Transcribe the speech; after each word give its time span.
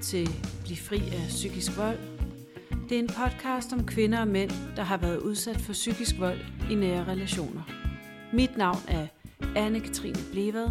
til 0.00 0.28
Bliv 0.64 0.76
fri 0.76 0.96
af 0.96 1.26
psykisk 1.28 1.76
vold. 1.76 1.98
Det 2.88 2.94
er 2.94 2.98
en 2.98 3.08
podcast 3.08 3.72
om 3.72 3.86
kvinder 3.86 4.20
og 4.20 4.28
mænd, 4.28 4.50
der 4.76 4.82
har 4.82 4.96
været 4.96 5.18
udsat 5.18 5.60
for 5.60 5.72
psykisk 5.72 6.18
vold 6.18 6.38
i 6.70 6.74
nære 6.74 7.04
relationer. 7.04 7.62
Mit 8.32 8.56
navn 8.56 8.78
er 8.88 9.06
Anne-Katrine 9.42 10.32
Blevad. 10.32 10.68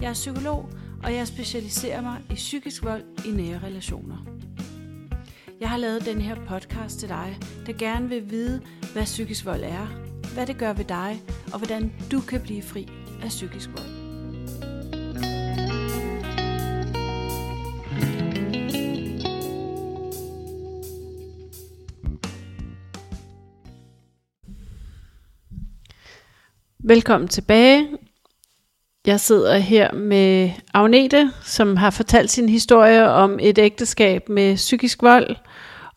Jeg 0.00 0.08
er 0.08 0.12
psykolog, 0.12 0.68
og 1.02 1.14
jeg 1.14 1.26
specialiserer 1.26 2.00
mig 2.00 2.22
i 2.30 2.34
psykisk 2.34 2.84
vold 2.84 3.02
i 3.26 3.30
nære 3.30 3.58
relationer. 3.58 4.26
Jeg 5.60 5.70
har 5.70 5.76
lavet 5.76 6.04
den 6.04 6.20
her 6.20 6.34
podcast 6.48 6.98
til 6.98 7.08
dig, 7.08 7.38
der 7.66 7.72
gerne 7.72 8.08
vil 8.08 8.30
vide, 8.30 8.62
hvad 8.92 9.04
psykisk 9.04 9.44
vold 9.44 9.62
er, 9.62 9.86
hvad 10.34 10.46
det 10.46 10.58
gør 10.58 10.72
ved 10.72 10.84
dig, 10.84 11.22
og 11.52 11.58
hvordan 11.58 11.92
du 12.12 12.20
kan 12.20 12.40
blive 12.40 12.62
fri 12.62 12.88
af 13.22 13.28
psykisk 13.28 13.70
vold. 13.76 13.89
Velkommen 26.90 27.28
tilbage. 27.28 27.88
Jeg 29.06 29.20
sidder 29.20 29.58
her 29.58 29.92
med 29.92 30.50
Agnete, 30.74 31.32
som 31.42 31.76
har 31.76 31.90
fortalt 31.90 32.30
sin 32.30 32.48
historie 32.48 33.08
om 33.08 33.38
et 33.40 33.58
ægteskab 33.58 34.28
med 34.28 34.56
psykisk 34.56 35.02
vold. 35.02 35.36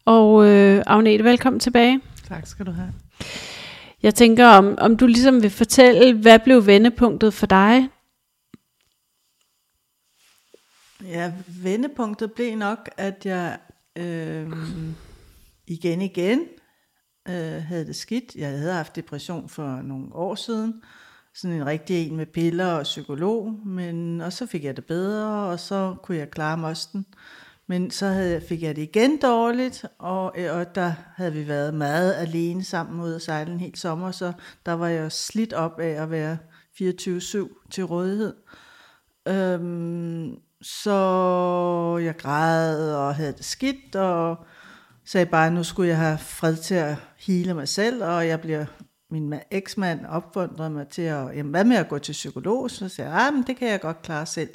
Og 0.06 0.46
øh, 0.46 0.84
Agnete, 0.86 1.24
velkommen 1.24 1.60
tilbage. 1.60 2.02
Tak 2.28 2.48
skal 2.48 2.66
du 2.66 2.72
have. 2.72 2.94
Jeg 4.04 4.16
tænker, 4.16 4.48
om, 4.48 4.76
om 4.78 4.98
du 4.98 5.08
ligesom 5.08 5.42
vil 5.44 5.50
fortælle, 5.50 6.14
hvad 6.14 6.40
blev 6.40 6.66
vendepunktet 6.66 7.34
for 7.34 7.46
dig? 7.46 7.90
Ja, 11.04 11.34
vendepunktet 11.48 12.32
blev 12.32 12.56
nok, 12.56 12.90
at 12.98 13.26
jeg 13.26 13.58
øh, 13.96 14.52
igen 15.68 16.02
igen 16.02 16.40
øh, 17.30 17.64
havde 17.64 17.86
det 17.86 17.96
skidt. 17.96 18.36
Jeg 18.36 18.50
havde 18.50 18.74
haft 18.74 18.96
depression 18.96 19.50
for 19.50 19.82
nogle 19.82 20.16
år 20.16 20.36
siden. 20.36 20.82
Sådan 21.34 21.58
en 21.58 21.66
rigtig 21.66 22.08
en 22.08 22.16
med 22.16 22.26
piller 22.26 22.68
og 22.68 22.84
psykolog. 22.84 23.60
Men, 23.66 24.22
og 24.22 24.34
så 24.34 24.46
fik 24.46 24.64
jeg 24.64 24.76
det 24.76 24.86
bedre, 24.86 25.50
og 25.50 25.60
så 25.60 25.96
kunne 26.04 26.18
jeg 26.18 26.32
klare 26.32 26.58
mosten. 26.58 27.06
Men 27.68 27.92
så 27.92 28.06
havde, 28.06 28.42
fik 28.42 28.64
jeg 28.64 28.76
det 28.76 28.82
igen 28.82 29.18
dårligt, 29.18 29.86
og, 30.00 30.34
øh, 30.38 30.56
og 30.56 30.76
der 30.76 30.94
havde 31.16 31.34
vi 31.34 31.48
været 31.48 31.74
meget 31.74 32.14
alene 32.14 32.64
sammen 32.64 33.02
ud 33.02 33.14
at 33.14 33.22
sejle 33.22 33.52
en 33.52 33.60
hel 33.60 33.76
sommer, 33.76 34.12
så 34.12 34.34
der 34.66 34.74
var 34.74 34.88
jeg 34.88 35.12
slidt 35.12 35.54
op 35.54 35.80
af 35.80 36.02
at 36.02 36.12
være 36.12 36.38
24-7 36.82 37.70
til 37.72 37.84
rådighed. 37.84 38.34
Øhm, 39.28 40.36
så 40.62 41.98
jeg 42.04 42.18
græd 42.18 42.96
og 42.96 43.16
havde 43.16 43.34
det 43.34 43.46
skidt, 43.46 43.96
og 43.96 44.46
sagde 45.06 45.26
bare, 45.26 45.48
at 45.48 45.54
nu 45.54 45.64
skulle 45.64 45.90
jeg 45.90 45.98
have 45.98 46.18
fred 46.18 46.56
til 46.56 46.76
at 46.76 46.96
hele 47.18 47.54
mig 47.54 47.68
selv, 47.68 48.04
og 48.04 48.28
jeg 48.28 48.42
bliver 48.42 48.66
min 49.12 49.34
eksmand 49.52 50.06
opfordrede 50.06 50.70
mig 50.70 50.88
til 50.88 51.02
at, 51.02 51.36
jamen 51.36 51.52
hvad 51.52 51.64
med 51.64 51.78
at 51.78 51.90
gå 51.90 52.00
til 52.00 52.12
psykolog? 52.12 52.72
Så 52.72 52.90
sagde 52.90 53.12
jeg, 53.12 53.28
ah, 53.28 53.34
men 53.34 53.44
det 53.48 53.58
kan 53.58 53.68
jeg 53.68 53.82
godt 53.82 54.02
klare 54.02 54.26
selv. 54.26 54.50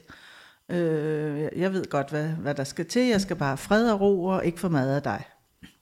Øh, 0.69 1.48
jeg 1.56 1.72
ved 1.72 1.91
godt, 1.91 2.10
hvad, 2.10 2.28
hvad 2.28 2.54
der 2.54 2.64
skal 2.64 2.86
til. 2.86 3.06
Jeg 3.06 3.20
skal 3.20 3.36
bare 3.36 3.48
have 3.48 3.56
fred 3.56 3.91
og 3.91 4.00
ro 4.00 4.24
og 4.24 4.44
ikke 4.44 4.60
få 4.60 4.69
mad 4.69 4.96
af 4.96 5.02
dig. 5.02 5.24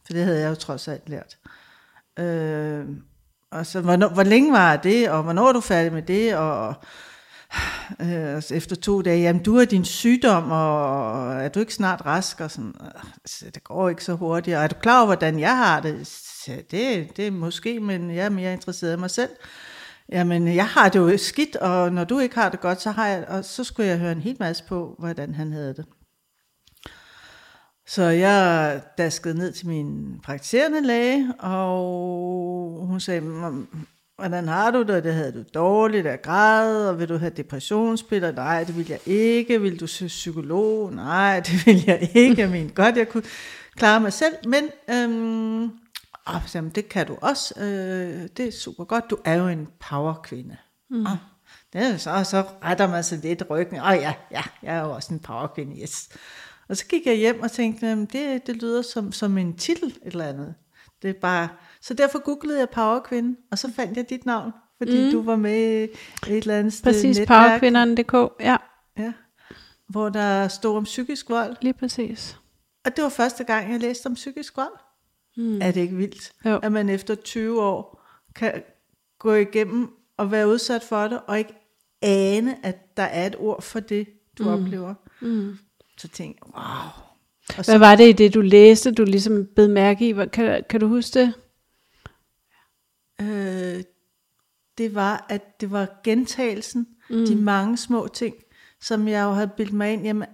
For 0.07 0.13
det 0.13 0.25
havde 0.25 0.41
jeg 0.41 0.51
jo 0.51 0.55
trods 0.55 0.89
alt 0.89 1.09
lært. 1.09 1.39
Øh, 2.19 2.87
og 3.51 3.67
så, 3.67 3.81
hvor, 3.81 4.15
hvor 4.15 4.23
længe 4.23 4.53
var 4.53 4.77
det, 4.77 5.11
og 5.11 5.23
hvornår 5.23 5.49
er 5.49 5.53
du 5.53 5.61
færdig 5.61 5.93
med 5.93 6.03
det, 6.03 6.37
og 6.37 6.75
øh, 8.01 8.43
efter 8.51 8.77
to 8.77 9.03
dage, 9.03 9.21
jamen 9.21 9.43
du 9.43 9.59
har 9.59 9.65
din 9.65 9.85
sygdom, 9.85 10.51
og 10.51 11.35
er 11.35 11.49
du 11.49 11.61
ikke 11.61 11.75
snart 11.75 12.07
rask, 12.07 12.41
og 12.41 12.51
sådan, 12.51 12.75
så 13.27 13.45
det 13.55 13.65
går 13.65 13.89
ikke 13.89 14.05
så 14.05 14.15
hurtigt, 14.15 14.57
og 14.57 14.63
er 14.63 14.69
du 14.69 14.75
klar 14.75 14.99
over, 14.99 15.07
hvordan 15.07 15.39
jeg 15.39 15.57
har 15.57 15.81
det? 15.81 16.07
Så 16.07 16.63
det, 16.71 17.17
det 17.17 17.27
er 17.27 17.31
måske, 17.31 17.81
men 17.81 18.11
jeg 18.11 18.25
er 18.25 18.31
mere 18.31 18.53
interesseret 18.53 18.97
i 18.97 19.01
mig 19.01 19.11
selv. 19.11 19.31
Jamen, 20.13 20.55
jeg 20.55 20.67
har 20.67 20.89
det 20.89 20.99
jo 20.99 21.19
skidt, 21.19 21.57
og 21.57 21.93
når 21.93 22.05
du 22.05 22.19
ikke 22.19 22.35
har 22.35 22.49
det 22.49 22.61
godt, 22.61 22.81
så 22.81 22.91
har 22.91 23.07
jeg, 23.07 23.25
og 23.29 23.45
så 23.45 23.65
skulle 23.65 23.89
jeg 23.89 23.99
høre 23.99 24.13
en 24.13 24.21
hel 24.21 24.37
masse 24.41 24.65
på, 24.65 24.95
hvordan 24.99 25.35
han 25.35 25.53
havde 25.53 25.75
det. 25.75 25.85
Så 27.87 28.03
jeg 28.03 28.81
daskede 28.99 29.39
ned 29.39 29.53
til 29.53 29.69
min 29.69 30.21
praktiserende 30.25 30.81
læge, 30.81 31.33
og 31.39 32.87
hun 32.87 33.01
sagde, 33.01 33.21
hvordan 34.17 34.49
har 34.49 34.71
du 34.71 34.83
det? 34.83 35.05
Det 35.05 35.15
havde 35.15 35.33
du 35.33 35.45
dårligt 35.55 36.07
af 36.07 36.23
grad, 36.23 36.89
og 36.89 36.99
vil 36.99 37.09
du 37.09 37.17
have 37.17 37.31
depressionspiller? 37.31 38.33
Nej, 38.33 38.65
det 38.65 38.77
vil 38.77 38.89
jeg 38.89 39.01
ikke. 39.07 39.61
Vil 39.61 39.81
du 39.81 39.87
se 39.87 40.07
psykolog? 40.07 40.93
Nej, 40.93 41.41
det 41.47 41.67
vil 41.67 41.85
jeg 41.87 42.11
ikke. 42.15 42.43
Jeg 42.43 42.51
mener 42.51 42.71
godt, 42.71 42.97
jeg 42.97 43.09
kunne 43.09 43.23
klare 43.77 44.01
mig 44.01 44.13
selv, 44.13 44.35
men 44.47 44.65
øhm, 44.91 45.65
åh, 46.29 46.41
jamen, 46.55 46.71
det 46.71 46.89
kan 46.89 47.07
du 47.07 47.17
også. 47.21 47.55
Øh, 47.61 48.29
det 48.37 48.49
er 48.49 48.53
super 48.53 48.85
godt. 48.85 49.11
Du 49.11 49.19
er 49.25 49.35
jo 49.35 49.49
en 49.49 49.69
powerkvinde. 49.81 50.57
Mm. 50.91 51.07
Oh, 51.07 51.17
det 51.73 51.81
er 51.81 51.97
så, 51.97 52.25
så 52.25 52.45
retter 52.65 52.89
man 52.89 53.05
sig 53.05 53.19
lidt 53.19 53.43
ryggen. 53.51 53.81
Åh 53.81 53.89
oh, 53.89 53.97
ja, 53.97 54.15
ja, 54.31 54.43
jeg 54.63 54.77
er 54.77 54.81
jo 54.81 54.91
også 54.91 55.15
en 55.15 55.21
powerkvinde, 55.21 55.83
yes. 55.83 56.09
Og 56.69 56.77
så 56.77 56.87
gik 56.87 57.07
jeg 57.07 57.15
hjem 57.15 57.43
og 57.43 57.53
tænkte, 57.53 58.01
det, 58.01 58.47
det 58.47 58.57
lyder 58.57 58.83
som, 58.83 59.13
som 59.13 59.39
en 59.39 59.57
titel 59.57 59.89
et 59.89 60.13
eller 60.13 60.25
andet. 60.25 60.55
Det 61.03 61.11
er 61.11 61.21
bare, 61.21 61.49
så 61.87 61.95
derfor 61.95 62.19
googlede 62.19 62.59
jeg 62.59 62.71
powerkvinde, 62.71 63.37
og 63.51 63.59
så 63.59 63.73
fandt 63.73 63.97
jeg 63.97 64.11
dit 64.11 64.27
navn, 64.27 64.53
fordi 64.79 65.05
mm. 65.05 65.11
du 65.11 65.23
var 65.23 65.37
med 65.37 65.83
et 65.85 65.91
eller 66.27 66.59
andet 66.59 66.73
sted 66.73 66.93
Præcis, 66.93 67.21
powerkvinderne.dk, 67.27 68.33
ja. 68.41 68.57
ja. 68.99 69.13
Hvor 69.89 70.09
der 70.09 70.49
stod 70.49 70.77
om 70.77 70.85
psykisk 70.85 71.31
vold. 71.31 71.57
Lige 71.61 71.73
præcis. 71.73 72.39
Og 72.85 72.97
det 72.97 73.05
var 73.05 73.09
første 73.11 73.45
gang, 73.45 73.73
jeg 73.73 73.81
læste 73.81 74.07
om 74.07 74.15
psykisk 74.15 74.57
vold. 74.57 74.73
Mm. 75.37 75.61
Er 75.63 75.71
det 75.71 75.81
ikke 75.81 75.97
vildt? 75.97 76.33
Jo. 76.45 76.59
At 76.63 76.73
man 76.73 76.89
efter 76.89 77.15
20 77.15 77.63
år 77.63 78.03
kan 78.35 78.63
gå 79.19 79.35
igennem 79.35 79.89
og 80.17 80.31
være 80.31 80.49
udsat 80.49 80.83
for 80.83 81.09
det, 81.09 81.21
og 81.27 81.39
ikke 81.39 81.55
ane, 82.03 82.67
at 82.67 82.97
der 82.97 83.03
er 83.03 83.27
et 83.27 83.37
ord 83.39 83.63
for 83.63 83.81
det, 83.81 84.09
du 84.39 84.43
mm. 84.43 84.49
oplever. 84.49 84.95
Mm. 85.21 85.59
Så 85.99 86.09
tænk, 86.09 86.37
wow. 86.47 86.55
Og 87.59 87.65
så, 87.65 87.73
Hvad 87.73 87.79
var 87.79 87.97
det 87.97 88.09
i 88.09 88.13
det, 88.13 88.35
du 88.35 88.41
læste, 88.41 88.93
du 88.93 89.05
ligesom 89.05 89.47
bed 89.57 89.69
mærke 89.69 90.09
i? 90.09 90.13
Kan, 90.33 90.65
kan 90.71 90.81
du 90.81 90.89
huske 90.89 91.21
det? 91.21 91.35
Øh, 93.21 93.83
det 94.79 94.95
var, 94.95 95.27
at 95.29 95.61
det 95.61 95.71
var 95.71 96.01
gentagelsen, 96.05 96.87
mm. 97.11 97.27
de 97.27 97.37
mange 97.37 97.77
små 97.77 98.09
ting, 98.09 98.35
som 98.81 99.09
jeg 99.09 99.25
jo 99.25 99.33
havde 99.33 99.51
bildt 99.57 99.73
mig 99.73 99.93
ind, 99.93 100.03
jamen, 100.03 100.29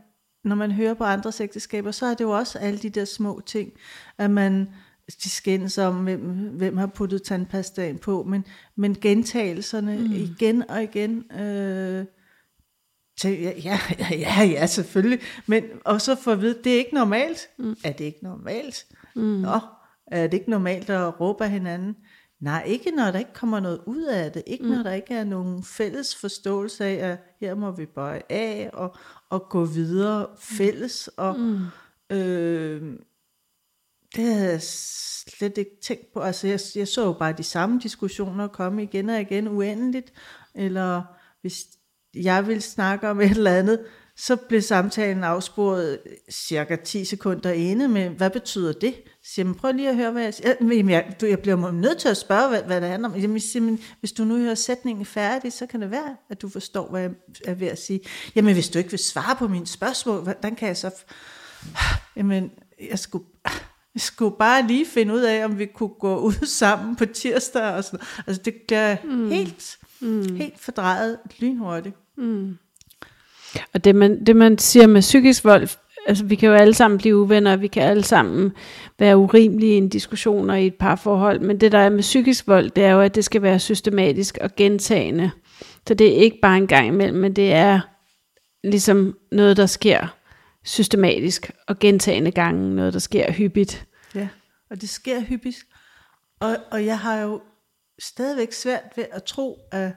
når 0.45 0.57
man 0.57 0.73
hører 0.73 0.95
på 0.95 1.05
andres 1.05 1.41
ægteskaber, 1.41 1.91
så 1.91 2.07
er 2.07 2.15
det 2.15 2.25
jo 2.25 2.31
også 2.31 2.59
alle 2.59 2.79
de 2.79 2.91
der 2.91 3.05
små 3.05 3.43
ting, 3.47 3.73
at 4.19 4.31
man 4.31 4.69
de 5.25 5.31
skændes 5.31 5.79
om, 5.79 6.05
hvem, 6.05 6.21
hvem 6.57 6.77
har 6.77 6.87
puttet 6.87 7.23
tandpastaen 7.23 7.99
på, 7.99 8.23
men, 8.23 8.45
men 8.77 8.95
gentagelserne 8.95 9.99
mm. 9.99 10.13
igen 10.13 10.71
og 10.71 10.83
igen, 10.83 11.33
øh, 11.41 12.05
til, 13.21 13.41
ja, 13.41 13.53
ja, 13.65 13.79
ja, 14.11 14.45
ja, 14.45 14.67
selvfølgelig, 14.67 15.21
men 15.47 15.65
og 15.85 16.01
så 16.01 16.15
få 16.15 16.31
at 16.31 16.41
vide, 16.41 16.59
det 16.65 16.73
er 16.73 16.79
ikke 16.79 16.95
normalt. 16.95 17.49
Mm. 17.59 17.77
Er 17.85 17.93
det 17.93 18.05
ikke 18.05 18.19
normalt? 18.23 18.87
Mm. 19.15 19.23
Nå, 19.23 19.59
er 20.07 20.27
det 20.27 20.35
ikke 20.35 20.51
normalt 20.51 20.91
at 20.91 21.21
råbe 21.21 21.45
af 21.45 21.51
hinanden? 21.51 21.97
Nej, 22.43 22.65
ikke 22.67 22.91
når 22.91 23.11
der 23.11 23.19
ikke 23.19 23.35
kommer 23.35 23.61
noget 23.61 23.81
ud 23.87 24.03
af 24.03 24.33
det. 24.33 24.43
Ikke 24.47 24.65
mm. 24.65 24.71
når 24.71 24.83
der 24.83 24.93
ikke 24.93 25.15
er 25.15 25.25
nogen 25.25 25.65
fælles 25.65 26.17
forståelse 26.17 26.85
af, 26.85 27.11
at 27.11 27.19
her 27.41 27.55
må 27.55 27.71
vi 27.71 27.87
bøje 27.87 28.23
af 28.29 28.71
og, 28.73 28.97
og 29.31 29.49
gå 29.49 29.65
videre 29.65 30.27
fælles. 30.39 31.09
Og, 31.17 31.41
mm. 31.41 31.61
øh, 32.11 32.99
det 34.17 34.25
havde 34.25 34.51
jeg 34.51 34.63
slet 34.63 35.59
ikke 35.59 35.77
tænkt 35.83 36.13
på. 36.13 36.21
Altså, 36.21 36.47
jeg, 36.47 36.61
jeg 36.75 36.89
så 36.89 37.05
jo 37.05 37.13
bare 37.13 37.33
de 37.33 37.43
samme 37.43 37.81
diskussioner 37.83 38.49
komme 38.49 38.83
igen 38.83 39.09
og 39.09 39.21
igen 39.21 39.49
uendeligt. 39.49 40.13
Eller 40.55 41.03
hvis 41.41 41.67
jeg 42.15 42.47
ville 42.47 42.63
snakke 42.63 43.09
om 43.09 43.21
et 43.21 43.31
eller 43.31 43.51
andet, 43.51 43.85
så 44.27 44.37
blev 44.37 44.63
samtalen 44.63 45.25
afsporet 45.25 45.99
cirka 46.31 46.77
10 46.77 47.05
sekunder 47.05 47.51
inde 47.51 47.89
med, 47.89 48.09
hvad 48.09 48.31
betyder 48.31 48.73
det? 48.73 48.95
Så 49.25 49.33
jamen, 49.39 49.55
prøv 49.55 49.73
lige 49.73 49.89
at 49.89 49.97
høre, 49.97 50.11
hvad 50.11 50.23
jeg 50.23 50.35
siger. 50.35 50.55
Jamen, 50.61 50.91
jeg, 50.91 51.17
du, 51.21 51.27
jeg 51.27 51.39
bliver 51.39 51.71
nødt 51.71 51.99
til 51.99 52.09
at 52.09 52.17
spørge, 52.17 52.49
hvad, 52.49 52.63
hvad 52.63 52.81
det 52.81 52.89
handler 52.89 53.09
om. 53.09 53.17
Jamen, 53.17 53.41
jamen, 53.55 53.81
hvis 54.01 54.13
du 54.13 54.25
nu 54.25 54.39
hører 54.39 54.55
sætningen 54.55 55.07
færdig, 55.07 55.53
så 55.53 55.67
kan 55.67 55.83
det 55.83 55.91
være, 55.91 56.17
at 56.31 56.43
du 56.43 56.49
forstår, 56.49 56.91
hvad 56.91 57.01
jeg 57.01 57.11
er 57.45 57.55
ved 57.55 57.67
at 57.69 57.83
sige. 57.83 58.01
Jamen, 58.35 58.55
hvis 58.55 58.69
du 58.69 58.79
ikke 58.79 58.91
vil 58.91 58.99
svare 58.99 59.37
på 59.37 59.49
mine 59.49 59.67
spørgsmål, 59.67 60.23
hvordan 60.23 60.55
kan 60.55 60.69
jeg 60.69 60.77
så... 60.77 60.91
Jamen, 62.17 62.51
jeg 62.91 62.99
skulle, 62.99 63.25
jeg 63.95 64.01
skulle 64.01 64.35
bare 64.39 64.67
lige 64.67 64.87
finde 64.87 65.15
ud 65.15 65.21
af, 65.21 65.45
om 65.45 65.59
vi 65.59 65.67
kunne 65.67 65.95
gå 66.01 66.19
ud 66.19 66.47
sammen 66.61 66.97
på 66.97 67.07
tirsdag 67.07 67.75
og 67.75 67.85
sådan 67.85 68.01
Altså, 68.27 68.43
det 68.43 68.55
bliver 68.67 68.97
mm. 69.05 69.29
helt, 69.29 69.79
mm. 70.01 70.37
helt 70.37 70.61
fordrejet 70.61 71.19
lynhurtigt. 71.39 71.97
Mm. 72.17 72.57
Og 73.75 73.85
det 73.85 73.95
man, 73.95 74.25
det 74.25 74.37
man 74.37 74.59
siger 74.59 74.87
med 74.87 75.01
psykisk 75.01 75.45
vold, 75.45 75.69
altså 76.07 76.25
vi 76.25 76.35
kan 76.35 76.49
jo 76.49 76.55
alle 76.55 76.75
sammen 76.75 76.99
blive 76.99 77.17
uvenner, 77.17 77.57
vi 77.57 77.67
kan 77.67 77.83
alle 77.83 78.05
sammen 78.05 78.53
være 78.99 79.17
urimelige 79.17 79.75
i 79.75 79.77
en 79.77 79.89
diskussion 79.89 80.51
og 80.51 80.63
i 80.63 80.67
et 80.67 80.75
par 80.75 80.97
forhold, 80.97 81.41
men 81.41 81.61
det 81.61 81.73
der 81.73 81.79
er 81.79 81.89
med 81.89 82.01
psykisk 82.01 82.47
vold, 82.47 82.71
det 82.71 82.85
er 82.85 82.91
jo, 82.91 83.01
at 83.01 83.15
det 83.15 83.25
skal 83.25 83.43
være 83.43 83.59
systematisk 83.59 84.39
og 84.41 84.55
gentagende. 84.57 85.31
Så 85.87 85.95
det 85.95 86.09
er 86.09 86.23
ikke 86.23 86.39
bare 86.43 86.57
en 86.57 86.67
gang 86.67 86.87
imellem, 86.87 87.19
men 87.19 87.37
det 87.37 87.53
er 87.53 87.81
ligesom 88.65 89.17
noget, 89.33 89.57
der 89.57 89.67
sker 89.67 90.07
systematisk 90.65 91.51
og 91.69 91.79
gentagende 91.79 92.31
gange, 92.31 92.75
noget 92.75 92.93
der 92.93 92.99
sker 92.99 93.33
hyppigt. 93.33 93.87
Ja, 94.15 94.29
og 94.71 94.81
det 94.81 94.89
sker 94.89 95.21
hyppigt. 95.21 95.57
Og, 96.41 96.57
og 96.71 96.87
jeg 96.87 96.99
har 96.99 97.21
jo 97.21 97.41
stadigvæk 98.03 98.53
svært 98.53 98.83
ved 98.97 99.05
at 99.13 99.23
tro, 99.23 99.59
at 99.73 99.93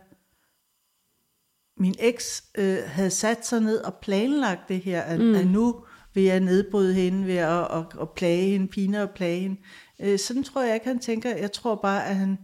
min 1.78 1.96
eks 2.00 2.44
øh, 2.58 2.78
havde 2.86 3.10
sat 3.10 3.46
sig 3.46 3.62
ned 3.62 3.78
og 3.78 3.94
planlagt 4.02 4.70
det 4.70 4.80
her, 4.80 5.02
at, 5.02 5.20
mm. 5.20 5.36
at 5.36 5.48
nu 5.48 5.86
vil 6.14 6.24
jeg 6.24 6.40
nedbryde 6.40 6.94
hende 6.94 7.28
ved 7.28 7.38
at, 7.38 7.72
at, 7.72 7.86
at 8.02 8.10
plage 8.16 8.50
hende, 8.52 8.68
pine 8.68 9.04
og 9.04 9.10
plage 9.10 9.40
hende. 9.40 9.62
Øh, 10.00 10.20
sådan 10.20 10.44
tror 10.44 10.62
jeg 10.64 10.74
ikke, 10.74 10.88
han 10.88 11.00
tænker. 11.00 11.36
Jeg 11.36 11.52
tror 11.52 11.76
bare, 11.76 12.08
at 12.08 12.16
han, 12.16 12.38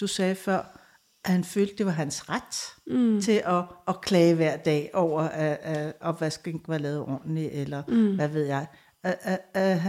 du 0.00 0.06
sagde 0.06 0.34
før, 0.34 0.80
at 1.24 1.30
han 1.30 1.44
følte, 1.44 1.76
det 1.78 1.86
var 1.86 1.92
hans 1.92 2.28
ret 2.28 2.74
mm. 2.86 3.20
til 3.20 3.42
at, 3.46 3.64
at 3.88 4.00
klage 4.00 4.34
hver 4.34 4.56
dag 4.56 4.90
over, 4.94 5.22
at, 5.22 5.58
at 5.62 5.94
opvasken 6.00 6.62
var 6.66 6.78
lavet 6.78 7.00
ordentligt, 7.00 7.52
eller 7.52 7.82
mm. 7.88 8.14
hvad 8.14 8.28
ved 8.28 8.44
jeg. 8.44 8.66
At, 9.02 9.18
at, 9.22 9.40
at, 9.54 9.80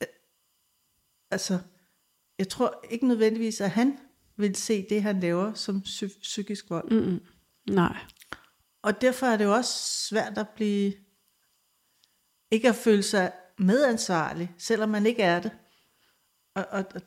at, 0.00 0.08
altså, 1.30 1.58
jeg 2.38 2.48
tror 2.48 2.84
ikke 2.90 3.08
nødvendigvis, 3.08 3.60
at 3.60 3.70
han 3.70 3.98
vil 4.36 4.56
se 4.56 4.86
det, 4.90 5.02
han 5.02 5.20
laver 5.20 5.54
som 5.54 5.82
psy- 5.84 6.20
psykisk 6.20 6.70
vold. 6.70 6.90
Mm-mm. 6.90 7.20
Nej. 7.68 7.96
Og 8.82 9.00
derfor 9.00 9.26
er 9.26 9.36
det 9.36 9.44
jo 9.44 9.54
også 9.54 10.06
svært 10.08 10.38
at 10.38 10.48
blive, 10.48 10.92
ikke 12.50 12.68
at 12.68 12.74
føle 12.74 13.02
sig 13.02 13.32
medansvarlig, 13.58 14.54
selvom 14.58 14.88
man 14.88 15.06
ikke 15.06 15.22
er 15.22 15.40
det. 15.40 15.50
Og, 16.54 16.66
og, 16.70 16.84
og 16.94 17.00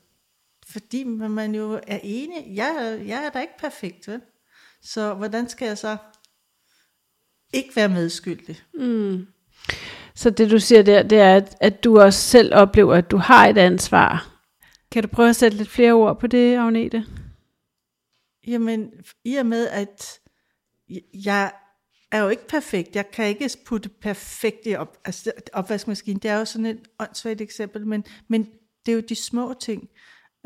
fordi 0.67 1.03
man 1.03 1.55
jo 1.55 1.73
er 1.87 1.99
enig, 2.03 2.55
jeg, 2.55 3.01
jeg 3.05 3.25
er 3.25 3.29
da 3.29 3.41
ikke 3.41 3.57
perfekt, 3.59 4.07
vel? 4.07 4.21
Så 4.81 5.13
hvordan 5.13 5.49
skal 5.49 5.65
jeg 5.65 5.77
så 5.77 5.97
ikke 7.53 7.75
være 7.75 7.89
medskyldig? 7.89 8.61
Mm. 8.73 9.27
Så 10.15 10.29
det 10.29 10.51
du 10.51 10.59
siger 10.59 10.83
der, 10.83 11.03
det 11.03 11.19
er, 11.19 11.35
at, 11.35 11.57
at 11.59 11.83
du 11.83 11.99
også 11.99 12.19
selv 12.19 12.55
oplever, 12.55 12.95
at 12.95 13.11
du 13.11 13.17
har 13.17 13.47
et 13.47 13.57
ansvar. 13.57 14.27
Kan 14.91 15.03
du 15.03 15.09
prøve 15.09 15.29
at 15.29 15.35
sætte 15.35 15.57
lidt 15.57 15.69
flere 15.69 15.93
ord 15.93 16.19
på 16.19 16.27
det, 16.27 16.57
Agnete? 16.57 17.05
Jamen, 18.47 18.91
i 19.25 19.35
og 19.35 19.45
med, 19.45 19.67
at 19.67 20.20
jeg 21.13 21.51
er 22.11 22.19
jo 22.19 22.29
ikke 22.29 22.47
perfekt. 22.47 22.95
Jeg 22.95 23.11
kan 23.11 23.27
ikke 23.27 23.49
putte 23.65 23.89
perfekt 23.89 24.59
i 24.65 24.75
op, 24.75 24.97
altså 25.05 25.31
opvaskemaskinen. 25.53 26.21
Det 26.21 26.31
er 26.31 26.37
jo 26.37 26.45
sådan 26.45 26.65
et 26.65 26.87
åndssvagt 26.99 27.41
eksempel, 27.41 27.87
men, 27.87 28.03
men 28.27 28.47
det 28.85 28.91
er 28.91 28.95
jo 28.95 29.01
de 29.09 29.15
små 29.15 29.53
ting. 29.53 29.89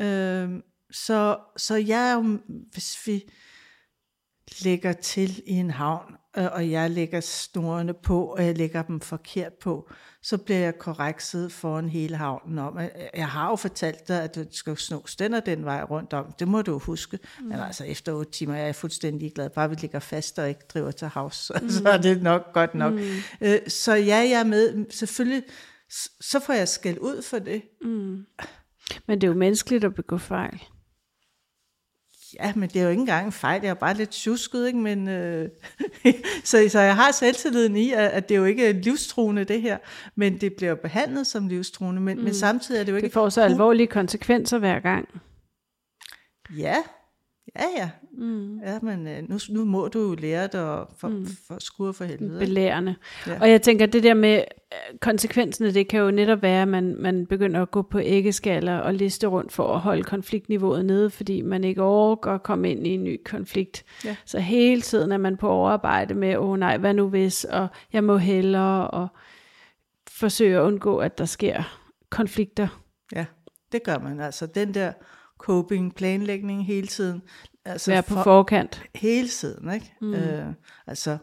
Øh, 0.00 0.50
så, 0.90 1.38
så 1.56 1.74
jeg 1.74 2.10
er 2.10 2.14
jo, 2.14 2.38
hvis 2.72 3.06
vi 3.06 3.24
lægger 4.64 4.92
til 4.92 5.42
i 5.46 5.52
en 5.52 5.70
havn, 5.70 6.16
øh, 6.36 6.52
og 6.52 6.70
jeg 6.70 6.90
lægger 6.90 7.20
snorene 7.20 7.94
på, 7.94 8.24
og 8.26 8.44
jeg 8.44 8.56
lægger 8.56 8.82
dem 8.82 9.00
forkert 9.00 9.52
på, 9.52 9.90
så 10.28 10.38
bliver 10.38 10.58
jeg 10.58 10.78
korrekset 10.78 11.52
foran 11.52 11.88
hele 11.88 12.16
havnen 12.16 12.58
om. 12.58 12.78
Jeg 13.14 13.28
har 13.28 13.50
jo 13.50 13.56
fortalt 13.56 14.08
dig, 14.08 14.22
at 14.22 14.34
du 14.34 14.44
skal 14.50 14.76
snos 14.76 15.16
den 15.16 15.34
og 15.34 15.46
den 15.46 15.64
vej 15.64 15.82
rundt 15.82 16.12
om. 16.12 16.32
Det 16.38 16.48
må 16.48 16.62
du 16.62 16.78
huske. 16.78 17.18
Mm. 17.40 17.46
Men 17.46 17.60
altså 17.60 17.84
efter 17.84 18.12
otte 18.12 18.32
timer 18.32 18.54
jeg 18.54 18.62
er 18.62 18.66
jeg 18.66 18.74
fuldstændig 18.74 19.32
glad. 19.34 19.50
Bare 19.50 19.70
vi 19.70 19.74
ligger 19.74 19.98
fast 19.98 20.38
og 20.38 20.48
ikke 20.48 20.60
driver 20.68 20.90
til 20.90 21.08
havs, 21.08 21.52
mm. 21.62 21.68
så 21.70 21.88
er 21.88 21.96
det 21.96 22.22
nok 22.22 22.52
godt 22.52 22.74
nok. 22.74 22.92
Mm. 22.92 23.00
Øh, 23.40 23.58
så 23.68 23.94
ja, 23.94 24.16
jeg 24.16 24.40
er 24.40 24.44
med. 24.44 24.90
Selvfølgelig, 24.90 25.42
så 26.20 26.40
får 26.40 26.52
jeg 26.52 26.68
skæld 26.68 26.98
ud 26.98 27.22
for 27.22 27.38
det. 27.38 27.62
Mm. 27.82 28.26
Men 29.06 29.20
det 29.20 29.24
er 29.24 29.28
jo 29.28 29.38
menneskeligt 29.38 29.84
at 29.84 29.94
begå 29.94 30.18
fejl. 30.18 30.62
Ja, 32.40 32.52
men 32.56 32.68
det 32.68 32.76
er 32.76 32.84
jo 32.84 32.90
ikke 32.90 33.00
engang 33.00 33.26
en 33.26 33.32
fejl, 33.32 33.62
jeg 33.62 33.70
er 33.70 33.74
bare 33.74 33.94
lidt 33.94 34.10
tjusket, 34.10 34.66
ikke? 34.66 34.78
Men, 34.78 35.08
øh, 35.08 35.48
så, 36.44 36.68
så 36.68 36.80
jeg 36.80 36.96
har 36.96 37.12
selvtilliden 37.12 37.76
i, 37.76 37.92
at, 37.92 38.10
at 38.10 38.28
det 38.28 38.36
jo 38.36 38.44
ikke 38.44 38.66
er 38.66 38.72
livstruende 38.72 39.44
det 39.44 39.62
her, 39.62 39.78
men 40.14 40.40
det 40.40 40.54
bliver 40.54 40.74
behandlet 40.74 41.26
som 41.26 41.48
livstruende, 41.48 42.00
men, 42.00 42.18
mm. 42.18 42.24
men 42.24 42.34
samtidig 42.34 42.80
er 42.80 42.84
det 42.84 42.92
jo 42.92 42.96
ikke... 42.96 43.06
Det 43.06 43.12
får 43.12 43.28
så 43.28 43.40
alvorlige 43.42 43.86
konsekvenser 43.86 44.58
hver 44.58 44.80
gang. 44.80 45.08
Ja, 46.56 46.76
ja, 47.56 47.64
ja. 47.76 47.90
Mm. 48.18 48.58
Ja, 48.58 48.78
men 48.82 49.06
øh, 49.06 49.28
nu, 49.28 49.38
nu 49.48 49.64
må 49.64 49.88
du 49.88 50.00
jo 50.00 50.14
lære 50.14 50.46
dig 50.46 50.84
for, 50.98 51.08
mm. 51.08 51.26
for 51.46 51.56
skure 51.60 51.92
for 51.92 52.04
helvede. 52.04 52.38
Belærende. 52.38 52.94
Ja. 53.26 53.40
Og 53.40 53.50
jeg 53.50 53.62
tænker, 53.62 53.86
det 53.86 54.02
der 54.02 54.14
med 54.14 54.36
øh, 54.36 54.98
konsekvenserne, 55.00 55.74
det 55.74 55.88
kan 55.88 56.00
jo 56.00 56.10
netop 56.10 56.42
være, 56.42 56.62
at 56.62 56.68
man, 56.68 56.96
man 56.98 57.26
begynder 57.26 57.62
at 57.62 57.70
gå 57.70 57.82
på 57.82 58.00
æggeskaller 58.00 58.76
og 58.78 58.94
liste 58.94 59.26
rundt 59.26 59.52
for 59.52 59.74
at 59.74 59.80
holde 59.80 60.02
konfliktniveauet 60.02 60.84
nede, 60.84 61.10
fordi 61.10 61.42
man 61.42 61.64
ikke 61.64 61.82
overgår 61.82 62.30
at 62.30 62.42
komme 62.42 62.70
ind 62.70 62.86
i 62.86 62.90
en 62.90 63.04
ny 63.04 63.20
konflikt. 63.24 63.84
Ja. 64.04 64.16
Så 64.24 64.38
hele 64.38 64.80
tiden 64.80 65.12
er 65.12 65.18
man 65.18 65.36
på 65.36 65.48
overarbejde 65.48 66.14
med, 66.14 66.36
åh 66.36 66.50
oh, 66.50 66.58
nej, 66.58 66.76
hvad 66.76 66.94
nu 66.94 67.08
hvis, 67.08 67.44
og 67.44 67.68
jeg 67.92 68.04
må 68.04 68.16
hellere, 68.16 68.90
og 68.90 69.08
forsøge 70.08 70.56
at 70.56 70.62
undgå, 70.62 70.96
at 70.96 71.18
der 71.18 71.24
sker 71.24 71.78
konflikter. 72.10 72.82
Ja, 73.14 73.24
det 73.72 73.82
gør 73.82 73.98
man. 73.98 74.20
Altså 74.20 74.46
den 74.46 74.74
der 74.74 74.92
coping, 75.38 75.94
planlægning 75.94 76.66
hele 76.66 76.86
tiden. 76.86 77.22
Altså 77.66 77.90
Være 77.90 78.02
på 78.02 78.14
for, 78.14 78.22
forkant. 78.22 78.82
Hele 78.94 79.28
tiden, 79.28 79.74
ikke? 79.74 79.94
Mm. 80.00 80.14
Øh, 80.14 80.54
altså, 80.86 81.18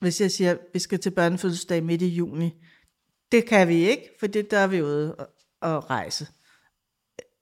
hvis 0.00 0.20
jeg 0.20 0.30
siger, 0.30 0.50
at 0.50 0.58
vi 0.72 0.78
skal 0.78 0.98
til 0.98 1.10
børnefødselsdag 1.10 1.84
midt 1.84 2.02
i 2.02 2.08
juni, 2.08 2.62
det 3.32 3.46
kan 3.46 3.68
vi 3.68 3.74
ikke, 3.74 4.10
for 4.20 4.26
det 4.26 4.50
der 4.50 4.58
er 4.58 4.66
vi 4.66 4.82
ude 4.82 5.14
og, 5.14 5.28
og 5.60 5.90
rejse. 5.90 6.26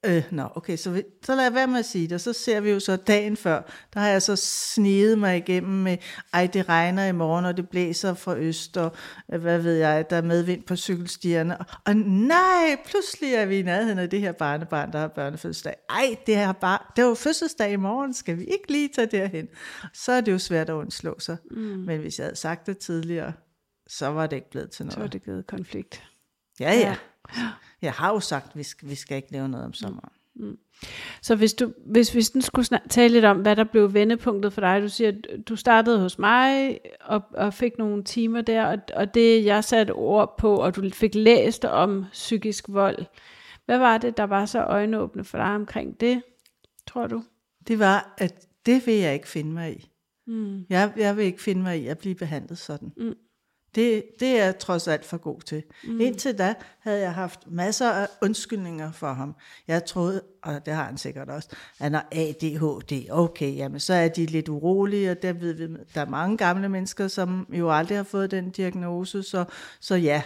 Øh, 0.05 0.23
nå, 0.31 0.47
okay, 0.55 0.77
så, 0.77 0.91
vi, 0.91 1.03
så 1.23 1.41
jeg 1.41 1.53
være 1.53 1.67
med 1.67 1.79
at 1.79 1.85
sige 1.85 2.07
det, 2.07 2.13
og 2.13 2.21
så 2.21 2.33
ser 2.33 2.59
vi 2.59 2.71
jo 2.71 2.79
så 2.79 2.95
dagen 2.95 3.37
før, 3.37 3.61
der 3.93 3.99
har 3.99 4.07
jeg 4.07 4.21
så 4.21 4.35
snedet 4.35 5.19
mig 5.19 5.37
igennem 5.37 5.83
med, 5.83 5.97
ej, 6.33 6.47
det 6.47 6.69
regner 6.69 7.05
i 7.05 7.11
morgen, 7.11 7.45
og 7.45 7.57
det 7.57 7.69
blæser 7.69 8.13
fra 8.13 8.37
øst, 8.37 8.77
og 8.77 8.95
øh, 9.33 9.41
hvad 9.41 9.59
ved 9.59 9.73
jeg, 9.73 10.09
der 10.09 10.15
er 10.15 10.21
medvind 10.21 10.63
på 10.63 10.75
cykelstierne, 10.75 11.57
og, 11.57 11.65
og 11.85 11.95
nej, 11.95 12.77
pludselig 12.85 13.33
er 13.33 13.45
vi 13.45 13.59
i 13.59 13.61
nærheden 13.61 13.99
af 13.99 14.09
det 14.09 14.19
her 14.19 14.31
barnebarn, 14.31 14.91
der 14.91 14.99
har 14.99 15.07
børnefødselsdag. 15.07 15.75
Ej, 15.89 16.15
det 16.25 16.35
er 16.35 16.51
bare, 16.51 16.79
det 16.95 17.01
er 17.01 17.07
jo 17.07 17.13
fødselsdag 17.13 17.71
i 17.71 17.75
morgen, 17.75 18.13
skal 18.13 18.37
vi 18.37 18.43
ikke 18.43 18.71
lige 18.71 18.89
tage 18.95 19.07
derhen? 19.07 19.47
Så 19.93 20.11
er 20.11 20.21
det 20.21 20.31
jo 20.31 20.39
svært 20.39 20.69
at 20.69 20.73
undslå 20.73 21.19
sig. 21.19 21.37
Mm. 21.51 21.57
Men 21.57 21.99
hvis 21.99 22.19
jeg 22.19 22.25
havde 22.25 22.35
sagt 22.35 22.67
det 22.67 22.77
tidligere, 22.77 23.33
så 23.87 24.07
var 24.07 24.27
det 24.27 24.35
ikke 24.35 24.49
blevet 24.49 24.71
til 24.71 24.85
noget. 24.85 24.93
Så 24.93 24.99
var 24.99 25.07
det 25.07 25.21
blevet 25.21 25.47
konflikt. 25.47 26.03
Ja, 26.59 26.73
ja. 26.73 26.79
ja. 26.79 26.95
Jeg 27.81 27.93
har 27.93 28.09
jo 28.09 28.19
sagt, 28.19 28.49
at 28.49 28.57
vi 28.57 28.63
skal, 28.63 28.89
vi 28.89 28.95
skal 28.95 29.17
ikke 29.17 29.31
lave 29.31 29.49
noget 29.49 29.65
om 29.65 29.73
sommeren. 29.73 30.09
Mm. 30.35 30.45
mm. 30.45 30.57
Så 31.21 31.35
hvis 31.35 31.53
du 31.53 31.73
hvis 31.85 32.15
vi 32.15 32.21
sådan 32.21 32.41
skulle 32.41 32.79
tale 32.89 33.13
lidt 33.13 33.25
om, 33.25 33.37
hvad 33.37 33.55
der 33.55 33.63
blev 33.63 33.93
vendepunktet 33.93 34.53
for 34.53 34.61
dig. 34.61 34.81
Du 34.81 34.89
siger, 34.89 35.11
du 35.49 35.55
startede 35.55 35.99
hos 35.99 36.19
mig 36.19 36.79
og, 37.01 37.21
og 37.33 37.53
fik 37.53 37.77
nogle 37.77 38.03
timer 38.03 38.41
der, 38.41 38.65
og, 38.65 38.77
og 38.95 39.13
det 39.13 39.45
jeg 39.45 39.63
satte 39.63 39.91
ord 39.91 40.37
på, 40.37 40.55
og 40.55 40.75
du 40.75 40.89
fik 40.89 41.15
læst 41.15 41.65
om 41.65 42.05
psykisk 42.11 42.65
vold. 42.67 43.05
Hvad 43.65 43.77
var 43.77 43.97
det, 43.97 44.17
der 44.17 44.23
var 44.23 44.45
så 44.45 44.63
øjenåbne 44.63 45.23
for 45.23 45.37
dig 45.37 45.55
omkring 45.55 45.99
det, 45.99 46.21
tror 46.87 47.07
du? 47.07 47.23
Det 47.67 47.79
var, 47.79 48.13
at 48.17 48.47
det 48.65 48.87
vil 48.87 48.93
jeg 48.93 49.13
ikke 49.13 49.27
finde 49.27 49.51
mig 49.51 49.77
i. 49.77 49.89
Mm. 50.27 50.65
Jeg, 50.69 50.93
jeg 50.97 51.17
vil 51.17 51.25
ikke 51.25 51.41
finde 51.41 51.61
mig 51.61 51.81
i 51.81 51.87
at 51.87 51.97
blive 51.97 52.15
behandlet 52.15 52.57
sådan. 52.57 52.91
Mm. 52.97 53.15
Det, 53.75 54.03
det 54.19 54.27
er 54.27 54.45
jeg 54.45 54.59
trods 54.59 54.87
alt 54.87 55.05
for 55.05 55.17
god 55.17 55.41
til. 55.41 55.63
Mm. 55.83 56.01
Indtil 56.01 56.37
da 56.37 56.53
havde 56.79 56.99
jeg 56.99 57.13
haft 57.13 57.39
masser 57.47 57.91
af 57.91 58.07
undskyldninger 58.21 58.91
for 58.91 59.13
ham. 59.13 59.35
Jeg 59.67 59.85
troede, 59.85 60.21
og 60.43 60.65
det 60.65 60.73
har 60.73 60.83
han 60.83 60.97
sikkert 60.97 61.29
også, 61.29 61.49
at 61.79 61.91
har 61.91 62.07
ADHD. 62.11 63.09
Okay, 63.11 63.55
jamen 63.55 63.79
så 63.79 63.93
er 63.93 64.07
de 64.07 64.25
lidt 64.25 64.49
urolige, 64.49 65.11
og 65.11 65.21
der, 65.21 65.33
ved 65.33 65.53
vi, 65.53 65.67
der 65.95 66.01
er 66.01 66.09
mange 66.09 66.37
gamle 66.37 66.69
mennesker, 66.69 67.07
som 67.07 67.47
jo 67.53 67.71
aldrig 67.71 67.97
har 67.97 68.03
fået 68.03 68.31
den 68.31 68.49
diagnose, 68.49 69.23
så, 69.23 69.45
så 69.79 69.95
ja, 69.95 70.21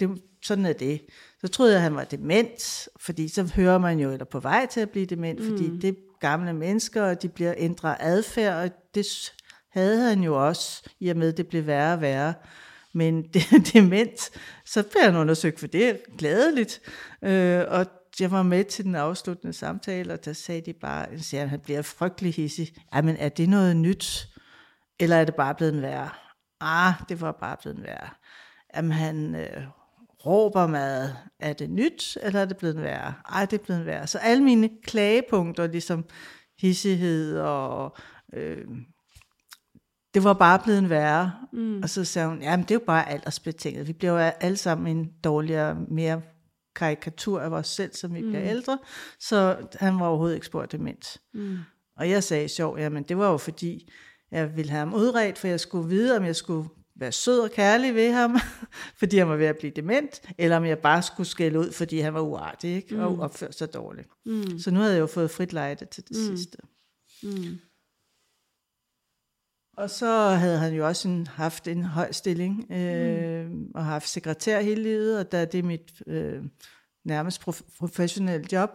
det, 0.00 0.22
sådan 0.42 0.66
er 0.66 0.72
det. 0.72 1.00
Så 1.40 1.48
troede 1.48 1.72
jeg, 1.72 1.78
at 1.78 1.82
han 1.82 1.94
var 1.94 2.04
dement, 2.04 2.88
fordi 3.00 3.28
så 3.28 3.52
hører 3.54 3.78
man 3.78 3.98
jo, 3.98 4.12
eller 4.12 4.24
på 4.24 4.40
vej 4.40 4.66
til 4.66 4.80
at 4.80 4.90
blive 4.90 5.06
dement, 5.06 5.40
mm. 5.40 5.50
fordi 5.50 5.78
det 5.78 5.88
er 5.88 6.18
gamle 6.20 6.52
mennesker, 6.52 7.02
og 7.02 7.22
de 7.22 7.28
bliver 7.28 7.54
ændret 7.56 7.96
adfærd, 8.00 8.64
og 8.64 8.70
det 8.94 9.06
havde 9.70 10.08
han 10.08 10.22
jo 10.22 10.46
også, 10.46 10.82
i 11.00 11.08
og 11.08 11.16
med, 11.16 11.28
at 11.28 11.36
det 11.36 11.46
blev 11.48 11.66
værre 11.66 11.94
og 11.94 12.00
værre 12.00 12.34
men 12.94 13.22
dement, 13.72 14.30
så 14.64 14.82
bliver 14.82 15.04
han 15.04 15.16
undersøgt, 15.16 15.60
for 15.60 15.66
det 15.66 15.88
er 15.88 15.96
glædeligt. 16.18 16.80
Øh, 17.22 17.64
og 17.68 17.86
jeg 18.20 18.30
var 18.30 18.42
med 18.42 18.64
til 18.64 18.84
den 18.84 18.94
afsluttende 18.94 19.52
samtale, 19.52 20.12
og 20.12 20.24
der 20.24 20.32
sagde 20.32 20.60
de 20.60 20.72
bare, 20.72 21.06
at 21.12 21.48
han 21.48 21.60
bliver 21.60 21.82
frygtelig 21.82 22.34
hissig. 22.34 22.74
men 22.92 23.16
er 23.16 23.28
det 23.28 23.48
noget 23.48 23.76
nyt, 23.76 24.28
eller 25.00 25.16
er 25.16 25.24
det 25.24 25.34
bare 25.34 25.54
blevet 25.54 25.82
værre? 25.82 26.10
Ah, 26.60 26.94
det 27.08 27.20
var 27.20 27.32
bare 27.32 27.56
blevet 27.62 27.82
værre. 27.82 28.08
Jamen, 28.76 28.92
han 28.92 29.34
øh, 29.34 29.62
råber 30.26 30.66
mad. 30.66 31.10
Er 31.40 31.52
det 31.52 31.70
nyt, 31.70 32.18
eller 32.22 32.40
er 32.40 32.44
det 32.44 32.56
blevet 32.56 32.82
værre? 32.82 33.14
Ej, 33.28 33.44
det 33.44 33.60
er 33.60 33.64
blevet 33.64 33.86
værre. 33.86 34.06
Så 34.06 34.18
alle 34.18 34.44
mine 34.44 34.70
klagepunkter, 34.84 35.66
ligesom 35.66 36.04
hissighed 36.58 37.38
og 37.38 37.96
øh, 38.32 38.66
det 40.14 40.24
var 40.24 40.32
bare 40.32 40.58
blevet 40.58 40.90
værre. 40.90 41.32
Mm. 41.52 41.82
Og 41.82 41.90
så 41.90 42.04
sagde 42.04 42.28
hun, 42.28 42.42
jamen 42.42 42.62
det 42.62 42.70
er 42.70 42.74
jo 42.74 42.84
bare 42.86 43.08
aldersbetinget. 43.08 43.88
Vi 43.88 43.92
bliver 43.92 44.12
jo 44.12 44.18
alle 44.40 44.56
sammen 44.56 44.96
en 44.96 45.12
dårligere, 45.24 45.76
mere 45.88 46.22
karikatur 46.74 47.40
af 47.40 47.48
os 47.48 47.68
selv, 47.68 47.92
som 47.94 48.14
vi 48.14 48.22
mm. 48.22 48.28
bliver 48.28 48.44
ældre. 48.44 48.78
Så 49.20 49.56
han 49.74 50.00
var 50.00 50.06
overhovedet 50.06 50.34
ikke 50.34 50.46
spurgt 50.46 50.72
demens. 50.72 51.20
Mm. 51.34 51.58
Og 51.96 52.10
jeg 52.10 52.24
sagde 52.24 52.48
sjov, 52.48 52.78
jamen 52.78 53.02
det 53.02 53.18
var 53.18 53.30
jo 53.30 53.36
fordi, 53.36 53.90
jeg 54.30 54.56
ville 54.56 54.70
have 54.70 54.78
ham 54.78 54.94
udredt, 54.94 55.38
for 55.38 55.48
jeg 55.48 55.60
skulle 55.60 55.88
vide, 55.88 56.16
om 56.16 56.24
jeg 56.24 56.36
skulle 56.36 56.68
være 56.96 57.12
sød 57.12 57.40
og 57.40 57.50
kærlig 57.50 57.94
ved 57.94 58.12
ham, 58.12 58.38
fordi 59.00 59.18
han 59.18 59.28
var 59.28 59.36
ved 59.36 59.46
at 59.46 59.58
blive 59.58 59.72
dement, 59.76 60.22
eller 60.38 60.56
om 60.56 60.64
jeg 60.64 60.78
bare 60.78 61.02
skulle 61.02 61.28
skælde 61.28 61.58
ud, 61.58 61.72
fordi 61.72 61.98
han 61.98 62.14
var 62.14 62.20
uartig 62.20 62.74
ikke? 62.74 63.02
og 63.02 63.18
opførte 63.18 63.52
sig 63.52 63.74
dårligt. 63.74 64.08
Mm. 64.26 64.58
Så 64.58 64.70
nu 64.70 64.80
havde 64.80 64.92
jeg 64.92 65.00
jo 65.00 65.06
fået 65.06 65.30
frit 65.30 65.52
lejde 65.52 65.84
til 65.84 66.08
det 66.08 66.16
mm. 66.16 66.36
sidste. 66.36 66.58
Mm. 67.22 67.58
Og 69.76 69.90
så 69.90 70.28
havde 70.28 70.58
han 70.58 70.74
jo 70.74 70.86
også 70.86 71.08
en, 71.08 71.26
haft 71.26 71.68
en 71.68 71.84
høj 71.84 72.12
stilling, 72.12 72.72
øh, 72.72 73.46
mm. 73.46 73.70
og 73.74 73.84
haft 73.84 74.08
sekretær 74.08 74.60
hele 74.60 74.82
livet, 74.82 75.18
og 75.18 75.32
da 75.32 75.44
det 75.44 75.58
er 75.58 75.62
mit 75.62 76.02
øh, 76.06 76.42
nærmest 77.04 77.42
prof- 77.42 77.76
professionelle 77.78 78.46
job, 78.52 78.70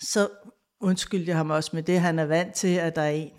så 0.00 0.28
undskyldte 0.80 1.28
jeg 1.28 1.36
ham 1.36 1.50
også 1.50 1.70
med 1.72 1.82
det, 1.82 2.00
han 2.00 2.18
er 2.18 2.24
vant 2.24 2.54
til, 2.54 2.76
at 2.76 2.96
der 2.96 3.02
er 3.02 3.10
en, 3.10 3.30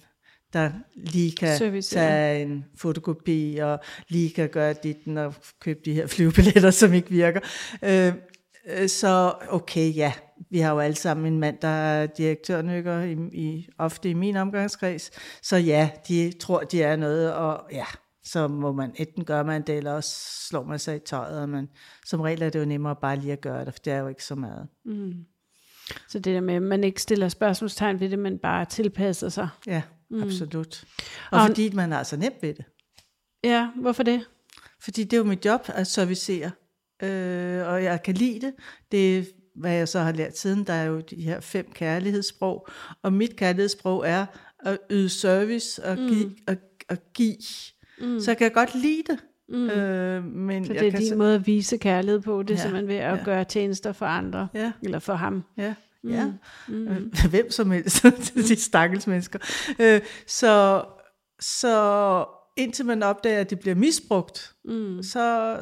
der 0.53 0.71
lige 0.95 1.31
kan 1.31 1.57
Service, 1.57 1.95
tage 1.95 2.41
en 2.41 2.65
fotokopi, 2.77 3.57
og 3.57 3.79
lige 4.07 4.29
kan 4.29 4.49
gøre 4.49 4.73
dit 4.73 5.17
og 5.17 5.33
købe 5.61 5.79
de 5.85 5.93
her 5.93 6.07
flyvebilletter, 6.07 6.71
som 6.71 6.93
ikke 6.93 7.09
virker. 7.09 7.39
Øh, 7.83 8.13
øh, 8.65 8.89
så 8.89 9.33
okay, 9.49 9.95
ja, 9.95 10.13
vi 10.49 10.59
har 10.59 10.71
jo 10.71 10.79
alle 10.79 10.95
sammen 10.95 11.33
en 11.33 11.39
mand, 11.39 11.57
der 11.61 11.67
er 11.67 12.05
direktørnykker, 12.05 13.01
i, 13.01 13.13
i, 13.33 13.67
ofte 13.77 14.09
i 14.09 14.13
min 14.13 14.35
omgangskreds, 14.35 15.11
så 15.41 15.57
ja, 15.57 15.89
de 16.07 16.33
tror, 16.39 16.59
de 16.59 16.83
er 16.83 16.95
noget, 16.95 17.33
og 17.33 17.67
ja, 17.71 17.85
så 18.23 18.47
må 18.47 18.71
man 18.71 18.91
enten 18.95 19.25
gøre 19.25 19.43
man 19.43 19.61
det, 19.61 19.77
eller 19.77 19.91
også 19.91 20.15
slår 20.49 20.63
man 20.63 20.79
sig 20.79 20.95
i 20.95 20.99
tøjet, 20.99 21.41
og 21.41 21.49
man, 21.49 21.69
som 22.05 22.21
regel 22.21 22.41
er 22.41 22.49
det 22.49 22.59
jo 22.59 22.65
nemmere 22.65 22.95
bare 23.01 23.15
lige 23.15 23.33
at 23.33 23.41
gøre 23.41 23.65
det, 23.65 23.73
for 23.73 23.79
det 23.85 23.93
er 23.93 23.99
jo 23.99 24.07
ikke 24.07 24.23
så 24.23 24.35
meget. 24.35 24.67
Mm. 24.85 25.13
Så 26.07 26.19
det 26.19 26.33
der 26.33 26.41
med, 26.41 26.55
at 26.55 26.61
man 26.61 26.83
ikke 26.83 27.01
stiller 27.01 27.29
spørgsmålstegn 27.29 27.99
ved 27.99 28.09
det, 28.09 28.19
men 28.19 28.37
bare 28.37 28.65
tilpasser 28.65 29.29
sig. 29.29 29.49
Ja, 29.67 29.81
mm. 30.09 30.23
absolut. 30.23 30.85
Og, 31.31 31.39
og 31.39 31.47
fordi 31.47 31.69
man 31.73 31.93
er 31.93 32.03
så 32.03 32.17
nemt 32.17 32.41
ved 32.41 32.53
det. 32.53 32.65
Ja, 33.43 33.69
hvorfor 33.75 34.03
det? 34.03 34.25
Fordi 34.81 35.03
det 35.03 35.13
er 35.13 35.17
jo 35.17 35.23
mit 35.23 35.45
job 35.45 35.61
at 35.67 35.87
servicere, 35.87 36.51
øh, 37.03 37.67
og 37.67 37.83
jeg 37.83 38.03
kan 38.03 38.13
lide 38.13 38.45
det. 38.45 38.53
Det 38.91 39.31
hvad 39.55 39.73
jeg 39.73 39.87
så 39.87 39.99
har 39.99 40.11
lært 40.11 40.37
siden, 40.37 40.63
der 40.63 40.73
er 40.73 40.85
jo 40.85 40.99
de 40.99 41.15
her 41.15 41.39
fem 41.39 41.71
kærlighedssprog, 41.73 42.67
og 43.01 43.13
mit 43.13 43.35
kærlighedssprog 43.35 44.07
er 44.07 44.25
at 44.59 44.77
yde 44.91 45.09
service 45.09 45.83
og 45.83 45.97
mm. 45.97 46.07
give, 46.07 46.31
og, 46.47 46.55
og 46.89 46.97
give. 47.13 47.37
Mm. 48.01 48.19
Så 48.19 48.31
jeg 48.31 48.37
kan 48.37 48.51
godt 48.51 48.75
lide 48.75 49.03
det. 49.07 49.19
Mm. 49.49 49.69
Øh, 49.69 50.23
men 50.23 50.65
så 50.65 50.73
det 50.73 50.87
er 50.87 50.97
din 50.97 51.07
så... 51.07 51.15
måde 51.15 51.35
at 51.35 51.47
vise 51.47 51.77
kærlighed 51.77 52.21
på, 52.21 52.43
det 52.43 52.49
er 52.49 52.53
ja, 52.55 52.61
simpelthen 52.61 52.87
ved 52.87 52.95
at 52.95 53.17
ja. 53.17 53.23
gøre 53.23 53.43
tjenester 53.43 53.93
for 53.93 54.05
andre, 54.05 54.47
ja. 54.53 54.71
eller 54.83 54.99
for 54.99 55.13
ham. 55.13 55.43
Ja, 55.57 55.73
mm. 56.03 56.09
ja. 56.09 56.31
Mm. 56.67 57.13
Hvem 57.29 57.51
som 57.51 57.71
helst, 57.71 58.05
de 58.49 58.55
stakkels 58.55 59.07
mennesker. 59.07 59.39
Øh, 59.79 60.01
så, 60.27 60.83
så 61.39 62.25
indtil 62.57 62.85
man 62.85 63.03
opdager, 63.03 63.39
at 63.39 63.49
det 63.49 63.59
bliver 63.59 63.75
misbrugt, 63.75 64.55
mm. 64.65 65.03
så, 65.03 65.55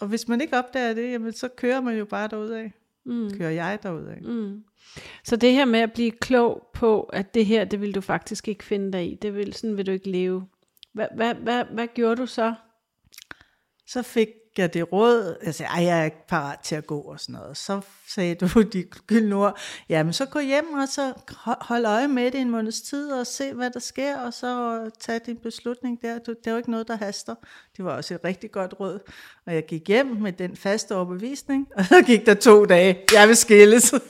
og 0.00 0.08
hvis 0.08 0.28
man 0.28 0.40
ikke 0.40 0.58
opdager 0.58 0.94
det, 0.94 1.12
jamen, 1.12 1.32
så 1.32 1.48
kører 1.56 1.80
man 1.80 1.98
jo 1.98 2.04
bare 2.04 2.28
derudad. 2.28 2.70
Mm. 3.04 3.30
Kører 3.38 3.50
jeg 3.50 3.78
derudad. 3.82 4.20
Mm. 4.20 4.64
Så 5.24 5.36
det 5.36 5.52
her 5.52 5.64
med 5.64 5.80
at 5.80 5.92
blive 5.92 6.10
klog 6.10 6.66
på, 6.74 7.02
at 7.02 7.34
det 7.34 7.46
her, 7.46 7.64
det 7.64 7.80
vil 7.80 7.94
du 7.94 8.00
faktisk 8.00 8.48
ikke 8.48 8.64
finde 8.64 8.92
dig 8.92 9.12
i, 9.12 9.14
det 9.14 9.34
vil, 9.34 9.52
sådan 9.52 9.76
vil 9.76 9.86
du 9.86 9.92
ikke 9.92 10.10
leve. 10.10 10.46
Hvad, 10.94 11.06
hvad, 11.16 11.34
hvad, 11.34 11.64
hvad 11.64 11.86
gjorde 11.94 12.16
du 12.16 12.26
så? 12.26 12.54
Så 13.86 14.02
fik 14.02 14.28
jeg 14.58 14.74
det 14.74 14.92
råd, 14.92 15.36
jeg 15.44 15.54
sagde, 15.54 15.72
jeg 15.72 16.00
er 16.00 16.04
ikke 16.04 16.26
parat 16.28 16.58
til 16.60 16.74
at 16.74 16.86
gå 16.86 17.00
og 17.00 17.20
sådan 17.20 17.32
noget. 17.32 17.56
Så 17.56 17.80
sagde 18.08 18.34
du 18.34 18.62
de 18.72 18.84
gyldne 19.06 19.36
ord, 19.36 19.58
jamen 19.88 20.12
så 20.12 20.26
gå 20.26 20.38
hjem 20.40 20.72
og 20.72 20.88
så 20.88 21.12
hold 21.44 21.84
øje 21.84 22.08
med 22.08 22.30
det 22.30 22.40
en 22.40 22.50
måneds 22.50 22.80
tid 22.80 23.12
og 23.12 23.26
se, 23.26 23.52
hvad 23.52 23.70
der 23.70 23.80
sker, 23.80 24.18
og 24.18 24.32
så 24.32 24.80
tage 25.00 25.20
din 25.26 25.36
beslutning 25.36 26.02
der. 26.02 26.18
Det 26.18 26.36
er 26.46 26.50
jo 26.50 26.56
ikke 26.56 26.70
noget, 26.70 26.88
der 26.88 26.96
haster. 26.96 27.34
Det 27.76 27.84
var 27.84 27.96
også 27.96 28.14
et 28.14 28.20
rigtig 28.24 28.50
godt 28.50 28.74
råd. 28.80 28.98
Og 29.46 29.54
jeg 29.54 29.66
gik 29.66 29.88
hjem 29.88 30.06
med 30.06 30.32
den 30.32 30.56
faste 30.56 30.96
overbevisning, 30.96 31.68
og 31.76 31.84
så 31.84 32.02
gik 32.02 32.26
der 32.26 32.34
to 32.34 32.64
dage. 32.64 32.98
Jeg 33.12 33.28
vil 33.28 33.36
skilles. 33.36 33.94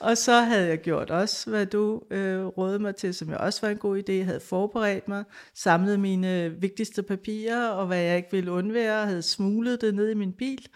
Og 0.00 0.18
så 0.18 0.40
havde 0.40 0.68
jeg 0.68 0.78
gjort 0.78 1.10
også, 1.10 1.50
hvad 1.50 1.66
du 1.66 2.02
øh, 2.10 2.46
rådede 2.46 2.78
mig 2.78 2.96
til, 2.96 3.14
som 3.14 3.30
jeg 3.30 3.38
også 3.38 3.60
var 3.62 3.68
en 3.68 3.76
god 3.76 3.98
idé. 3.98 4.12
Jeg 4.12 4.26
havde 4.26 4.40
forberedt 4.40 5.08
mig, 5.08 5.24
samlet 5.54 6.00
mine 6.00 6.54
vigtigste 6.58 7.02
papirer, 7.02 7.68
og 7.68 7.86
hvad 7.86 7.98
jeg 7.98 8.16
ikke 8.16 8.28
ville 8.32 8.52
undvære, 8.52 9.06
havde 9.06 9.22
smuglet 9.22 9.80
det 9.80 9.94
ned 9.94 10.10
i 10.10 10.14
min 10.14 10.32
bil. 10.32 10.68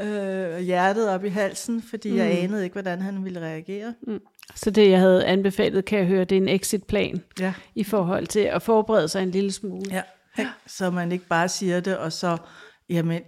Øh, 0.00 0.58
hjertet 0.58 1.08
op 1.08 1.24
i 1.24 1.28
halsen, 1.28 1.82
fordi 1.82 2.10
mm. 2.10 2.16
jeg 2.16 2.42
anede 2.42 2.64
ikke, 2.64 2.74
hvordan 2.74 3.00
han 3.02 3.24
ville 3.24 3.40
reagere. 3.40 3.94
Mm. 4.06 4.20
Så 4.54 4.70
det, 4.70 4.90
jeg 4.90 4.98
havde 4.98 5.24
anbefalet, 5.24 5.84
kan 5.84 5.98
jeg 5.98 6.06
høre, 6.06 6.24
det 6.24 6.38
er 6.38 6.42
en 6.42 6.48
exitplan 6.48 7.22
ja. 7.40 7.54
i 7.74 7.84
forhold 7.84 8.26
til 8.26 8.40
at 8.40 8.62
forberede 8.62 9.08
sig 9.08 9.22
en 9.22 9.30
lille 9.30 9.52
smule. 9.52 9.84
Ja, 9.90 10.02
ja. 10.38 10.48
så 10.66 10.90
man 10.90 11.12
ikke 11.12 11.26
bare 11.26 11.48
siger 11.48 11.80
det, 11.80 11.96
og 11.98 12.12
så, 12.12 12.36
jamen, 12.88 13.22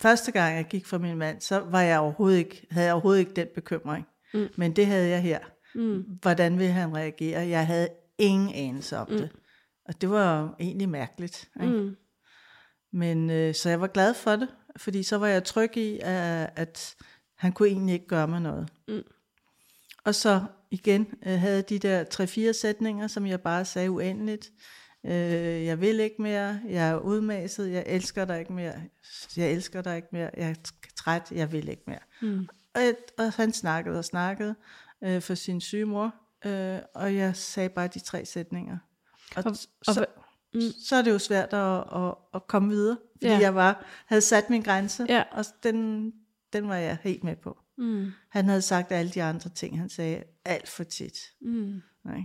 første 0.00 0.32
gang 0.32 0.56
jeg 0.56 0.64
gik 0.64 0.86
fra 0.86 0.98
min 0.98 1.16
mand, 1.16 1.40
så 1.40 1.58
var 1.58 1.80
jeg 1.80 1.98
overhovedet 1.98 2.38
ikke, 2.38 2.66
havde 2.70 2.86
jeg 2.86 2.94
overhovedet 2.94 3.20
ikke 3.20 3.34
den 3.34 3.48
bekymring. 3.54 4.06
Mm. 4.34 4.48
Men 4.56 4.76
det 4.76 4.86
havde 4.86 5.08
jeg 5.08 5.22
her. 5.22 5.38
Mm. 5.74 6.04
Hvordan 6.22 6.58
vil 6.58 6.68
han 6.68 6.96
reagere? 6.96 7.48
Jeg 7.48 7.66
havde 7.66 7.88
ingen 8.18 8.54
anelse 8.54 8.96
om 8.96 9.10
mm. 9.10 9.16
det. 9.16 9.30
Og 9.84 10.00
det 10.00 10.10
var 10.10 10.56
egentlig 10.60 10.88
mærkeligt. 10.88 11.48
Ikke? 11.62 11.76
Mm. 11.76 11.96
Men 12.92 13.30
øh, 13.30 13.54
så 13.54 13.68
jeg 13.68 13.80
var 13.80 13.86
glad 13.86 14.14
for 14.14 14.36
det, 14.36 14.48
fordi 14.76 15.02
så 15.02 15.18
var 15.18 15.26
jeg 15.26 15.44
tryg 15.44 15.76
i, 15.76 15.98
at, 16.02 16.50
at 16.56 16.96
han 17.34 17.52
kunne 17.52 17.68
egentlig 17.68 17.92
ikke 17.92 18.06
gøre 18.06 18.28
mig 18.28 18.40
noget. 18.40 18.68
Mm. 18.88 19.02
Og 20.04 20.14
så 20.14 20.42
igen 20.70 21.06
øh, 21.26 21.38
havde 21.38 21.62
de 21.62 21.78
der 21.78 22.04
tre-fire 22.04 22.54
sætninger, 22.54 23.06
som 23.06 23.26
jeg 23.26 23.40
bare 23.40 23.64
sagde 23.64 23.90
uendeligt. 23.90 24.50
Øh, 25.06 25.64
jeg 25.64 25.80
vil 25.80 26.00
ikke 26.00 26.22
mere, 26.22 26.60
jeg 26.68 26.88
er 26.88 26.98
udmaset, 26.98 27.72
jeg 27.72 27.84
elsker 27.86 28.24
dig 28.24 28.38
ikke 28.38 28.52
mere, 28.52 28.74
jeg 29.36 29.52
elsker 29.52 29.82
dig 29.82 29.96
ikke 29.96 30.08
mere, 30.12 30.30
jeg 30.36 30.50
er 30.50 30.54
træt, 30.96 31.32
jeg 31.32 31.52
vil 31.52 31.68
ikke 31.68 31.82
mere. 31.86 31.98
Mm. 32.22 32.48
Og, 32.74 32.82
og 33.18 33.32
han 33.32 33.52
snakkede 33.52 33.98
og 33.98 34.04
snakkede 34.04 34.54
øh, 35.04 35.22
for 35.22 35.34
sin 35.34 35.60
syge 35.60 35.84
mor, 35.84 36.14
øh, 36.46 36.78
og 36.94 37.14
jeg 37.14 37.36
sagde 37.36 37.68
bare 37.68 37.88
de 37.88 37.98
tre 37.98 38.24
sætninger. 38.24 38.78
Og, 39.36 39.44
og, 39.46 39.94
så, 39.94 40.06
mm. 40.54 40.60
så 40.60 40.96
er 40.96 41.02
det 41.02 41.10
jo 41.10 41.18
svært 41.18 41.52
at, 41.52 41.84
at, 41.94 42.14
at 42.34 42.46
komme 42.46 42.68
videre, 42.68 42.98
fordi 43.16 43.32
ja. 43.32 43.38
jeg 43.38 43.54
var, 43.54 43.86
havde 44.06 44.22
sat 44.22 44.50
min 44.50 44.62
grænse, 44.62 45.06
ja. 45.08 45.24
og 45.32 45.44
den, 45.62 46.12
den 46.52 46.68
var 46.68 46.76
jeg 46.76 46.98
helt 47.02 47.24
med 47.24 47.36
på. 47.36 47.58
Mm. 47.78 48.10
Han 48.28 48.44
havde 48.44 48.62
sagt 48.62 48.92
alle 48.92 49.10
de 49.10 49.22
andre 49.22 49.50
ting, 49.50 49.78
han 49.78 49.88
sagde 49.88 50.22
alt 50.44 50.68
for 50.68 50.84
tit. 50.84 51.18
Mm. 51.40 51.82
Nej. 52.04 52.20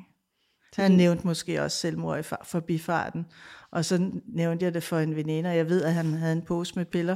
Han 0.75 0.91
nævnte 0.91 1.27
måske 1.27 1.61
også 1.61 1.77
selvmord 1.77 2.19
i 2.19 2.23
forbifarten. 2.43 3.25
Og 3.71 3.85
så 3.85 4.11
nævnte 4.25 4.65
jeg 4.65 4.73
det 4.73 4.83
for 4.83 4.99
en 4.99 5.15
veninde, 5.15 5.49
og 5.49 5.57
jeg 5.57 5.69
ved, 5.69 5.83
at 5.83 5.93
han 5.93 6.13
havde 6.13 6.33
en 6.33 6.41
pose 6.41 6.73
med 6.75 6.85
piller, 6.85 7.15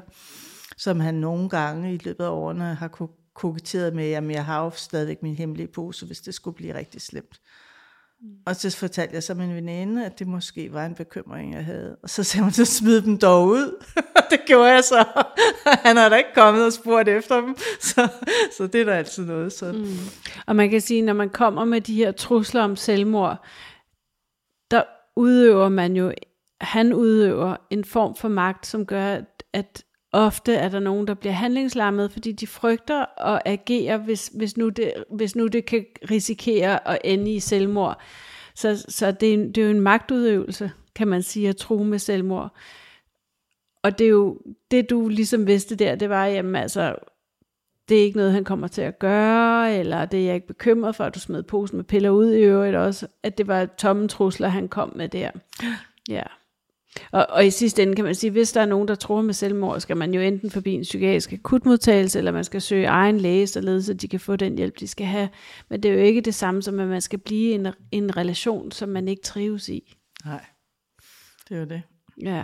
som 0.77 0.99
han 0.99 1.15
nogle 1.15 1.49
gange 1.49 1.93
i 1.93 1.97
løbet 1.97 2.23
af 2.23 2.29
årene 2.29 2.63
har 2.63 3.09
koketteret 3.33 3.95
med, 3.95 4.09
jamen 4.09 4.31
jeg 4.31 4.45
har 4.45 4.63
jo 4.63 4.69
stadigvæk 4.69 5.23
min 5.23 5.35
hemmelige 5.35 5.67
pose, 5.67 6.05
hvis 6.05 6.21
det 6.21 6.33
skulle 6.33 6.55
blive 6.55 6.73
rigtig 6.73 7.01
slemt. 7.01 7.41
Og 8.45 8.55
så 8.55 8.77
fortalte 8.77 9.15
jeg 9.15 9.23
så 9.23 9.33
min 9.33 9.55
veninde, 9.55 10.05
at 10.05 10.19
det 10.19 10.27
måske 10.27 10.73
var 10.73 10.85
en 10.85 10.95
bekymring, 10.95 11.53
jeg 11.53 11.65
havde. 11.65 11.97
Og 12.03 12.09
så 12.09 12.23
sagde 12.23 12.43
hun, 12.43 12.51
så 12.51 12.65
smid 12.65 13.01
dem 13.01 13.17
dog 13.17 13.47
ud. 13.47 13.83
det 14.31 14.39
gjorde 14.45 14.71
jeg 14.71 14.83
så. 14.83 15.05
Han 15.85 15.97
har 15.97 16.09
da 16.09 16.15
ikke 16.15 16.33
kommet 16.35 16.65
og 16.65 16.73
spurgt 16.73 17.09
efter 17.09 17.41
dem. 17.41 17.55
Så, 17.79 18.07
så 18.57 18.67
det 18.67 18.81
er 18.81 18.85
da 18.85 18.91
altid 18.91 19.25
noget. 19.25 19.53
Så. 19.53 19.71
Mm. 19.71 19.85
Og 20.47 20.55
man 20.55 20.69
kan 20.69 20.81
sige, 20.81 21.01
når 21.01 21.13
man 21.13 21.29
kommer 21.29 21.65
med 21.65 21.81
de 21.81 21.95
her 21.95 22.11
trusler 22.11 22.63
om 22.63 22.75
selvmord, 22.75 23.45
der 24.71 24.83
udøver 25.15 25.69
man 25.69 25.95
jo, 25.95 26.13
han 26.61 26.93
udøver 26.93 27.57
en 27.69 27.85
form 27.85 28.15
for 28.15 28.27
magt, 28.27 28.67
som 28.67 28.85
gør, 28.85 29.19
at 29.53 29.83
ofte 30.11 30.53
er 30.53 30.69
der 30.69 30.79
nogen, 30.79 31.07
der 31.07 31.13
bliver 31.13 31.33
handlingslammet, 31.33 32.11
fordi 32.11 32.31
de 32.31 32.47
frygter 32.47 33.25
at 33.35 33.41
agere, 33.45 33.97
hvis, 33.97 34.31
hvis, 34.35 34.57
nu, 34.57 34.69
det, 34.69 34.93
hvis 35.11 35.35
nu 35.35 35.47
det 35.47 35.65
kan 35.65 35.85
risikere 36.11 36.87
at 36.87 36.99
ende 37.03 37.33
i 37.33 37.39
selvmord. 37.39 38.01
Så, 38.55 38.85
så 38.89 39.11
det, 39.11 39.33
er, 39.33 39.37
det 39.37 39.57
er 39.57 39.65
jo 39.65 39.71
en 39.71 39.81
magtudøvelse, 39.81 40.71
kan 40.95 41.07
man 41.07 41.23
sige, 41.23 41.49
at 41.49 41.57
true 41.57 41.85
med 41.85 41.99
selvmord. 41.99 42.55
Og 43.83 43.99
det 43.99 44.05
er 44.05 44.11
jo, 44.11 44.37
det 44.71 44.89
du 44.89 45.07
ligesom 45.07 45.47
vidste 45.47 45.75
der, 45.75 45.95
det 45.95 46.09
var, 46.09 46.25
jamen 46.25 46.55
altså, 46.55 46.95
det 47.89 47.99
er 47.99 48.03
ikke 48.03 48.17
noget, 48.17 48.33
han 48.33 48.43
kommer 48.43 48.67
til 48.67 48.81
at 48.81 48.99
gøre, 48.99 49.75
eller 49.75 50.05
det 50.05 50.19
er 50.19 50.25
jeg 50.25 50.35
ikke 50.35 50.47
bekymret 50.47 50.95
for, 50.95 51.03
at 51.03 51.15
du 51.15 51.19
smed 51.19 51.43
posen 51.43 51.77
med 51.77 51.85
piller 51.85 52.09
ud 52.09 52.33
i 52.33 52.41
øvrigt 52.41 52.75
også, 52.75 53.07
at 53.23 53.37
det 53.37 53.47
var 53.47 53.65
tomme 53.65 54.07
trusler, 54.07 54.47
han 54.47 54.67
kom 54.67 54.93
med 54.95 55.09
der. 55.09 55.31
Ja. 56.09 56.23
Og, 57.11 57.25
og 57.29 57.45
i 57.45 57.49
sidste 57.49 57.83
ende 57.83 57.95
kan 57.95 58.05
man 58.05 58.15
sige, 58.15 58.31
hvis 58.31 58.51
der 58.51 58.61
er 58.61 58.65
nogen, 58.65 58.87
der 58.87 58.95
tror 58.95 59.21
med 59.21 59.33
selvmord, 59.33 59.79
skal 59.79 59.97
man 59.97 60.13
jo 60.13 60.21
enten 60.21 60.51
forbi 60.51 60.73
en 60.73 60.81
psykiatrisk 60.81 61.33
akutmodtagelse, 61.33 62.17
eller 62.17 62.31
man 62.31 62.43
skal 62.43 62.61
søge 62.61 62.85
egen 62.85 63.17
læge, 63.17 63.47
således 63.47 63.85
så 63.85 63.93
de 63.93 64.07
kan 64.07 64.19
få 64.19 64.35
den 64.35 64.57
hjælp, 64.57 64.79
de 64.79 64.87
skal 64.87 65.05
have. 65.05 65.29
Men 65.69 65.83
det 65.83 65.91
er 65.91 65.95
jo 65.95 66.01
ikke 66.01 66.21
det 66.21 66.35
samme 66.35 66.63
som, 66.63 66.79
at 66.79 66.87
man 66.87 67.01
skal 67.01 67.19
blive 67.19 67.51
i 67.51 67.53
en, 67.53 67.67
en 67.91 68.17
relation, 68.17 68.71
som 68.71 68.89
man 68.89 69.07
ikke 69.07 69.21
trives 69.21 69.69
i. 69.69 69.97
Nej, 70.25 70.45
det 71.49 71.55
er 71.55 71.59
jo 71.59 71.65
det. 71.65 71.81
Ja. 72.21 72.43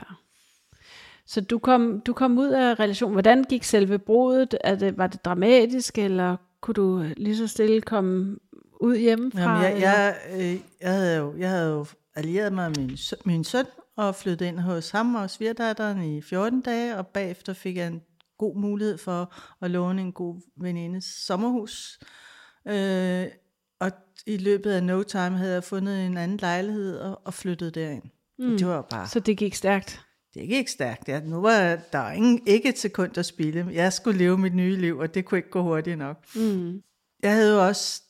Så 1.25 1.41
du 1.41 1.60
kom, 1.60 2.01
du 2.05 2.13
kom 2.13 2.38
ud 2.38 2.50
af 2.50 2.79
relationen. 2.79 3.13
Hvordan 3.13 3.43
gik 3.43 3.63
selve 3.63 4.00
brudet? 4.00 4.57
Er 4.63 4.75
det, 4.75 4.98
var 4.98 5.07
det 5.07 5.25
dramatisk, 5.25 5.98
eller 5.98 6.38
kunne 6.62 6.74
du 6.74 7.05
lige 7.17 7.38
så 7.38 7.48
stille 7.48 7.81
komme 7.81 8.36
ud 8.81 8.98
hjemmefra? 8.98 9.63
Jamen, 9.63 9.81
jeg, 9.81 10.15
jeg, 10.31 10.41
øh, 10.41 10.60
jeg, 10.81 10.91
havde 10.91 11.17
jo, 11.17 11.33
jeg 11.38 11.50
havde 11.50 11.69
jo 11.69 11.86
allieret 12.15 12.53
mig 12.53 12.69
med 12.69 12.88
min, 12.88 12.98
min 13.25 13.43
søn 13.43 13.65
og 13.97 14.15
flyttede 14.15 14.50
ind 14.50 14.59
hos 14.59 14.89
ham 14.89 15.15
og 15.15 15.29
svigerdatteren 15.29 16.03
i 16.03 16.21
14 16.21 16.62
dage, 16.62 16.97
og 16.97 17.07
bagefter 17.07 17.53
fik 17.53 17.77
jeg 17.77 17.88
en 17.88 18.01
god 18.38 18.55
mulighed 18.55 18.97
for 18.97 19.33
at 19.62 19.71
låne 19.71 20.01
en 20.01 20.12
god 20.13 20.41
venindes 20.62 21.03
sommerhus. 21.05 22.00
Øh, 22.67 23.25
og 23.79 23.91
i 24.25 24.38
løbet 24.38 24.71
af 24.71 24.83
no 24.83 25.03
time 25.03 25.38
havde 25.38 25.53
jeg 25.53 25.63
fundet 25.63 26.05
en 26.05 26.17
anden 26.17 26.38
lejlighed 26.38 26.97
og, 27.00 27.21
og 27.25 27.33
flyttet 27.33 27.75
derind. 27.75 28.03
Mm. 28.39 28.57
Det 28.57 28.67
var 28.67 28.81
bare, 28.81 29.07
Så 29.07 29.19
det 29.19 29.38
gik 29.38 29.55
stærkt. 29.55 30.01
det 30.33 30.47
gik 30.47 30.67
stærkt. 30.67 31.07
Ja, 31.09 31.19
nu 31.19 31.41
var 31.41 31.79
der 31.91 32.12
ingen, 32.12 32.47
ikke 32.47 32.69
et 32.69 32.77
sekund 32.79 33.17
at 33.17 33.25
spille. 33.25 33.67
Jeg 33.71 33.93
skulle 33.93 34.17
leve 34.17 34.38
mit 34.38 34.55
nye 34.55 34.75
liv, 34.75 34.97
og 34.97 35.13
det 35.13 35.25
kunne 35.25 35.38
ikke 35.38 35.50
gå 35.50 35.62
hurtigt 35.63 35.97
nok. 35.97 36.35
Mm. 36.35 36.81
Jeg 37.23 37.33
havde 37.33 37.53
jo 37.53 37.67
også 37.67 38.01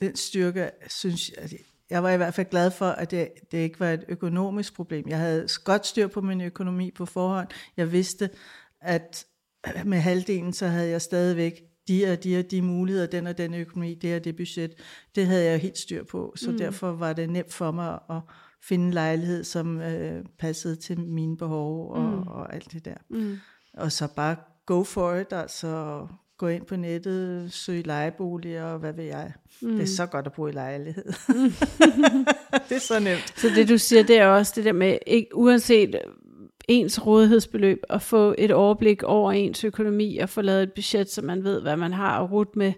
den 0.00 0.16
styrke, 0.16 0.70
synes 0.88 1.30
jeg, 1.30 1.50
jeg 1.90 2.02
var 2.02 2.10
i 2.10 2.16
hvert 2.16 2.34
fald 2.34 2.50
glad 2.50 2.70
for, 2.70 2.86
at 2.86 3.10
det, 3.10 3.28
det 3.52 3.58
ikke 3.58 3.80
var 3.80 3.90
et 3.90 4.04
økonomisk 4.08 4.74
problem. 4.74 5.08
Jeg 5.08 5.18
havde 5.18 5.48
godt 5.64 5.86
styr 5.86 6.06
på 6.06 6.20
min 6.20 6.40
økonomi 6.40 6.90
på 6.90 7.06
forhånd. 7.06 7.48
Jeg 7.76 7.92
vidste, 7.92 8.30
at 8.80 9.26
med 9.84 9.98
halvdelen, 9.98 10.52
så 10.52 10.66
havde 10.66 10.88
jeg 10.88 11.02
stadigvæk 11.02 11.62
de 11.88 12.12
og 12.12 12.24
de 12.24 12.38
og 12.38 12.50
de 12.50 12.62
muligheder, 12.62 13.06
den 13.06 13.26
og 13.26 13.38
den 13.38 13.54
økonomi, 13.54 13.94
det 13.94 14.16
og 14.16 14.24
det 14.24 14.36
budget. 14.36 14.74
Det 15.14 15.26
havde 15.26 15.44
jeg 15.44 15.58
helt 15.58 15.78
styr 15.78 16.04
på, 16.04 16.32
så 16.36 16.50
mm. 16.50 16.58
derfor 16.58 16.92
var 16.92 17.12
det 17.12 17.30
nemt 17.30 17.52
for 17.52 17.70
mig 17.70 17.98
at 18.10 18.20
finde 18.62 18.84
en 18.84 18.92
lejlighed, 18.92 19.44
som 19.44 19.80
øh, 19.80 20.24
passede 20.38 20.76
til 20.76 21.00
mine 21.00 21.36
behov 21.36 21.90
og, 21.90 22.02
mm. 22.02 22.26
og 22.26 22.54
alt 22.54 22.72
det 22.72 22.84
der. 22.84 22.96
Mm. 23.10 23.36
Og 23.74 23.92
så 23.92 24.08
bare 24.16 24.36
go 24.66 24.82
for 24.82 25.14
it, 25.14 25.32
altså 25.32 26.06
gå 26.38 26.48
ind 26.48 26.66
på 26.66 26.76
nettet, 26.76 27.52
søge 27.52 27.82
lejeboliger 27.82 28.64
og 28.64 28.78
hvad 28.78 28.92
ved 28.92 29.04
jeg. 29.04 29.32
Mm. 29.60 29.72
Det 29.72 29.82
er 29.82 29.86
så 29.86 30.06
godt 30.06 30.26
at 30.26 30.32
bo 30.32 30.46
i 30.46 30.52
lejlighed. 30.52 31.04
det 32.68 32.76
er 32.76 32.80
så 32.80 32.98
nemt. 33.00 33.32
Så 33.36 33.48
det 33.56 33.68
du 33.68 33.78
siger, 33.78 34.02
det 34.02 34.18
er 34.18 34.26
også 34.26 34.52
det 34.56 34.64
der 34.64 34.72
med, 34.72 34.98
ikke, 35.06 35.36
uanset 35.36 36.00
ens 36.68 37.06
rådighedsbeløb, 37.06 37.82
at 37.90 38.02
få 38.02 38.34
et 38.38 38.50
overblik 38.50 39.02
over 39.02 39.32
ens 39.32 39.64
økonomi, 39.64 40.18
og 40.18 40.28
få 40.28 40.42
lavet 40.42 40.62
et 40.62 40.72
budget, 40.72 41.10
så 41.10 41.22
man 41.22 41.44
ved, 41.44 41.62
hvad 41.62 41.76
man 41.76 41.92
har 41.92 42.20
at 42.22 42.32
rute 42.32 42.58
med. 42.58 42.72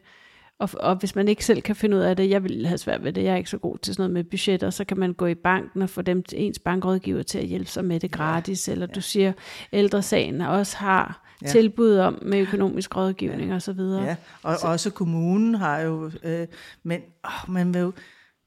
Og, 0.58 0.70
og 0.80 0.96
hvis 0.96 1.14
man 1.16 1.28
ikke 1.28 1.44
selv 1.44 1.62
kan 1.62 1.76
finde 1.76 1.96
ud 1.96 2.02
af 2.02 2.16
det, 2.16 2.30
jeg 2.30 2.42
vil 2.44 2.66
have 2.66 2.78
svært 2.78 3.04
ved 3.04 3.12
det, 3.12 3.24
jeg 3.24 3.32
er 3.32 3.36
ikke 3.36 3.50
så 3.50 3.58
god 3.58 3.78
til 3.78 3.94
sådan 3.94 4.02
noget 4.02 4.12
med 4.12 4.24
budgetter, 4.24 4.70
så 4.70 4.84
kan 4.84 4.98
man 4.98 5.12
gå 5.12 5.26
i 5.26 5.34
banken 5.34 5.82
og 5.82 5.90
få 5.90 6.02
dem 6.02 6.22
til 6.22 6.42
ens 6.44 6.58
bankrådgiver 6.58 7.22
til 7.22 7.38
at 7.38 7.44
hjælpe 7.46 7.70
sig 7.70 7.84
med 7.84 8.00
det 8.00 8.10
gratis, 8.10 8.68
eller 8.68 8.86
du 8.86 9.00
siger, 9.00 9.32
ældresagen 9.72 10.40
også 10.40 10.76
har 10.76 11.24
Ja. 11.42 11.46
tilbud 11.46 11.96
om 11.96 12.18
med 12.22 12.38
økonomisk 12.38 12.96
rådgivning 12.96 13.54
og 13.54 13.62
så 13.62 13.72
videre. 13.72 14.04
Ja, 14.04 14.16
og 14.42 14.56
så. 14.58 14.66
også 14.66 14.90
kommunen 14.90 15.54
har 15.54 15.80
jo, 15.80 16.10
øh, 16.22 16.46
men 16.82 17.00
åh, 17.24 17.50
man 17.52 17.74
vil 17.74 17.80
jo 17.80 17.92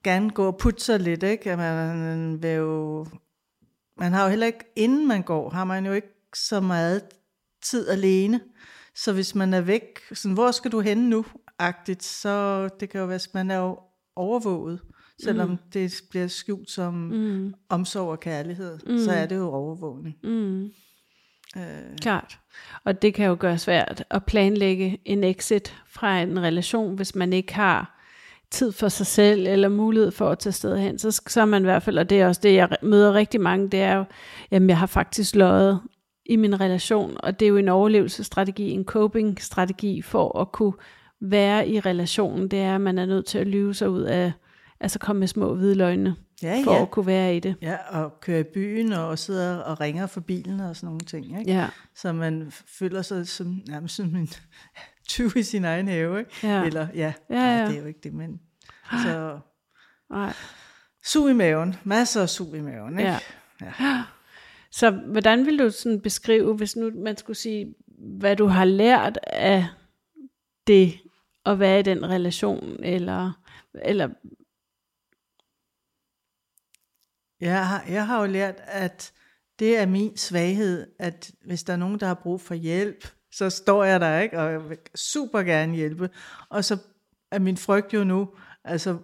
gerne 0.03 0.29
gå 0.29 0.47
og 0.47 0.57
putte 0.57 0.83
sig 0.83 0.99
lidt, 0.99 1.23
ikke? 1.23 1.55
Man 1.57 2.43
vil 2.43 2.49
jo, 2.51 3.05
man 3.99 4.11
har 4.11 4.23
jo 4.23 4.29
heller 4.29 4.45
ikke, 4.45 4.59
inden 4.75 5.07
man 5.07 5.21
går, 5.21 5.49
har 5.49 5.63
man 5.63 5.85
jo 5.85 5.91
ikke 5.93 6.07
så 6.35 6.59
meget 6.59 7.01
tid 7.63 7.89
alene. 7.89 8.39
Så 8.95 9.13
hvis 9.13 9.35
man 9.35 9.53
er 9.53 9.61
væk, 9.61 9.99
sådan, 10.13 10.33
hvor 10.33 10.51
skal 10.51 10.71
du 10.71 10.79
hen 10.79 10.97
nu, 10.97 11.25
agtigt, 11.61 12.03
så 12.03 12.67
det 12.79 12.89
kan 12.89 13.01
jo 13.01 13.07
være, 13.07 13.19
man 13.33 13.51
er 13.51 13.57
jo 13.57 13.79
overvåget. 14.15 14.79
Selvom 15.23 15.49
mm. 15.49 15.57
det 15.73 16.01
bliver 16.09 16.27
skjult 16.27 16.69
som 16.69 16.93
mm. 16.93 17.53
omsorg 17.69 18.09
og 18.09 18.19
kærlighed, 18.19 18.79
mm. 18.87 18.97
så 18.97 19.11
er 19.11 19.25
det 19.25 19.35
jo 19.35 19.51
overvågning. 19.51 20.15
Mm. 20.23 20.63
Øh, 21.57 21.97
Klart. 22.01 22.39
Og 22.83 23.01
det 23.01 23.13
kan 23.13 23.25
jo 23.25 23.37
gøre 23.39 23.57
svært 23.57 24.03
at 24.09 24.25
planlægge 24.25 24.99
en 25.05 25.23
exit 25.23 25.77
fra 25.87 26.21
en 26.21 26.39
relation, 26.39 26.95
hvis 26.95 27.15
man 27.15 27.33
ikke 27.33 27.55
har 27.55 27.97
tid 28.51 28.71
for 28.71 28.89
sig 28.89 29.05
selv, 29.05 29.47
eller 29.47 29.69
mulighed 29.69 30.11
for 30.11 30.29
at 30.29 30.39
tage 30.39 30.53
sted 30.53 30.77
hen. 30.77 30.99
Så, 30.99 31.21
så 31.27 31.41
er 31.41 31.45
man 31.45 31.61
i 31.61 31.65
hvert 31.65 31.83
fald, 31.83 31.97
og 31.97 32.09
det 32.09 32.21
er 32.21 32.27
også 32.27 32.41
det, 32.43 32.53
jeg 32.53 32.77
møder 32.81 33.13
rigtig 33.13 33.41
mange, 33.41 33.69
det 33.69 33.81
er 33.81 33.95
jo, 33.95 34.03
jamen 34.51 34.69
jeg 34.69 34.77
har 34.77 34.87
faktisk 34.87 35.35
løjet 35.35 35.81
i 36.25 36.35
min 36.35 36.59
relation, 36.61 37.17
og 37.19 37.39
det 37.39 37.45
er 37.45 37.49
jo 37.49 37.57
en 37.57 37.69
overlevelsesstrategi, 37.69 38.69
en 38.69 38.85
coping-strategi 38.85 40.01
for 40.01 40.39
at 40.39 40.51
kunne 40.51 40.73
være 41.21 41.67
i 41.67 41.79
relationen. 41.79 42.47
Det 42.47 42.59
er, 42.59 42.75
at 42.75 42.81
man 42.81 42.97
er 42.97 43.05
nødt 43.05 43.25
til 43.25 43.37
at 43.37 43.47
lyve 43.47 43.73
sig 43.73 43.89
ud 43.89 44.01
af, 44.01 44.31
altså 44.79 44.99
komme 44.99 45.19
med 45.19 45.27
små 45.27 45.55
hvide 45.55 45.75
løgne, 45.75 46.15
ja, 46.43 46.61
for 46.65 46.73
ja. 46.73 46.81
at 46.81 46.91
kunne 46.91 47.05
være 47.05 47.35
i 47.35 47.39
det. 47.39 47.55
Ja, 47.61 47.77
og 48.01 48.19
køre 48.21 48.39
i 48.39 48.43
byen 48.43 48.93
og 48.93 49.19
sidde 49.19 49.65
og 49.65 49.81
ringer 49.81 50.07
for 50.07 50.21
bilen 50.21 50.59
og 50.59 50.75
sådan 50.75 50.87
nogle 50.87 50.99
ting. 50.99 51.39
Ikke? 51.39 51.51
Ja. 51.51 51.67
Så 51.95 52.13
man 52.13 52.51
føler 52.79 53.01
sig 53.01 53.27
som, 53.27 53.61
nærmest 53.67 53.95
som 53.95 54.15
en 54.15 54.29
tyv 55.09 55.29
i 55.35 55.43
sin 55.43 55.65
egen 55.65 55.87
have. 55.87 56.19
Ikke? 56.19 56.31
Ja. 56.43 56.63
Eller, 56.63 56.87
ja, 56.95 57.13
Ja, 57.29 57.35
Nej, 57.35 57.43
ja. 57.43 57.67
det 57.67 57.75
er 57.77 57.81
jo 57.81 57.87
ikke 57.87 57.99
det, 58.03 58.13
men 58.13 58.39
så 59.03 59.39
Nej. 60.11 60.33
sug 61.03 61.29
i 61.29 61.33
maven. 61.33 61.75
Masser 61.83 62.21
af 62.21 62.29
sug 62.29 62.55
i 62.55 62.61
maven. 62.61 62.99
Ikke? 62.99 63.11
Ja. 63.11 63.19
Ja. 63.61 63.73
Så 64.73 64.89
hvordan 64.91 65.45
vil 65.45 65.59
du 65.59 65.69
sådan 65.69 66.01
beskrive, 66.01 66.55
hvis 66.55 66.75
nu 66.75 66.91
man 66.95 67.17
skulle 67.17 67.37
sige, 67.37 67.73
hvad 68.19 68.35
du 68.35 68.45
har 68.45 68.65
lært 68.65 69.19
af 69.23 69.67
det 70.67 70.93
at 71.45 71.59
være 71.59 71.79
i 71.79 71.83
den 71.83 72.09
relation, 72.09 72.83
eller, 72.83 73.41
eller 73.73 74.09
Jeg 77.41 77.67
har, 77.67 77.83
jeg 77.89 78.07
har 78.07 78.21
jo 78.21 78.27
lært, 78.27 78.61
at 78.63 79.13
det 79.59 79.77
er 79.77 79.85
min 79.85 80.17
svaghed, 80.17 80.87
at 80.99 81.31
hvis 81.45 81.63
der 81.63 81.73
er 81.73 81.77
nogen, 81.77 81.99
der 81.99 82.07
har 82.07 82.13
brug 82.13 82.41
for 82.41 82.53
hjælp, 82.53 83.07
så 83.31 83.49
står 83.49 83.83
jeg 83.83 83.99
der, 83.99 84.19
ikke? 84.19 84.39
Og 84.39 84.51
jeg 84.51 84.69
vil 84.69 84.77
super 84.95 85.39
gerne 85.39 85.75
hjælpe. 85.75 86.09
Og 86.49 86.65
så 86.65 86.77
er 87.31 87.39
min 87.39 87.57
frygt 87.57 87.93
jo 87.93 88.03
nu, 88.03 88.29
altså, 88.63 88.97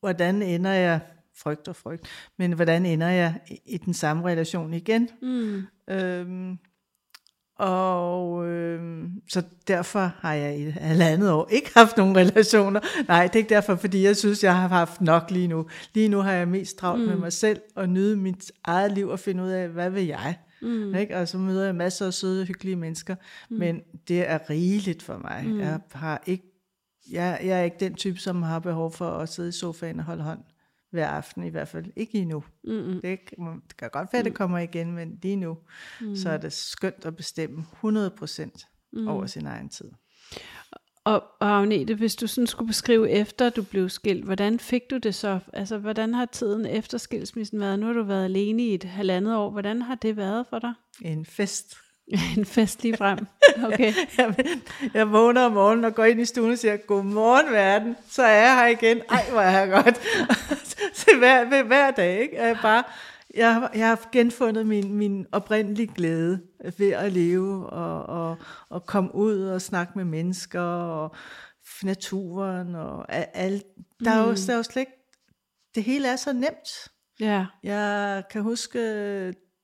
hvordan 0.00 0.42
ender 0.42 0.70
jeg, 0.70 1.00
frygt 1.36 1.68
og 1.68 1.76
frygt, 1.76 2.08
men 2.38 2.52
hvordan 2.52 2.86
ender 2.86 3.08
jeg 3.08 3.40
i, 3.48 3.60
i 3.64 3.76
den 3.78 3.94
samme 3.94 4.28
relation 4.28 4.74
igen? 4.74 5.08
mm, 5.22 5.66
Øhm, 5.90 6.58
og 7.60 8.46
øhm, 8.46 9.10
så 9.28 9.42
derfor 9.68 10.12
har 10.18 10.34
jeg 10.34 10.58
i 10.58 10.62
et 10.62 10.72
halvandet 10.72 11.30
år 11.30 11.48
ikke 11.50 11.70
haft 11.74 11.96
nogen 11.96 12.16
relationer. 12.16 12.80
Nej, 13.08 13.22
det 13.26 13.34
er 13.34 13.36
ikke 13.36 13.54
derfor, 13.54 13.76
fordi 13.76 14.04
jeg 14.04 14.16
synes, 14.16 14.44
jeg 14.44 14.56
har 14.56 14.68
haft 14.68 15.00
nok 15.00 15.30
lige 15.30 15.48
nu. 15.48 15.66
Lige 15.94 16.08
nu 16.08 16.18
har 16.18 16.32
jeg 16.32 16.48
mest 16.48 16.78
travlt 16.78 17.02
mm. 17.02 17.08
med 17.08 17.16
mig 17.16 17.32
selv 17.32 17.60
og 17.76 17.88
nyde 17.88 18.16
mit 18.16 18.52
eget 18.64 18.92
liv 18.92 19.08
og 19.08 19.18
finde 19.18 19.42
ud 19.42 19.48
af, 19.48 19.68
hvad 19.68 19.90
vil 19.90 20.06
jeg? 20.06 20.36
Mm. 20.62 20.94
Ikke? 20.94 21.16
Og 21.16 21.28
så 21.28 21.38
møder 21.38 21.64
jeg 21.64 21.74
masser 21.74 22.06
af 22.06 22.14
søde, 22.14 22.44
hyggelige 22.44 22.76
mennesker, 22.76 23.14
mm. 23.50 23.56
men 23.56 23.80
det 24.08 24.30
er 24.30 24.50
rigeligt 24.50 25.02
for 25.02 25.18
mig. 25.18 25.44
Mm. 25.46 25.60
Jeg 25.60 25.80
har 25.92 26.22
ikke 26.26 26.44
jeg, 27.10 27.40
jeg 27.44 27.60
er 27.60 27.62
ikke 27.62 27.76
den 27.80 27.94
type, 27.94 28.18
som 28.18 28.42
har 28.42 28.58
behov 28.58 28.92
for 28.92 29.10
at 29.10 29.28
sidde 29.28 29.48
i 29.48 29.52
sofaen 29.52 29.98
og 29.98 30.04
holde 30.04 30.22
hånd 30.22 30.40
hver 30.90 31.08
aften, 31.08 31.44
i 31.44 31.48
hvert 31.48 31.68
fald 31.68 31.84
ikke 31.96 32.18
endnu. 32.18 32.44
Mm-hmm. 32.64 33.00
Det, 33.00 33.18
kan- 33.26 33.60
det 33.68 33.76
kan 33.76 33.90
godt 33.92 34.08
være, 34.12 34.18
at 34.20 34.24
det 34.24 34.34
kommer 34.34 34.58
igen, 34.58 34.92
men 34.92 35.18
lige 35.22 35.36
nu, 35.36 35.56
mm. 36.00 36.16
så 36.16 36.30
er 36.30 36.36
det 36.36 36.52
skønt 36.52 37.04
at 37.06 37.16
bestemme 37.16 37.64
100% 37.84 38.88
mm. 38.92 39.08
over 39.08 39.26
sin 39.26 39.46
egen 39.46 39.68
tid. 39.68 39.90
og, 41.04 41.22
og 41.40 41.48
Agnete, 41.58 41.94
hvis 41.94 42.16
du 42.16 42.26
sådan 42.26 42.46
skulle 42.46 42.66
beskrive 42.68 43.10
efter 43.10 43.50
du 43.50 43.62
blev 43.62 43.88
skilt, 43.88 44.24
hvordan 44.24 44.58
fik 44.58 44.82
du 44.90 44.96
det 44.98 45.14
så? 45.14 45.38
Altså, 45.52 45.78
hvordan 45.78 46.14
har 46.14 46.26
tiden 46.26 46.66
efter 46.66 46.98
skilsmissen 46.98 47.60
været? 47.60 47.78
Nu 47.78 47.86
har 47.86 47.92
du 47.92 48.02
været 48.02 48.24
alene 48.24 48.62
i 48.62 48.74
et 48.74 48.84
halvandet 48.84 49.36
år. 49.36 49.50
Hvordan 49.50 49.82
har 49.82 49.94
det 49.94 50.16
været 50.16 50.46
for 50.50 50.58
dig? 50.58 50.72
En 51.02 51.26
fest. 51.26 51.76
en 52.38 52.44
fest 52.44 52.82
lige 52.82 52.96
frem. 52.96 53.18
Okay. 53.72 53.92
Jeg, 54.18 54.34
jeg 54.94 55.12
vågner 55.12 55.40
om 55.42 55.52
morgenen 55.52 55.84
og 55.84 55.94
går 55.94 56.04
ind 56.04 56.20
i 56.20 56.24
stuen 56.24 56.52
og 56.52 56.58
siger, 56.58 56.76
godmorgen 56.76 57.52
verden, 57.52 57.96
så 58.08 58.22
er 58.22 58.32
jeg 58.46 58.56
her 58.56 58.66
igen. 58.66 59.02
Ej, 59.10 59.24
hvor 59.30 59.40
er 59.40 59.58
jeg 59.60 59.70
godt. 59.70 60.00
så 61.00 61.10
hver, 61.18 61.48
hver, 61.48 61.62
hver 61.62 61.90
dag, 61.90 62.20
ikke? 62.20 62.36
Jeg, 62.36 62.58
bare, 62.62 62.84
jeg, 63.34 63.70
jeg 63.74 63.88
har 63.88 64.08
genfundet 64.12 64.66
min, 64.66 64.94
min 64.94 65.26
oprindelige 65.32 65.92
glæde 65.94 66.42
ved 66.78 66.90
at 66.90 67.12
leve 67.12 67.70
og, 67.70 68.06
og, 68.06 68.36
og 68.68 68.86
komme 68.86 69.14
ud 69.14 69.42
og 69.42 69.62
snakke 69.62 69.92
med 69.96 70.04
mennesker 70.04 70.60
og 70.60 71.14
naturen 71.82 72.74
og 72.74 73.12
alt. 73.12 73.64
Der 74.04 74.10
er 74.10 74.18
jo, 74.18 74.34
der 74.34 74.52
er 74.52 74.56
jo 74.56 74.62
slet 74.62 74.80
ikke, 74.80 74.92
det 75.74 75.82
hele 75.82 76.08
er 76.08 76.16
så 76.16 76.32
nemt. 76.32 76.88
Ja. 77.20 77.46
Jeg 77.62 78.22
kan 78.30 78.42
huske, 78.42 78.78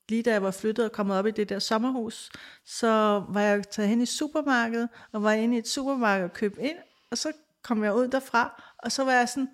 lige 0.09 0.23
da 0.23 0.33
jeg 0.33 0.43
var 0.43 0.51
flyttet 0.51 0.85
og 0.85 0.93
kommet 0.93 1.17
op 1.17 1.27
i 1.27 1.31
det 1.31 1.49
der 1.49 1.59
sommerhus, 1.59 2.31
så 2.65 3.25
var 3.29 3.41
jeg 3.41 3.69
taget 3.71 3.89
hen 3.89 4.01
i 4.01 4.07
supermarkedet, 4.07 4.89
og 5.13 5.23
var 5.23 5.33
inde 5.33 5.57
i 5.57 5.59
et 5.59 5.69
supermarked 5.69 6.25
og 6.25 6.33
købte 6.33 6.63
ind, 6.63 6.77
og 7.11 7.19
så 7.19 7.33
kom 7.65 7.85
jeg 7.85 7.95
ud 7.95 8.09
derfra, 8.09 8.63
og 8.79 8.93
så 8.93 9.05
var 9.05 9.13
jeg 9.13 9.29
sådan 9.29 9.49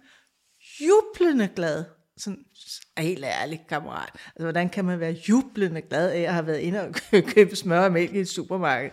jublende 0.80 1.48
glad. 1.56 1.84
Sådan, 2.16 2.44
helt 2.98 3.24
ærligt, 3.24 3.66
kammerat. 3.68 4.10
Altså, 4.12 4.42
hvordan 4.42 4.68
kan 4.68 4.84
man 4.84 5.00
være 5.00 5.16
jublende 5.28 5.82
glad 5.82 6.10
af 6.10 6.20
at 6.20 6.32
have 6.32 6.46
været 6.46 6.58
inde 6.58 6.80
og 6.80 6.94
købe 7.34 7.56
smør 7.56 7.84
og 7.84 7.92
mælk 7.92 8.12
i 8.14 8.18
et 8.18 8.28
supermarked? 8.28 8.90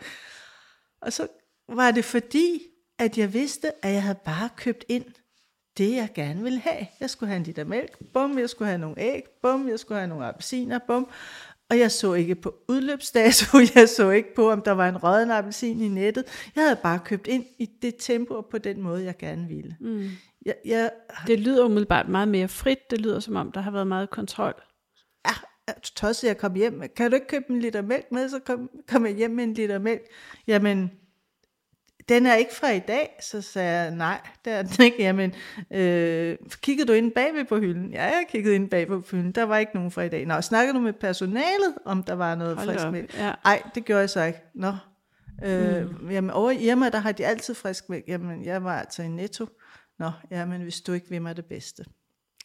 Og 1.01 1.13
så 1.13 1.27
var 1.69 1.91
det 1.91 2.05
fordi, 2.05 2.61
at 2.99 3.17
jeg 3.17 3.33
vidste, 3.33 3.85
at 3.85 3.93
jeg 3.93 4.03
havde 4.03 4.19
bare 4.25 4.49
købt 4.57 4.85
ind 4.89 5.05
det, 5.77 5.95
jeg 5.95 6.09
gerne 6.15 6.43
ville 6.43 6.59
have. 6.59 6.87
Jeg 6.99 7.09
skulle 7.09 7.27
have 7.27 7.37
en 7.37 7.43
liter 7.43 7.63
mælk, 7.63 7.97
bum, 8.13 8.39
jeg 8.39 8.49
skulle 8.49 8.67
have 8.67 8.79
nogle 8.79 8.99
æg, 8.99 9.23
bum, 9.41 9.69
jeg 9.69 9.79
skulle 9.79 9.97
have 9.97 10.07
nogle 10.07 10.25
appelsiner, 10.25 10.79
bum. 10.87 11.09
Og 11.69 11.79
jeg 11.79 11.91
så 11.91 12.13
ikke 12.13 12.35
på 12.35 12.55
udløbsdato, 12.67 13.57
jeg 13.75 13.89
så 13.89 14.09
ikke 14.09 14.35
på, 14.35 14.51
om 14.51 14.61
der 14.61 14.71
var 14.71 14.89
en 14.89 14.97
rådden 14.97 15.31
appelsin 15.31 15.81
i 15.81 15.87
nettet. 15.87 16.51
Jeg 16.55 16.63
havde 16.63 16.79
bare 16.83 16.99
købt 17.05 17.27
ind 17.27 17.45
i 17.59 17.69
det 17.81 17.95
tempo 17.99 18.33
og 18.33 18.45
på 18.51 18.57
den 18.57 18.81
måde, 18.81 19.03
jeg 19.03 19.17
gerne 19.17 19.47
ville. 19.47 19.77
Mm. 19.79 20.09
Jeg, 20.45 20.55
jeg, 20.65 20.91
Det 21.27 21.39
lyder 21.39 21.65
umiddelbart 21.65 22.09
meget 22.09 22.27
mere 22.27 22.47
frit. 22.47 22.91
Det 22.91 23.01
lyder 23.01 23.19
som 23.19 23.35
om, 23.35 23.51
der 23.51 23.61
har 23.61 23.71
været 23.71 23.87
meget 23.87 24.09
kontrol. 24.09 24.53
ja, 25.27 25.73
tosset, 25.95 26.27
jeg 26.27 26.37
kom 26.37 26.55
hjem. 26.55 26.81
Kan 26.95 27.11
du 27.11 27.15
ikke 27.15 27.27
købe 27.27 27.45
en 27.49 27.59
liter 27.59 27.81
mælk 27.81 28.11
med? 28.11 28.29
Så 28.29 28.39
kom, 28.39 28.69
kom 28.87 29.05
jeg 29.05 29.15
hjem 29.15 29.31
med 29.31 29.43
en 29.43 29.53
liter 29.53 29.79
mælk. 29.79 30.01
Jamen, 30.47 30.91
den 32.09 32.25
er 32.25 32.35
ikke 32.35 32.55
fra 32.55 32.71
i 32.71 32.79
dag. 32.79 33.17
Så 33.21 33.41
sagde 33.41 33.81
jeg, 33.81 33.91
nej, 33.91 34.19
det 34.45 34.53
er 34.53 34.61
den 34.61 34.85
ikke. 34.85 34.97
Jamen, 35.03 35.33
øh, 35.71 36.37
kiggede 36.61 36.87
du 36.87 36.93
ind 36.93 37.11
bagved 37.11 37.45
på 37.45 37.57
hylden? 37.59 37.91
Ja, 37.91 38.03
jeg 38.03 38.25
kiggede 38.29 38.55
ind 38.55 38.69
bagved 38.69 39.01
på 39.01 39.15
hylden. 39.15 39.31
Der 39.31 39.43
var 39.43 39.57
ikke 39.57 39.71
nogen 39.75 39.91
fra 39.91 40.01
i 40.01 40.09
dag. 40.09 40.25
Nå, 40.25 40.41
snakkede 40.41 40.77
du 40.77 40.79
med 40.81 40.93
personalet, 40.93 41.73
om 41.85 42.03
der 42.03 42.13
var 42.13 42.35
noget 42.35 42.57
Hold 42.57 42.69
frisk 42.69 42.85
op, 42.85 42.91
mælk? 42.91 43.17
ja. 43.17 43.33
Nej, 43.43 43.61
det 43.75 43.85
gjorde 43.85 43.99
jeg 44.01 44.09
så 44.09 44.23
ikke. 44.23 44.39
Nå. 44.53 44.73
Øh, 45.45 46.01
mm. 46.01 46.09
Jamen, 46.11 46.29
over 46.29 46.51
i 46.51 46.57
Irma, 46.69 46.89
der 46.89 46.99
har 46.99 47.11
de 47.11 47.25
altid 47.25 47.53
frisk 47.53 47.89
mælk. 47.89 48.07
Jamen, 48.07 48.45
jeg 48.45 48.63
var 48.63 48.79
altså 48.79 49.03
i 49.03 49.07
Netto. 49.07 49.45
Nå, 49.99 50.11
jamen, 50.31 50.61
hvis 50.61 50.81
du 50.81 50.93
ikke 50.93 51.09
vil 51.09 51.21
mig 51.21 51.37
det 51.37 51.45
bedste. 51.45 51.85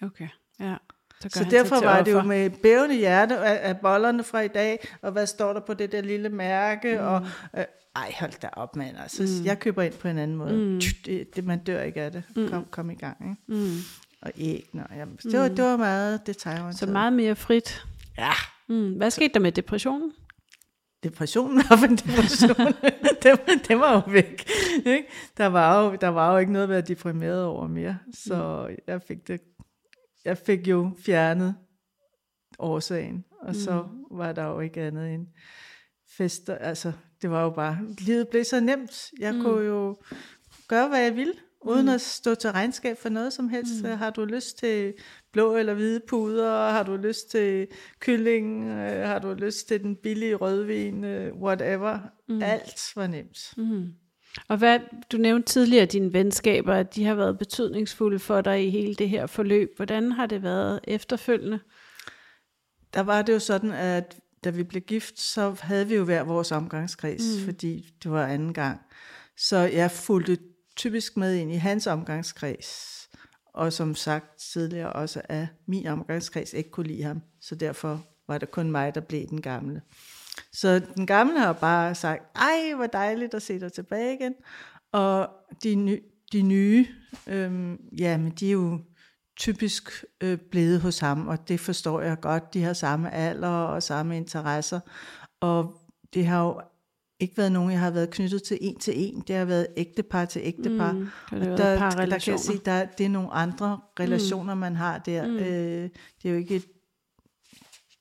Okay, 0.03 0.29
ja. 0.61 0.77
Så, 1.21 1.29
Så 1.29 1.47
derfor 1.51 1.81
var 1.81 2.03
det 2.03 2.12
jo 2.12 2.23
med 2.23 2.51
bævende 2.51 2.95
hjerte 2.97 3.37
af, 3.37 3.79
bollerne 3.79 4.25
fra 4.25 4.40
i 4.40 4.49
dag, 4.49 4.88
og 5.03 5.12
hvad 5.12 5.27
står 5.27 5.53
der 5.53 5.61
på 5.61 5.75
det 5.75 5.93
der 5.93 6.01
lille 6.01 6.29
mærke, 6.29 6.99
mm. 6.99 7.07
og 7.07 7.27
øh, 7.59 7.64
ej, 7.97 8.14
hold 8.21 8.40
da 8.43 8.49
op, 8.53 8.77
mand. 8.77 8.97
Altså, 8.99 9.23
mm. 9.23 9.47
Jeg 9.47 9.59
køber 9.59 9.83
ind 9.83 9.95
på 9.95 10.09
en 10.09 10.19
anden 10.19 10.37
måde. 10.37 10.53
Mm. 10.53 10.81
Det, 11.05 11.37
det, 11.37 11.45
man 11.45 11.59
dør 11.64 11.83
ikke 11.83 12.03
af 12.03 12.12
det. 12.12 12.23
Kom, 12.51 12.67
kom 12.71 12.90
i 12.90 12.95
gang. 12.95 13.17
Ikke? 13.49 13.61
Mm. 13.62 13.77
Og 14.23 14.31
æg, 14.37 14.69
nå, 14.73 14.83
jamen, 14.97 15.17
det, 15.23 15.40
var, 15.40 15.49
det 15.49 15.64
var 15.64 15.77
meget 15.77 16.27
detaljorienteret. 16.27 16.79
Så 16.79 16.87
meget 16.87 17.12
mere 17.12 17.37
frit. 17.37 17.85
Ja, 18.19 18.33
Mm. 18.69 18.93
Hvad 18.93 19.11
skete 19.11 19.35
der 19.35 19.40
med 19.40 19.53
depressionen? 19.53 20.12
Depressionen 21.05 21.62
var 21.71 21.85
en 21.85 21.97
depression. 21.97 22.75
det, 23.23 23.69
det 23.69 23.79
var 23.79 23.93
jo 23.93 24.12
væk. 24.12 24.51
Ikke? 24.87 25.09
Der, 25.37 25.47
var 25.47 25.85
jo, 25.85 25.97
der 26.01 26.09
var 26.09 26.33
jo 26.33 26.38
ikke 26.38 26.53
noget 26.53 26.62
at 26.62 26.69
være 26.69 26.81
deprimeret 26.81 27.45
over 27.45 27.67
mere. 27.67 27.99
Så 28.14 28.69
jeg 28.87 29.03
fik 29.03 29.29
det, 29.29 29.40
jeg 30.25 30.38
fik 30.38 30.69
jo 30.69 30.90
fjernet 30.99 31.55
årsagen, 32.59 33.25
og 33.40 33.55
så 33.55 33.87
var 34.11 34.33
der 34.33 34.45
jo 34.45 34.61
ikke 34.61 34.83
andet 34.83 35.14
end 35.14 35.27
fester. 36.17 36.55
Altså, 36.55 36.93
det 37.23 37.31
var 37.31 37.43
jo 37.43 37.51
bare, 37.51 37.79
livet 37.99 38.29
blev 38.29 38.45
så 38.45 38.61
nemt. 38.61 39.11
Jeg 39.21 39.35
mm. 39.35 39.43
kunne 39.43 39.64
jo 39.64 39.97
gøre, 40.69 40.88
hvad 40.88 41.01
jeg 41.01 41.17
ville, 41.17 41.35
uden 41.61 41.88
at 41.88 42.01
stå 42.01 42.35
til 42.35 42.51
regnskab 42.51 42.99
for 42.99 43.09
noget 43.09 43.33
som 43.33 43.49
helst. 43.49 43.83
Mm. 43.83 43.90
Har 43.90 44.11
du 44.11 44.25
lyst 44.25 44.59
til 44.59 44.95
blå 45.35 45.57
eller 45.57 45.75
hvide 45.75 46.01
puder? 46.09 46.70
Har 46.70 46.83
du 46.83 46.97
lyst 46.97 47.31
til 47.31 47.66
kylling? 48.01 48.68
Øh, 48.68 49.09
Har 49.09 49.18
du 49.18 49.33
lyst 49.33 49.68
til 49.68 49.83
den 49.83 49.97
billige 49.97 50.35
rødvin? 50.35 51.05
Øh, 51.05 51.35
Whatever. 51.35 51.99
Mm. 52.29 52.42
Alt 52.42 52.92
var 52.97 53.07
nemt. 53.07 53.55
Mm. 53.57 53.87
Og 54.49 54.57
hvad, 54.57 54.81
du 55.12 55.16
nævnte 55.16 55.53
tidligere 55.53 55.87
dine 55.87 56.12
venskaber, 56.12 56.75
at 56.75 56.94
de 56.94 57.05
har 57.05 57.14
været 57.14 57.38
betydningsfulde 57.38 58.18
for 58.18 58.40
dig 58.40 58.66
i 58.66 58.70
hele 58.70 58.94
det 58.94 59.09
her 59.09 59.27
forløb. 59.27 59.77
Hvordan 59.77 60.12
har 60.12 60.27
det 60.27 60.42
været 60.42 60.81
efterfølgende? 60.85 61.59
Der 62.94 63.01
var 63.01 63.23
det 63.23 63.33
jo 63.33 63.38
sådan, 63.38 63.73
at 63.73 64.18
da 64.44 64.51
vi 64.51 64.62
blev 64.62 64.83
gift, 64.83 65.20
så 65.20 65.57
havde 65.61 65.88
vi 65.88 65.94
jo 65.94 66.05
hver 66.05 66.23
vores 66.23 66.53
omgangskreds, 66.53 67.23
mm. 67.38 67.44
fordi 67.44 67.94
det 68.03 68.11
var 68.11 68.27
anden 68.27 68.55
gang. 68.55 68.81
Så 69.37 69.57
jeg 69.57 69.90
fulgte 69.90 70.38
typisk 70.77 71.16
med 71.16 71.35
ind 71.35 71.53
i 71.53 71.57
hans 71.57 71.87
omgangskreds, 71.87 73.04
og 73.55 73.73
som 73.73 73.95
sagt 73.95 74.38
tidligere 74.38 74.93
også, 74.93 75.23
af 75.29 75.49
min 75.67 75.87
omgangskreds 75.87 76.53
ikke 76.53 76.71
kunne 76.71 76.87
lide 76.87 77.03
ham, 77.03 77.23
så 77.40 77.55
derfor 77.55 78.05
var 78.29 78.38
det 78.38 78.51
kun 78.51 78.71
mig, 78.71 78.95
der 78.95 79.01
blev 79.01 79.27
den 79.27 79.43
gamle. 79.43 79.83
Så 80.53 80.83
den 80.97 81.07
gamle 81.07 81.38
har 81.38 81.53
bare 81.53 81.95
sagt, 81.95 82.23
ej, 82.37 82.75
hvor 82.77 82.87
dejligt 82.87 83.35
at 83.35 83.43
se 83.43 83.61
dig 83.61 83.73
tilbage 83.73 84.14
igen. 84.14 84.35
Og 84.93 85.29
de, 85.62 85.75
ny, 85.75 86.03
de 86.33 86.43
nye, 86.43 86.87
øhm, 87.27 87.81
ja, 87.99 88.17
men 88.17 88.33
de 88.33 88.49
er 88.49 88.53
jo 88.53 88.81
typisk 89.37 90.05
øh, 90.21 90.38
blevet 90.38 90.81
hos 90.81 90.99
ham, 90.99 91.29
og 91.29 91.49
det 91.49 91.61
forstår 91.61 92.01
jeg 92.01 92.21
godt. 92.21 92.55
De 92.55 92.62
har 92.62 92.73
samme 92.73 93.14
alder 93.14 93.49
og 93.49 93.83
samme 93.83 94.17
interesser, 94.17 94.81
og 95.40 95.81
det 96.14 96.27
har 96.27 96.43
jo 96.43 96.61
ikke 97.24 97.37
været 97.37 97.52
nogen, 97.52 97.70
jeg 97.70 97.80
har 97.80 97.90
været 97.90 98.10
knyttet 98.10 98.42
til 98.42 98.58
en 98.60 98.78
til 98.78 98.94
en. 98.96 99.20
Det 99.26 99.37
har 99.37 99.44
været 99.44 99.66
ægtepar 99.76 100.24
til 100.24 100.42
ægtepar. 100.44 100.92
Mm, 100.92 101.08
Og 101.32 101.40
der, 101.40 101.90
der 101.90 102.18
kan 102.18 102.32
jeg 102.32 102.40
sige, 102.40 102.60
der, 102.64 102.84
det 102.84 103.06
er 103.06 103.10
nogle 103.10 103.30
andre 103.30 103.80
relationer, 104.00 104.54
mm. 104.54 104.60
man 104.60 104.76
har 104.76 104.98
der. 104.98 105.26
Mm. 105.26 105.37
Øh, 105.37 105.90
det 106.22 106.28
er 106.28 106.30
jo 106.30 106.37
ikke 106.37 106.56
et, 106.56 106.66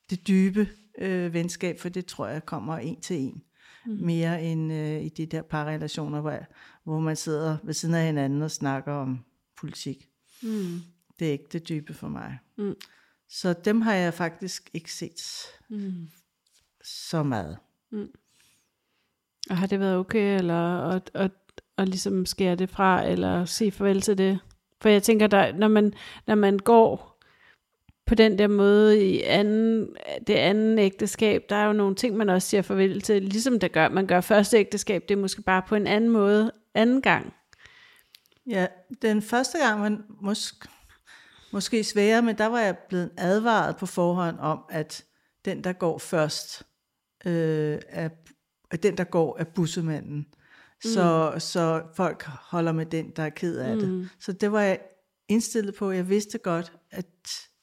det 0.09 0.27
dybe 0.27 0.69
øh, 0.97 1.33
venskab, 1.33 1.79
for 1.79 1.89
det 1.89 2.05
tror 2.05 2.27
jeg 2.27 2.45
kommer 2.45 2.77
en 2.77 3.01
til 3.01 3.15
en. 3.19 3.41
Mm. 3.85 3.97
Mere 4.01 4.43
end 4.43 4.73
øh, 4.73 5.01
i 5.01 5.09
de 5.09 5.25
der 5.25 5.41
parrelationer, 5.41 6.21
hvor, 6.21 6.39
hvor 6.83 6.99
man 6.99 7.15
sidder 7.15 7.57
ved 7.63 7.73
siden 7.73 7.95
af 7.95 8.05
hinanden 8.05 8.41
og 8.41 8.51
snakker 8.51 8.93
om 8.93 9.19
politik. 9.57 10.09
Mm. 10.43 10.79
Det 11.19 11.27
er 11.27 11.31
ikke 11.31 11.47
det 11.51 11.69
dybe 11.69 11.93
for 11.93 12.07
mig. 12.07 12.37
Mm. 12.57 12.75
Så 13.29 13.53
dem 13.53 13.81
har 13.81 13.93
jeg 13.93 14.13
faktisk 14.13 14.69
ikke 14.73 14.93
set 14.93 15.21
Mm. 15.69 16.07
så 16.83 17.23
meget. 17.23 17.57
Og 19.49 19.57
har 19.57 19.67
det 19.67 19.79
været 19.79 19.97
okay, 19.97 20.37
eller 20.37 20.89
at, 20.89 21.11
at, 21.13 21.31
at 21.77 21.89
ligesom 21.89 22.25
skære 22.25 22.55
det 22.55 22.69
fra, 22.69 23.05
eller 23.05 23.45
sige 23.45 23.71
farvel 23.71 24.01
til 24.01 24.17
det? 24.17 24.39
For 24.81 24.89
jeg 24.89 25.03
tænker, 25.03 25.27
der, 25.27 25.53
når, 25.53 25.67
man, 25.67 25.93
når 26.27 26.35
man 26.35 26.59
går 26.59 27.13
på 28.05 28.15
den 28.15 28.39
der 28.39 28.47
måde 28.47 29.05
i 29.05 29.21
anden, 29.21 29.95
det 30.27 30.35
anden 30.35 30.79
ægteskab, 30.79 31.43
der 31.49 31.55
er 31.55 31.65
jo 31.65 31.73
nogle 31.73 31.95
ting, 31.95 32.17
man 32.17 32.29
også 32.29 32.47
siger 32.47 32.61
farvel 32.61 33.01
til, 33.01 33.23
ligesom 33.23 33.59
der 33.59 33.67
gør, 33.67 33.89
man 33.89 34.07
gør 34.07 34.21
første 34.21 34.57
ægteskab, 34.57 35.03
det 35.09 35.17
er 35.17 35.21
måske 35.21 35.41
bare 35.41 35.61
på 35.67 35.75
en 35.75 35.87
anden 35.87 36.09
måde 36.09 36.51
anden 36.73 37.01
gang. 37.01 37.33
Ja, 38.47 38.67
den 39.01 39.21
første 39.21 39.57
gang 39.57 39.81
var 39.81 39.97
måske, 40.21 40.67
måske 41.51 41.83
sværere, 41.83 42.21
men 42.21 42.37
der 42.37 42.45
var 42.45 42.59
jeg 42.59 42.77
blevet 42.77 43.11
advaret 43.17 43.77
på 43.77 43.85
forhånd 43.85 44.39
om, 44.39 44.59
at 44.69 45.03
den, 45.45 45.63
der 45.63 45.73
går 45.73 45.97
først, 45.97 46.63
øh, 47.25 47.79
er 47.89 48.09
den, 48.77 48.97
der 48.97 49.03
går, 49.03 49.37
er 49.39 49.43
bussemanden. 49.43 50.27
Så, 50.83 51.33
så 51.39 51.83
folk 51.95 52.23
holder 52.23 52.71
med 52.71 52.85
den, 52.85 53.11
der 53.15 53.23
er 53.23 53.29
ked 53.29 53.57
af 53.57 53.75
det. 53.75 54.09
Så 54.19 54.31
det 54.31 54.51
var 54.51 54.61
jeg 54.61 54.79
indstillet 55.27 55.75
på. 55.75 55.91
Jeg 55.91 56.09
vidste 56.09 56.37
godt, 56.37 56.73
at 56.91 57.05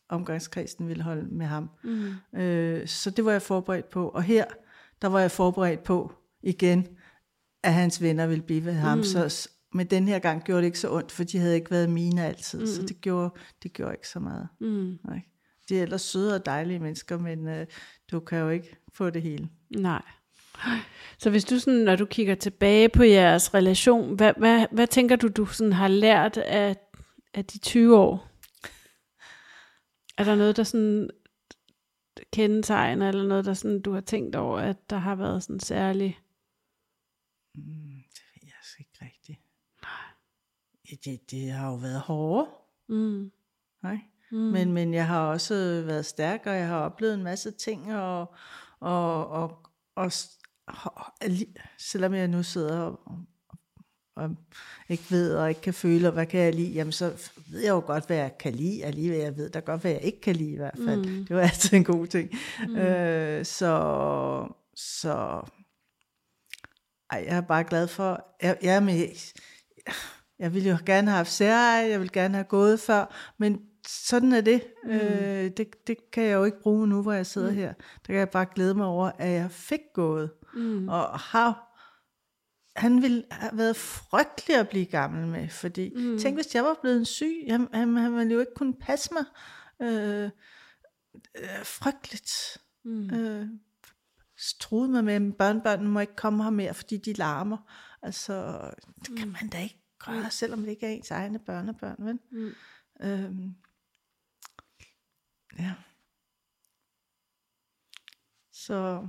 omgangskredsen 0.08 0.88
ville 0.88 1.02
holde 1.02 1.26
med 1.30 1.46
ham. 1.46 1.70
Mm. 1.84 2.38
Øh, 2.40 2.86
så 2.86 3.10
det 3.10 3.24
var 3.24 3.32
jeg 3.32 3.42
forberedt 3.42 3.90
på. 3.90 4.08
Og 4.08 4.22
her, 4.22 4.44
der 5.02 5.08
var 5.08 5.20
jeg 5.20 5.30
forberedt 5.30 5.82
på 5.82 6.12
igen, 6.42 6.86
at 7.62 7.74
hans 7.74 8.02
venner 8.02 8.26
ville 8.26 8.42
blive 8.42 8.64
ved 8.64 8.72
ham. 8.72 8.98
Mm. 8.98 9.04
Så, 9.04 9.48
men 9.74 9.86
den 9.86 10.08
her 10.08 10.18
gang 10.18 10.44
gjorde 10.44 10.60
det 10.60 10.66
ikke 10.66 10.78
så 10.78 10.92
ondt, 10.92 11.12
for 11.12 11.24
de 11.24 11.38
havde 11.38 11.54
ikke 11.54 11.70
været 11.70 11.90
mine 11.90 12.24
altid. 12.26 12.60
Mm. 12.60 12.66
Så 12.66 12.82
det 12.82 13.00
gjorde, 13.00 13.34
det 13.62 13.72
gjorde 13.72 13.94
ikke 13.94 14.08
så 14.08 14.20
meget. 14.20 14.48
Mm. 14.60 14.98
Nej. 15.04 15.22
De 15.68 15.78
er 15.78 15.82
ellers 15.82 16.02
søde 16.02 16.34
og 16.34 16.46
dejlige 16.46 16.78
mennesker, 16.78 17.18
men 17.18 17.48
øh, 17.48 17.66
du 18.10 18.20
kan 18.20 18.38
jo 18.38 18.48
ikke 18.48 18.76
få 18.94 19.10
det 19.10 19.22
hele. 19.22 19.48
Nej. 19.76 20.02
Så 21.18 21.30
hvis 21.30 21.44
du 21.44 21.58
sådan, 21.58 21.80
når 21.80 21.96
du 21.96 22.06
kigger 22.06 22.34
tilbage 22.34 22.88
på 22.88 23.02
jeres 23.02 23.54
relation, 23.54 24.14
hvad, 24.16 24.32
hvad, 24.36 24.66
hvad 24.70 24.86
tænker 24.86 25.16
du, 25.16 25.28
du 25.28 25.46
sådan 25.46 25.72
har 25.72 25.88
lært 25.88 26.36
af, 26.36 26.76
af 27.34 27.44
de 27.44 27.58
20 27.58 27.96
år? 27.98 28.26
Er 30.18 30.24
der 30.24 30.34
noget, 30.34 30.56
der 30.56 30.62
sådan 30.62 31.10
kendetegner, 32.32 33.08
eller 33.08 33.24
noget, 33.24 33.44
der 33.44 33.54
sådan, 33.54 33.82
du 33.82 33.92
har 33.92 34.00
tænkt 34.00 34.36
over, 34.36 34.58
at 34.58 34.90
der 34.90 34.96
har 34.96 35.14
været 35.14 35.42
sådan 35.42 35.60
særlig? 35.60 36.18
Mm, 37.54 38.02
det 38.14 38.22
ved 38.34 38.42
jeg 38.42 38.52
altså 38.58 38.76
ikke 38.78 38.98
rigtigt. 39.02 39.38
Ja, 40.90 40.96
Det, 41.04 41.30
det 41.30 41.50
har 41.50 41.68
jo 41.70 41.74
været 41.74 42.00
hårdere. 42.00 42.48
Mm. 42.88 43.32
Nej? 43.82 43.98
Mm. 44.30 44.38
Men, 44.38 44.72
men 44.72 44.94
jeg 44.94 45.06
har 45.06 45.26
også 45.26 45.54
været 45.86 46.06
stærk, 46.06 46.46
og 46.46 46.54
jeg 46.54 46.66
har 46.66 46.80
oplevet 46.80 47.14
en 47.14 47.22
masse 47.22 47.50
ting, 47.50 47.94
og, 47.94 48.34
og, 48.80 49.28
og, 49.28 49.66
og, 49.94 50.12
selvom 51.78 52.14
jeg 52.14 52.28
nu 52.28 52.42
sidder 52.42 52.80
og, 52.80 53.00
og, 54.16 54.30
ikke 54.88 55.04
ved, 55.10 55.34
og 55.34 55.48
ikke 55.48 55.60
kan 55.60 55.74
føle, 55.74 56.08
og 56.08 56.12
hvad 56.12 56.26
kan 56.26 56.40
jeg 56.40 56.54
lide, 56.54 56.72
jamen 56.72 56.92
så 56.92 57.30
ved 57.50 57.60
jeg 57.60 57.70
jo 57.70 57.82
godt, 57.86 58.06
hvad 58.06 58.16
jeg 58.16 58.38
kan 58.38 58.54
lide, 58.54 58.84
alligevel 58.84 59.18
jeg 59.18 59.36
ved 59.36 59.50
da 59.50 59.58
godt, 59.58 59.80
hvad 59.80 59.90
jeg 59.90 60.02
ikke 60.02 60.20
kan 60.20 60.36
lide 60.36 60.52
i 60.52 60.56
hvert 60.56 60.78
fald. 60.84 61.06
Mm. 61.06 61.24
Det 61.26 61.36
var 61.36 61.42
altid 61.42 61.74
en 61.74 61.84
god 61.84 62.06
ting. 62.06 62.30
Mm. 62.68 62.76
Øh, 62.76 63.44
så, 63.44 64.52
så 64.74 65.42
ej, 67.10 67.24
jeg 67.28 67.36
er 67.36 67.40
bare 67.40 67.64
glad 67.64 67.88
for, 67.88 68.36
jeg, 68.42 68.58
jeg 68.62 68.76
er 68.76 68.80
med, 68.80 69.08
jeg 70.38 70.54
ville 70.54 70.70
jo 70.70 70.76
gerne 70.86 71.10
have 71.10 71.16
haft 71.16 71.32
særeje, 71.32 71.90
jeg 71.90 71.98
ville 71.98 72.12
gerne 72.12 72.34
have 72.34 72.44
gået 72.44 72.80
før, 72.80 73.14
men 73.38 73.60
sådan 73.88 74.32
er 74.32 74.40
det. 74.40 74.62
Mm. 74.84 74.90
Øh, 74.90 75.50
det. 75.56 75.86
Det 75.86 75.96
kan 76.12 76.24
jeg 76.24 76.34
jo 76.34 76.44
ikke 76.44 76.60
bruge 76.60 76.88
nu, 76.88 77.02
hvor 77.02 77.12
jeg 77.12 77.26
sidder 77.26 77.50
mm. 77.50 77.56
her. 77.56 77.72
Der 77.72 78.06
kan 78.06 78.16
jeg 78.16 78.28
bare 78.28 78.46
glæde 78.54 78.74
mig 78.74 78.86
over, 78.86 79.10
at 79.18 79.30
jeg 79.30 79.50
fik 79.50 79.80
gået. 79.94 80.30
Mm. 80.54 80.88
Og 80.88 81.18
har, 81.18 81.80
han 82.76 83.02
ville 83.02 83.24
have 83.30 83.58
været 83.58 83.76
frygtelig 83.76 84.56
at 84.56 84.68
blive 84.68 84.86
gammel 84.86 85.26
med, 85.26 85.48
fordi 85.48 85.92
mm. 85.96 86.18
tænk, 86.18 86.36
hvis 86.36 86.54
jeg 86.54 86.64
var 86.64 86.78
blevet 86.80 87.06
syg, 87.06 87.44
han, 87.48 87.68
han, 87.72 87.96
han 87.96 88.16
ville 88.16 88.34
jo 88.34 88.40
ikke 88.40 88.54
kunne 88.56 88.74
passe 88.74 89.10
mig. 89.14 89.24
Øh, 89.82 90.30
øh, 91.38 91.64
frygteligt. 91.64 92.58
Mm. 92.84 93.14
Øh, 93.14 93.48
truede 94.60 94.88
mig 94.88 95.04
med, 95.04 95.14
at 95.14 95.36
børnebørnene 95.36 95.90
må 95.90 96.00
ikke 96.00 96.16
komme 96.16 96.42
her 96.42 96.50
mere, 96.50 96.74
fordi 96.74 96.96
de 96.96 97.12
larmer. 97.12 97.58
Altså, 98.02 98.70
det 99.06 99.18
kan 99.18 99.28
man 99.28 99.48
da 99.48 99.62
ikke 99.62 99.80
græder, 99.98 100.28
selvom 100.28 100.60
det 100.60 100.68
ikke 100.68 100.86
er 100.86 100.90
ens 100.90 101.10
egne 101.10 101.38
børnebørn, 101.38 101.96
vel? 101.98 102.18
Mm. 102.30 102.52
Øhm, 103.02 103.54
ja. 105.58 105.74
Så, 108.52 109.08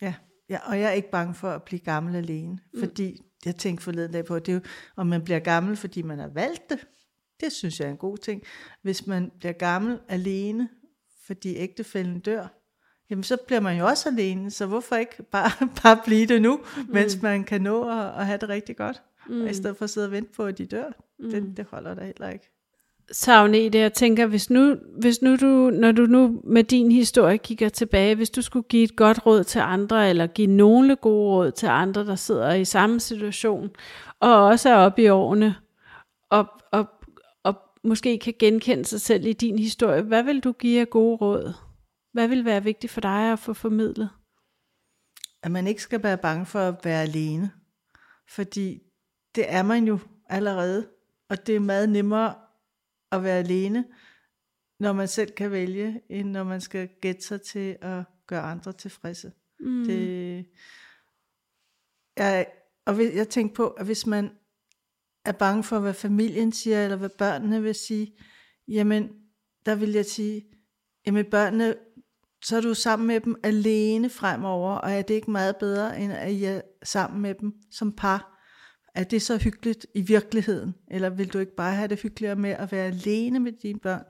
ja. 0.00 0.14
Ja. 0.48 0.58
Og 0.64 0.80
jeg 0.80 0.88
er 0.88 0.92
ikke 0.92 1.10
bange 1.10 1.34
for 1.34 1.50
at 1.50 1.62
blive 1.62 1.80
gammel 1.80 2.16
alene, 2.16 2.58
Mm. 2.74 2.80
fordi 2.80 3.20
jeg 3.44 3.56
tænkte 3.56 3.84
forleden 3.84 4.12
dag 4.12 4.24
på, 4.24 4.38
det 4.38 4.48
er 4.48 4.56
jo, 4.56 4.60
om 4.96 5.06
man 5.06 5.22
bliver 5.24 5.38
gammel, 5.38 5.76
fordi 5.76 6.02
man 6.02 6.18
har 6.18 6.28
valgt 6.28 6.70
det. 6.70 6.86
Det 7.40 7.52
synes 7.52 7.80
jeg 7.80 7.86
er 7.86 7.90
en 7.90 7.96
god 7.96 8.16
ting. 8.18 8.42
Hvis 8.82 9.06
man 9.06 9.30
bliver 9.38 9.52
gammel 9.52 10.00
alene, 10.08 10.68
fordi 11.26 11.56
ægtefælden 11.56 12.20
dør, 12.20 12.46
jamen 13.10 13.22
så 13.22 13.36
bliver 13.46 13.60
man 13.60 13.78
jo 13.78 13.86
også 13.86 14.08
alene, 14.08 14.50
så 14.50 14.66
hvorfor 14.66 14.96
ikke 14.96 15.22
bare, 15.22 15.50
bare 15.82 16.00
blive 16.04 16.26
det 16.26 16.42
nu, 16.42 16.56
mm. 16.56 16.92
mens 16.92 17.22
man 17.22 17.44
kan 17.44 17.60
nå 17.60 17.88
at, 17.90 18.06
at 18.20 18.26
have 18.26 18.38
det 18.38 18.48
rigtig 18.48 18.76
godt, 18.76 19.02
mm. 19.28 19.46
i 19.46 19.54
stedet 19.54 19.76
for 19.76 19.84
at 19.84 19.90
sidde 19.90 20.06
og 20.06 20.10
vente 20.12 20.32
på, 20.32 20.44
at 20.44 20.58
de 20.58 20.66
dør. 20.66 20.90
Mm. 21.18 21.30
Det, 21.30 21.56
det 21.56 21.64
holder 21.64 21.94
der 21.94 22.04
heller 22.04 22.28
ikke. 22.28 22.50
Savne 23.10 23.64
i 23.64 23.68
det, 23.68 23.78
jeg 23.78 23.92
tænker, 23.92 24.26
hvis 24.26 24.50
nu, 24.50 24.76
hvis 25.00 25.22
nu 25.22 25.36
du, 25.36 25.70
når 25.70 25.92
du 25.92 26.06
nu 26.06 26.40
med 26.44 26.64
din 26.64 26.92
historie 26.92 27.38
kigger 27.38 27.68
tilbage, 27.68 28.14
hvis 28.14 28.30
du 28.30 28.42
skulle 28.42 28.68
give 28.68 28.84
et 28.84 28.96
godt 28.96 29.26
råd 29.26 29.44
til 29.44 29.58
andre, 29.58 30.10
eller 30.10 30.26
give 30.26 30.46
nogle 30.46 30.96
gode 30.96 31.30
råd 31.30 31.50
til 31.50 31.66
andre, 31.66 32.06
der 32.06 32.14
sidder 32.14 32.54
i 32.54 32.64
samme 32.64 33.00
situation, 33.00 33.70
og 34.20 34.44
også 34.44 34.68
er 34.68 34.76
oppe 34.76 35.02
i 35.02 35.08
årene, 35.08 35.56
og, 36.30 36.46
og, 36.72 36.86
og 37.44 37.54
måske 37.84 38.18
kan 38.18 38.34
genkende 38.38 38.84
sig 38.84 39.00
selv 39.00 39.26
i 39.26 39.32
din 39.32 39.58
historie, 39.58 40.02
hvad 40.02 40.22
vil 40.22 40.40
du 40.40 40.52
give 40.52 40.80
af 40.80 40.90
gode 40.90 41.16
råd? 41.16 41.52
Hvad 42.12 42.28
vil 42.28 42.44
være 42.44 42.62
vigtigt 42.62 42.92
for 42.92 43.00
dig 43.00 43.32
at 43.32 43.38
få 43.38 43.52
formidlet? 43.52 44.10
At 45.42 45.50
man 45.50 45.66
ikke 45.66 45.82
skal 45.82 46.02
være 46.02 46.18
bange 46.18 46.46
for 46.46 46.58
at 46.58 46.74
være 46.84 47.02
alene, 47.02 47.50
fordi 48.30 48.80
det 49.34 49.44
er 49.48 49.62
man 49.62 49.84
jo 49.84 49.98
allerede, 50.28 50.86
og 51.30 51.46
det 51.46 51.56
er 51.56 51.60
meget 51.60 51.88
nemmere 51.88 52.34
at 53.12 53.22
være 53.22 53.38
alene, 53.38 53.84
når 54.80 54.92
man 54.92 55.08
selv 55.08 55.30
kan 55.30 55.50
vælge, 55.50 56.00
end 56.10 56.30
når 56.30 56.44
man 56.44 56.60
skal 56.60 56.88
gætte 57.00 57.22
sig 57.22 57.42
til 57.42 57.76
at 57.80 58.04
gøre 58.26 58.42
andre 58.42 58.72
tilfredse. 58.72 59.32
Mm. 59.60 59.84
Det, 59.84 60.46
jeg, 62.16 62.46
og 62.86 63.14
jeg 63.14 63.28
tænker 63.28 63.54
på, 63.54 63.68
at 63.68 63.86
hvis 63.86 64.06
man 64.06 64.30
er 65.24 65.32
bange 65.32 65.62
for, 65.62 65.78
hvad 65.78 65.94
familien 65.94 66.52
siger, 66.52 66.84
eller 66.84 66.96
hvad 66.96 67.08
børnene 67.08 67.62
vil 67.62 67.74
sige, 67.74 68.16
jamen, 68.68 69.10
der 69.66 69.74
vil 69.74 69.92
jeg 69.92 70.06
sige, 70.06 70.44
jamen 71.06 71.30
børnene, 71.30 71.74
så 72.44 72.56
er 72.56 72.60
du 72.60 72.74
sammen 72.74 73.06
med 73.06 73.20
dem 73.20 73.36
alene 73.42 74.10
fremover, 74.10 74.74
og 74.74 74.92
er 74.92 75.02
det 75.02 75.14
ikke 75.14 75.30
meget 75.30 75.56
bedre, 75.56 76.00
end 76.00 76.12
at 76.12 76.32
I 76.32 76.44
er 76.44 76.60
sammen 76.82 77.22
med 77.22 77.34
dem 77.34 77.52
som 77.70 77.92
par? 77.92 78.31
Er 78.94 79.04
det 79.04 79.22
så 79.22 79.38
hyggeligt 79.38 79.86
i 79.94 80.00
virkeligheden? 80.00 80.74
Eller 80.88 81.10
vil 81.10 81.32
du 81.32 81.38
ikke 81.38 81.56
bare 81.56 81.74
have 81.74 81.88
det 81.88 82.00
hyggeligere 82.00 82.36
med 82.36 82.50
at 82.50 82.72
være 82.72 82.86
alene 82.86 83.40
med 83.40 83.52
dine 83.52 83.78
børn 83.78 84.04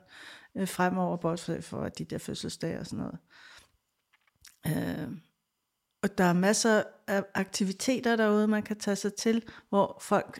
øh, 0.57 0.67
fremover, 0.67 1.17
bortset 1.17 1.63
for 1.63 1.89
de 1.89 2.05
der 2.05 2.17
fødselsdage 2.17 2.79
og 2.79 2.85
sådan 2.85 3.05
noget? 3.05 3.17
Øh, 4.67 5.17
og 6.03 6.17
der 6.17 6.23
er 6.23 6.33
masser 6.33 6.83
af 7.07 7.23
aktiviteter 7.33 8.15
derude, 8.15 8.47
man 8.47 8.63
kan 8.63 8.79
tage 8.79 8.95
sig 8.95 9.13
til, 9.13 9.43
hvor 9.69 9.97
folk 10.01 10.39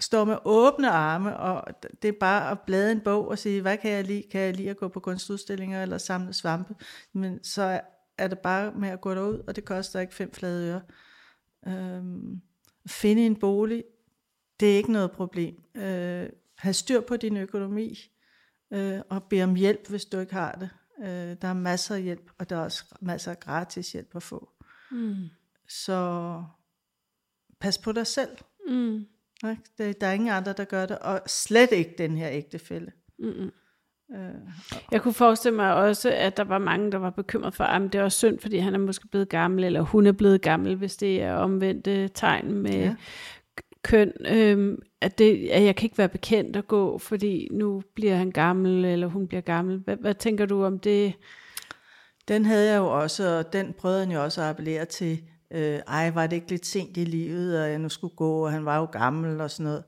står 0.00 0.24
med 0.24 0.36
åbne 0.44 0.90
arme, 0.90 1.36
og 1.36 1.82
det 2.02 2.08
er 2.08 2.18
bare 2.20 2.50
at 2.50 2.60
blade 2.66 2.92
en 2.92 3.00
bog 3.00 3.28
og 3.28 3.38
sige, 3.38 3.62
hvad 3.62 3.78
kan 3.78 3.90
jeg 3.90 4.04
lide? 4.04 4.22
Kan 4.30 4.40
jeg 4.40 4.54
lide 4.54 4.70
at 4.70 4.76
gå 4.76 4.88
på 4.88 5.00
kunstudstillinger 5.00 5.82
eller 5.82 5.98
samle 5.98 6.32
svampe? 6.32 6.74
Men 7.12 7.44
så 7.44 7.80
er 8.18 8.28
det 8.28 8.38
bare 8.38 8.72
med 8.72 8.88
at 8.88 9.00
gå 9.00 9.14
derud, 9.14 9.38
og 9.46 9.56
det 9.56 9.64
koster 9.64 10.00
ikke 10.00 10.14
fem 10.14 10.32
flade 10.32 10.70
øre. 10.70 10.80
Øhm, 11.68 12.40
finde 12.86 13.26
en 13.26 13.36
bolig, 13.36 13.84
det 14.60 14.72
er 14.72 14.76
ikke 14.76 14.92
noget 14.92 15.12
problem. 15.12 15.62
Øh, 15.74 16.28
have 16.58 16.72
styr 16.72 17.00
på 17.00 17.16
din 17.16 17.36
økonomi, 17.36 18.10
øh, 18.72 19.00
og 19.08 19.22
bede 19.22 19.42
om 19.42 19.54
hjælp, 19.54 19.88
hvis 19.88 20.04
du 20.04 20.18
ikke 20.18 20.32
har 20.34 20.52
det. 20.52 20.70
Øh, 21.00 21.36
der 21.42 21.48
er 21.48 21.54
masser 21.54 21.94
af 21.94 22.02
hjælp, 22.02 22.30
og 22.38 22.50
der 22.50 22.56
er 22.56 22.60
også 22.60 22.84
masser 23.00 23.30
af 23.30 23.40
gratis 23.40 23.92
hjælp 23.92 24.16
at 24.16 24.22
få. 24.22 24.50
Mm. 24.90 25.14
Så 25.68 26.42
pas 27.60 27.78
på 27.78 27.92
dig 27.92 28.06
selv. 28.06 28.36
Mm. 28.68 29.06
Der 29.78 29.94
er 30.00 30.12
ingen 30.12 30.28
andre, 30.28 30.52
der 30.52 30.64
gør 30.64 30.86
det, 30.86 30.98
og 30.98 31.22
slet 31.26 31.72
ikke 31.72 31.94
den 31.98 32.16
her 32.16 32.30
ægtefælde. 32.30 32.92
Mm-mm. 33.18 33.50
Øh, 34.14 34.18
Jeg 34.92 35.02
kunne 35.02 35.14
forestille 35.14 35.56
mig 35.56 35.74
også, 35.74 36.10
at 36.10 36.36
der 36.36 36.44
var 36.44 36.58
mange, 36.58 36.92
der 36.92 36.98
var 36.98 37.10
bekymret 37.10 37.54
for, 37.54 37.64
at 37.64 37.82
det 37.82 37.94
er 37.94 38.02
også 38.02 38.18
synd, 38.18 38.38
fordi 38.38 38.58
han 38.58 38.74
er 38.74 38.78
måske 38.78 39.08
blevet 39.08 39.28
gammel, 39.28 39.64
eller 39.64 39.80
hun 39.80 40.06
er 40.06 40.12
blevet 40.12 40.42
gammel, 40.42 40.74
hvis 40.76 40.96
det 40.96 41.22
er 41.22 41.34
omvendte 41.34 42.08
tegn 42.08 42.52
med 42.52 42.72
Ja. 42.72 42.94
køn. 43.82 44.12
Øhm, 44.28 44.78
at, 45.00 45.18
det, 45.18 45.48
at 45.48 45.64
jeg 45.64 45.76
kan 45.76 45.86
ikke 45.86 45.98
være 45.98 46.08
bekendt 46.08 46.56
at 46.56 46.68
gå, 46.68 46.98
fordi 46.98 47.48
nu 47.52 47.82
bliver 47.94 48.16
han 48.16 48.30
gammel, 48.30 48.84
eller 48.84 49.06
hun 49.06 49.28
bliver 49.28 49.40
gammel. 49.40 49.78
Hvad, 49.84 49.96
hvad 49.96 50.14
tænker 50.14 50.46
du 50.46 50.64
om 50.64 50.78
det? 50.78 51.12
Den 52.28 52.44
havde 52.44 52.70
jeg 52.72 52.78
jo 52.78 52.86
også, 52.86 53.38
og 53.38 53.52
den 53.52 53.72
prøvede 53.78 54.00
han 54.00 54.10
jo 54.10 54.22
også 54.24 54.42
at 54.42 54.48
appellere 54.48 54.84
til. 54.84 55.18
Øh, 55.50 55.78
ej, 55.88 56.10
var 56.10 56.26
det 56.26 56.36
ikke 56.36 56.50
lidt 56.50 56.66
sent 56.66 56.96
i 56.96 57.04
livet, 57.04 57.62
og 57.62 57.70
jeg 57.70 57.78
nu 57.78 57.88
skulle 57.88 58.16
gå, 58.16 58.44
og 58.44 58.52
han 58.52 58.64
var 58.64 58.78
jo 58.78 58.84
gammel 58.84 59.40
og 59.40 59.50
sådan 59.50 59.64
noget. 59.64 59.82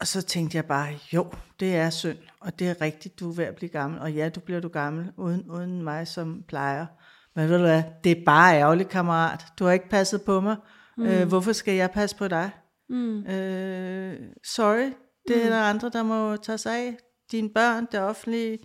Og 0.00 0.06
så 0.06 0.22
tænkte 0.22 0.56
jeg 0.56 0.64
bare, 0.64 0.88
jo, 1.12 1.32
det 1.60 1.76
er 1.76 1.90
synd, 1.90 2.18
og 2.40 2.58
det 2.58 2.68
er 2.68 2.80
rigtigt, 2.80 3.20
du 3.20 3.30
er 3.30 3.34
ved 3.34 3.44
at 3.44 3.54
blive 3.54 3.68
gammel, 3.68 4.00
og 4.00 4.12
ja, 4.12 4.28
du 4.28 4.40
bliver 4.40 4.60
du 4.60 4.68
gammel, 4.68 5.12
uden, 5.16 5.50
uden 5.50 5.82
mig 5.82 6.08
som 6.08 6.44
plejer. 6.48 6.86
Men 7.36 7.48
ved 7.48 7.56
du 7.56 7.62
hvad, 7.62 7.82
det 8.04 8.12
er 8.12 8.24
bare 8.26 8.56
ærgerligt, 8.56 8.88
kammerat. 8.88 9.44
Du 9.58 9.64
har 9.64 9.72
ikke 9.72 9.88
passet 9.88 10.22
på 10.22 10.40
mig. 10.40 10.56
Mm. 10.96 11.06
Øh, 11.06 11.28
hvorfor 11.28 11.52
skal 11.52 11.74
jeg 11.74 11.90
passe 11.90 12.16
på 12.16 12.28
dig? 12.28 12.50
Mm. 12.88 13.26
Øh, 13.26 14.20
sorry, 14.44 14.92
det 15.28 15.36
mm. 15.36 15.42
er 15.42 15.48
der 15.48 15.62
andre, 15.62 15.88
der 15.88 16.02
må 16.02 16.36
tage 16.36 16.58
sig 16.58 16.76
af. 16.76 16.96
Dine 17.32 17.50
børn, 17.50 17.86
det 17.92 18.00
offentlige. 18.00 18.58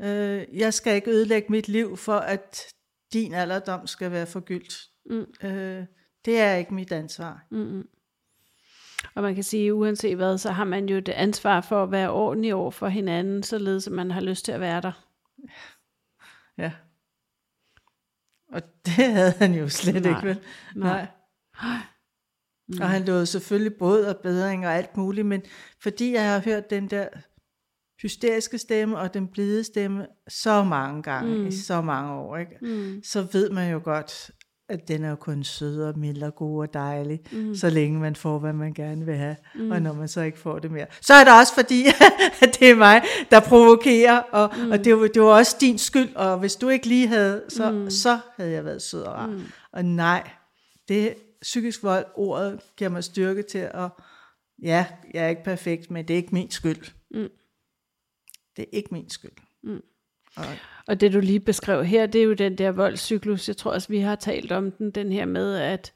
Øh, 0.00 0.44
jeg 0.52 0.74
skal 0.74 0.94
ikke 0.94 1.10
ødelægge 1.10 1.52
mit 1.52 1.68
liv 1.68 1.96
for, 1.96 2.16
at 2.16 2.64
din 3.12 3.34
alderdom 3.34 3.86
skal 3.86 4.10
være 4.10 4.26
forgyldt. 4.26 4.74
Mm. 5.10 5.48
Øh, 5.48 5.84
det 6.24 6.40
er 6.40 6.54
ikke 6.54 6.74
mit 6.74 6.92
ansvar. 6.92 7.46
Mm-mm. 7.50 7.86
Og 9.14 9.22
man 9.22 9.34
kan 9.34 9.44
sige, 9.44 9.74
uanset 9.74 10.16
hvad, 10.16 10.38
så 10.38 10.50
har 10.50 10.64
man 10.64 10.88
jo 10.88 11.00
det 11.00 11.12
ansvar 11.12 11.60
for 11.60 11.82
at 11.82 11.90
være 11.90 12.10
ordentlig 12.10 12.54
over 12.54 12.70
for 12.70 12.88
hinanden, 12.88 13.42
således 13.42 13.86
at 13.86 13.92
man 13.92 14.10
har 14.10 14.20
lyst 14.20 14.44
til 14.44 14.52
at 14.52 14.60
være 14.60 14.80
der. 14.80 15.06
Ja. 16.58 16.72
Og 18.52 18.62
det 18.86 18.92
havde 19.12 19.34
han 19.38 19.54
jo 19.54 19.68
slet 19.68 20.02
Nej. 20.02 20.16
ikke, 20.16 20.28
vel? 20.28 20.40
Nej. 20.74 21.06
Mm. 22.72 22.80
Og 22.80 22.88
han 22.88 23.04
lovede 23.04 23.26
selvfølgelig 23.26 23.78
båd 23.78 24.04
og 24.04 24.16
bedring 24.16 24.66
og 24.66 24.74
alt 24.74 24.96
muligt, 24.96 25.26
men 25.26 25.42
fordi 25.82 26.12
jeg 26.12 26.32
har 26.32 26.40
hørt 26.40 26.70
den 26.70 26.90
der 26.90 27.08
hysteriske 28.02 28.58
stemme 28.58 28.98
og 28.98 29.14
den 29.14 29.28
blide 29.28 29.64
stemme 29.64 30.06
så 30.28 30.64
mange 30.64 31.02
gange, 31.02 31.38
mm. 31.38 31.46
i 31.46 31.52
så 31.52 31.80
mange 31.80 32.12
år, 32.12 32.36
ikke? 32.36 32.56
Mm. 32.62 33.02
så 33.02 33.26
ved 33.32 33.50
man 33.50 33.72
jo 33.72 33.80
godt, 33.84 34.30
at 34.70 34.88
den 34.88 35.04
er 35.04 35.10
jo 35.10 35.16
kun 35.16 35.44
sød 35.44 35.82
og 35.82 35.98
mild 35.98 36.22
og 36.22 36.34
god 36.34 36.60
og 36.60 36.74
dejlig, 36.74 37.20
mm. 37.32 37.54
så 37.54 37.70
længe 37.70 38.00
man 38.00 38.16
får, 38.16 38.38
hvad 38.38 38.52
man 38.52 38.74
gerne 38.74 39.06
vil 39.06 39.14
have. 39.14 39.36
Mm. 39.54 39.70
Og 39.70 39.82
når 39.82 39.92
man 39.92 40.08
så 40.08 40.20
ikke 40.20 40.38
får 40.38 40.58
det 40.58 40.70
mere. 40.70 40.86
Så 41.00 41.14
er 41.14 41.24
det 41.24 41.38
også 41.38 41.54
fordi, 41.54 41.84
at 42.42 42.56
det 42.60 42.70
er 42.70 42.74
mig, 42.74 43.02
der 43.30 43.40
provokerer, 43.40 44.18
og, 44.18 44.50
mm. 44.56 44.70
og 44.70 44.84
det, 44.84 45.00
var, 45.00 45.06
det 45.06 45.22
var 45.22 45.28
også 45.28 45.56
din 45.60 45.78
skyld, 45.78 46.14
og 46.16 46.38
hvis 46.38 46.56
du 46.56 46.68
ikke 46.68 46.86
lige 46.86 47.06
havde, 47.08 47.44
så, 47.48 47.70
mm. 47.70 47.90
så 47.90 48.18
havde 48.36 48.52
jeg 48.52 48.64
været 48.64 48.82
sød 48.82 49.02
og 49.02 49.14
rar. 49.14 49.26
Mm. 49.26 49.42
Og 49.72 49.84
nej, 49.84 50.30
det 50.88 51.14
psykisk 51.42 51.82
vold, 51.82 52.06
ordet 52.14 52.60
giver 52.76 52.90
mig 52.90 53.04
styrke 53.04 53.42
til 53.42 53.58
at, 53.58 53.90
ja, 54.62 54.86
jeg 55.14 55.24
er 55.24 55.28
ikke 55.28 55.44
perfekt, 55.44 55.90
men 55.90 56.08
det 56.08 56.14
er 56.14 56.18
ikke 56.18 56.34
min 56.34 56.50
skyld. 56.50 56.92
Mm. 57.10 57.28
Det 58.56 58.62
er 58.62 58.68
ikke 58.72 58.88
min 58.92 59.10
skyld. 59.10 59.30
Mm. 59.62 59.82
Og, 60.36 60.44
og 60.90 61.00
det 61.00 61.12
du 61.12 61.20
lige 61.20 61.40
beskrev 61.40 61.84
her, 61.84 62.06
det 62.06 62.20
er 62.20 62.24
jo 62.24 62.32
den 62.32 62.58
der 62.58 62.70
voldscyklus. 62.70 63.48
Jeg 63.48 63.56
tror 63.56 63.70
også, 63.70 63.88
vi 63.88 63.98
har 63.98 64.14
talt 64.14 64.52
om 64.52 64.70
den, 64.70 64.90
den 64.90 65.12
her 65.12 65.24
med, 65.24 65.56
at 65.56 65.92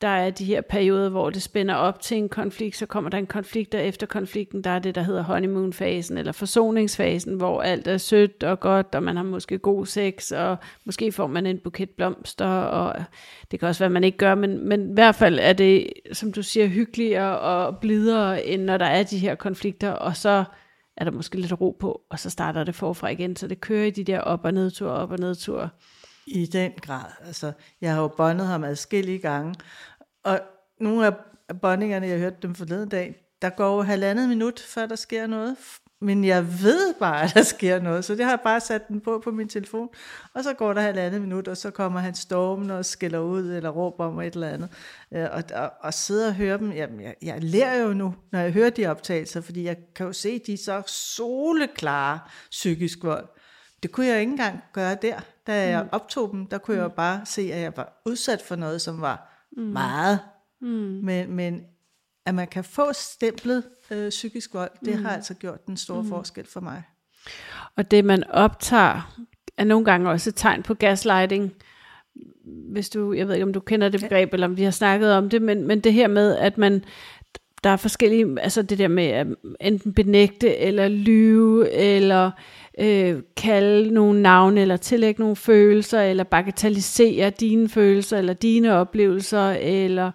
der 0.00 0.08
er 0.08 0.30
de 0.30 0.44
her 0.44 0.60
perioder, 0.60 1.08
hvor 1.08 1.30
det 1.30 1.42
spænder 1.42 1.74
op 1.74 2.00
til 2.00 2.16
en 2.16 2.28
konflikt, 2.28 2.76
så 2.76 2.86
kommer 2.86 3.10
der 3.10 3.18
en 3.18 3.26
konflikt, 3.26 3.74
og 3.74 3.84
efter 3.84 4.06
konflikten, 4.06 4.64
der 4.64 4.70
er 4.70 4.78
det, 4.78 4.94
der 4.94 5.02
hedder 5.02 5.22
honeymoon-fasen, 5.22 6.18
eller 6.18 6.32
forsoningsfasen, 6.32 7.34
hvor 7.34 7.62
alt 7.62 7.86
er 7.86 7.96
sødt 7.96 8.42
og 8.42 8.60
godt, 8.60 8.94
og 8.94 9.02
man 9.02 9.16
har 9.16 9.22
måske 9.22 9.58
god 9.58 9.86
sex, 9.86 10.32
og 10.32 10.56
måske 10.84 11.12
får 11.12 11.26
man 11.26 11.46
en 11.46 11.58
buket 11.58 11.90
blomster, 11.90 12.46
og 12.46 13.04
det 13.50 13.60
kan 13.60 13.68
også 13.68 13.78
være, 13.78 13.86
at 13.86 13.92
man 13.92 14.04
ikke 14.04 14.18
gør, 14.18 14.34
men, 14.34 14.68
men 14.68 14.90
i 14.90 14.94
hvert 14.94 15.14
fald 15.14 15.38
er 15.42 15.52
det, 15.52 15.92
som 16.12 16.32
du 16.32 16.42
siger, 16.42 16.66
hyggeligere 16.66 17.38
og 17.38 17.78
blidere, 17.78 18.46
end 18.46 18.62
når 18.62 18.76
der 18.76 18.86
er 18.86 19.02
de 19.02 19.18
her 19.18 19.34
konflikter, 19.34 19.90
og 19.90 20.16
så 20.16 20.44
er 20.98 21.04
der 21.04 21.12
måske 21.12 21.40
lidt 21.40 21.60
ro 21.60 21.76
på, 21.80 22.02
og 22.10 22.18
så 22.18 22.30
starter 22.30 22.64
det 22.64 22.74
forfra 22.74 23.08
igen, 23.08 23.36
så 23.36 23.46
det 23.46 23.60
kører 23.60 23.86
i 23.86 23.90
de 23.90 24.04
der 24.04 24.20
op- 24.20 24.44
og 24.44 24.54
nedture, 24.54 24.90
op- 24.90 25.10
og 25.10 25.18
nedture. 25.18 25.68
I 26.26 26.46
den 26.46 26.72
grad. 26.82 27.10
Altså, 27.26 27.52
jeg 27.80 27.94
har 27.94 28.02
jo 28.02 28.08
bondet 28.08 28.46
ham 28.46 28.64
adskillige 28.64 29.18
gange, 29.18 29.54
og 30.24 30.40
nogle 30.80 31.06
af 31.06 31.12
bondingerne, 31.62 32.06
jeg 32.06 32.18
hørte 32.18 32.36
dem 32.42 32.54
forleden 32.54 32.88
dag, 32.88 33.14
der 33.42 33.50
går 33.50 33.76
jo 33.76 33.82
halvandet 33.82 34.28
minut, 34.28 34.60
før 34.60 34.86
der 34.86 34.96
sker 34.96 35.26
noget 35.26 35.56
men 36.00 36.24
jeg 36.24 36.62
ved 36.62 36.94
bare, 36.98 37.22
at 37.24 37.34
der 37.34 37.42
sker 37.42 37.80
noget, 37.80 38.04
så 38.04 38.14
det 38.14 38.24
har 38.24 38.32
jeg 38.32 38.40
bare 38.44 38.60
sat 38.60 38.88
den 38.88 39.00
på 39.00 39.20
på 39.24 39.30
min 39.30 39.48
telefon, 39.48 39.88
og 40.34 40.44
så 40.44 40.52
går 40.52 40.72
der 40.72 40.80
halvandet 40.80 41.20
minut, 41.20 41.48
og 41.48 41.56
så 41.56 41.70
kommer 41.70 42.00
han 42.00 42.14
stormen 42.14 42.70
og 42.70 42.84
skælder 42.84 43.18
ud, 43.18 43.52
eller 43.52 43.70
råber 43.70 44.04
om 44.04 44.20
et 44.20 44.34
eller 44.34 44.48
andet, 44.48 44.68
øh, 45.12 45.26
og, 45.32 45.42
og, 45.54 45.72
og 45.80 45.94
sidder 45.94 46.28
og 46.28 46.34
hører 46.34 46.56
dem, 46.56 46.72
jamen 46.72 47.00
jeg, 47.00 47.14
jeg 47.22 47.42
lærer 47.42 47.82
jo 47.82 47.92
nu, 47.92 48.14
når 48.32 48.38
jeg 48.38 48.52
hører 48.52 48.70
de 48.70 48.86
optagelser, 48.86 49.40
fordi 49.40 49.64
jeg 49.64 49.76
kan 49.94 50.06
jo 50.06 50.12
se, 50.12 50.38
de 50.38 50.52
er 50.52 50.56
så 50.56 50.82
soleklare 50.86 52.18
psykisk 52.50 52.98
vold. 53.02 53.28
Det 53.82 53.92
kunne 53.92 54.06
jeg 54.06 54.20
ikke 54.20 54.30
engang 54.30 54.60
gøre 54.72 54.96
der, 55.02 55.20
da 55.46 55.68
jeg 55.68 55.88
optog 55.92 56.30
dem, 56.32 56.46
der 56.46 56.58
kunne 56.58 56.76
jeg 56.76 56.82
jo 56.82 56.88
bare 56.88 57.20
se, 57.26 57.52
at 57.52 57.60
jeg 57.60 57.72
var 57.76 58.02
udsat 58.06 58.42
for 58.42 58.56
noget, 58.56 58.80
som 58.80 59.00
var 59.00 59.44
meget, 59.56 60.18
men, 61.02 61.32
men 61.32 61.60
at 62.28 62.34
man 62.34 62.46
kan 62.46 62.64
få 62.64 62.92
stemplet 62.92 63.64
øh, 63.90 64.10
psykisk 64.10 64.54
vold, 64.54 64.70
det 64.84 64.94
har 64.94 65.10
altså 65.10 65.34
gjort 65.34 65.66
den 65.66 65.76
store 65.76 66.04
forskel 66.04 66.46
for 66.46 66.60
mig. 66.60 66.82
Og 67.76 67.90
det, 67.90 68.04
man 68.04 68.24
optager, 68.30 69.18
er 69.56 69.64
nogle 69.64 69.84
gange 69.84 70.10
også 70.10 70.30
et 70.30 70.34
tegn 70.34 70.62
på 70.62 70.74
gaslighting. 70.74 71.52
Hvis 72.72 72.90
du, 72.90 73.12
jeg 73.12 73.28
ved 73.28 73.34
ikke, 73.34 73.46
om 73.46 73.52
du 73.52 73.60
kender 73.60 73.88
det 73.88 74.00
begreb, 74.00 74.32
eller 74.32 74.46
om 74.46 74.56
vi 74.56 74.62
har 74.62 74.70
snakket 74.70 75.12
om 75.12 75.28
det, 75.28 75.42
men, 75.42 75.66
men 75.66 75.80
det 75.80 75.92
her 75.92 76.08
med, 76.08 76.36
at 76.36 76.58
man, 76.58 76.84
der 77.64 77.70
er 77.70 77.76
forskellige, 77.76 78.40
altså 78.40 78.62
det 78.62 78.78
der 78.78 78.88
med 78.88 79.04
at 79.04 79.26
enten 79.60 79.92
benægte, 79.92 80.56
eller 80.56 80.88
lyve, 80.88 81.70
eller 81.70 82.30
øh, 82.78 83.22
kalde 83.36 83.94
nogle 83.94 84.22
navne, 84.22 84.60
eller 84.60 84.76
tillægge 84.76 85.20
nogle 85.20 85.36
følelser, 85.36 86.02
eller 86.02 86.24
bagatellisere 86.24 87.30
dine 87.30 87.68
følelser, 87.68 88.18
eller 88.18 88.32
dine 88.32 88.72
oplevelser, 88.74 89.50
eller 89.50 90.10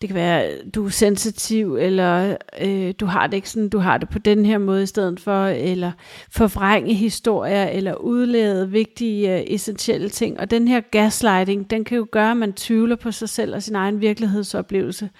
det 0.00 0.08
kan 0.08 0.14
være, 0.14 0.50
du 0.74 0.84
er 0.86 0.90
sensitiv, 0.90 1.76
eller 1.76 2.36
øh, 2.60 2.94
du 3.00 3.06
har 3.06 3.26
det 3.26 3.36
ikke 3.36 3.50
sådan, 3.50 3.68
du 3.68 3.78
har 3.78 3.98
det 3.98 4.08
på 4.08 4.18
den 4.18 4.46
her 4.46 4.58
måde 4.58 4.82
i 4.82 4.86
stedet 4.86 5.20
for, 5.20 5.46
eller 5.46 5.92
forvrænge 6.30 6.94
historier, 6.94 7.64
eller 7.64 7.94
udlede 7.94 8.70
vigtige, 8.70 9.34
øh, 9.34 9.44
essentielle 9.46 10.08
ting. 10.08 10.40
Og 10.40 10.50
den 10.50 10.68
her 10.68 10.80
gaslighting, 10.80 11.70
den 11.70 11.84
kan 11.84 11.96
jo 11.96 12.06
gøre, 12.10 12.30
at 12.30 12.36
man 12.36 12.52
tvivler 12.52 12.96
på 12.96 13.12
sig 13.12 13.28
selv 13.28 13.54
og 13.54 13.62
sin 13.62 13.74
egen 13.74 14.00
virkelighedsoplevelse. 14.00 15.10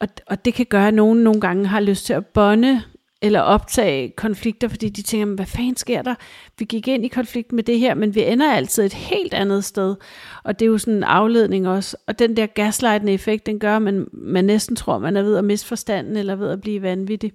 Og, 0.00 0.08
og 0.26 0.44
det 0.44 0.54
kan 0.54 0.66
gøre, 0.66 0.88
at 0.88 0.94
nogen 0.94 1.18
nogle 1.18 1.40
gange 1.40 1.66
har 1.66 1.80
lyst 1.80 2.06
til 2.06 2.12
at 2.12 2.26
bonde 2.26 2.82
eller 3.24 3.40
optage 3.40 4.12
konflikter, 4.16 4.68
fordi 4.68 4.88
de 4.88 5.02
tænker, 5.02 5.34
hvad 5.34 5.46
fanden 5.46 5.76
sker 5.76 6.02
der? 6.02 6.14
Vi 6.58 6.64
gik 6.64 6.88
ind 6.88 7.04
i 7.04 7.08
konflikt 7.08 7.52
med 7.52 7.62
det 7.62 7.78
her, 7.78 7.94
men 7.94 8.14
vi 8.14 8.22
ender 8.22 8.52
altid 8.52 8.84
et 8.84 8.92
helt 8.92 9.34
andet 9.34 9.64
sted. 9.64 9.96
Og 10.44 10.58
det 10.58 10.66
er 10.66 10.70
jo 10.70 10.78
sådan 10.78 10.94
en 10.94 11.02
afledning 11.02 11.68
også. 11.68 11.96
Og 12.06 12.18
den 12.18 12.36
der 12.36 12.46
gaslightende 12.46 13.12
effekt, 13.12 13.46
den 13.46 13.58
gør, 13.58 13.76
at 13.76 13.82
man, 13.82 14.06
man 14.12 14.44
næsten 14.44 14.76
tror, 14.76 14.98
man 14.98 15.16
er 15.16 15.22
ved 15.22 15.36
at 15.36 15.44
miste 15.44 15.66
forstanden, 15.66 16.16
eller 16.16 16.36
ved 16.36 16.50
at 16.50 16.60
blive 16.60 16.82
vanvittig. 16.82 17.32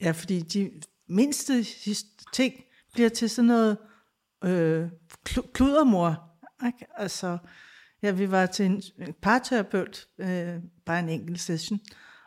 Ja, 0.00 0.10
fordi 0.10 0.40
de 0.40 0.70
mindste 1.08 1.64
ting 2.32 2.54
bliver 2.94 3.08
til 3.08 3.30
sådan 3.30 3.46
noget 3.46 3.76
øh, 4.44 4.86
kludermor. 5.54 6.20
Ikke? 6.66 6.86
Altså, 6.96 7.38
ja, 8.02 8.10
vi 8.10 8.30
var 8.30 8.46
til 8.46 8.66
en 8.66 8.82
parterapeut, 9.22 10.06
øh, 10.18 10.54
bare 10.86 10.98
en 10.98 11.08
enkelt 11.08 11.40
session, 11.40 11.80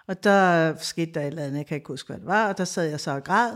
og 0.07 0.23
der 0.23 0.75
skete 0.75 1.11
der 1.11 1.21
et 1.21 1.27
eller 1.27 1.43
andet, 1.43 1.57
jeg 1.57 1.65
kan 1.65 1.75
ikke 1.75 1.87
huske, 1.87 2.07
hvad 2.07 2.17
det 2.17 2.25
var, 2.25 2.47
og 2.47 2.57
der 2.57 2.65
sad 2.65 2.89
jeg 2.89 2.99
så 2.99 3.11
og 3.11 3.23
græd, 3.23 3.51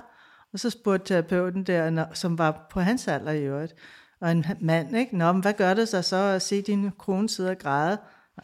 og 0.54 0.60
så 0.60 0.70
spurgte 0.70 1.14
terapeuten 1.14 1.64
der, 1.64 2.06
som 2.14 2.38
var 2.38 2.68
på 2.72 2.80
hans 2.80 3.08
alder 3.08 3.32
i 3.32 3.44
øvrigt, 3.44 3.76
og 4.22 4.32
en 4.32 4.46
mand, 4.62 4.98
ikke? 4.98 5.18
Nå, 5.18 5.32
men 5.32 5.42
hvad 5.42 5.54
gør 5.54 5.74
det 5.74 5.88
så 5.90 6.02
så 6.02 6.16
at 6.16 6.42
se 6.42 6.62
din 6.62 6.92
kone 6.92 7.30
sidde 7.30 7.50
og 7.50 7.58
græde? 7.58 7.98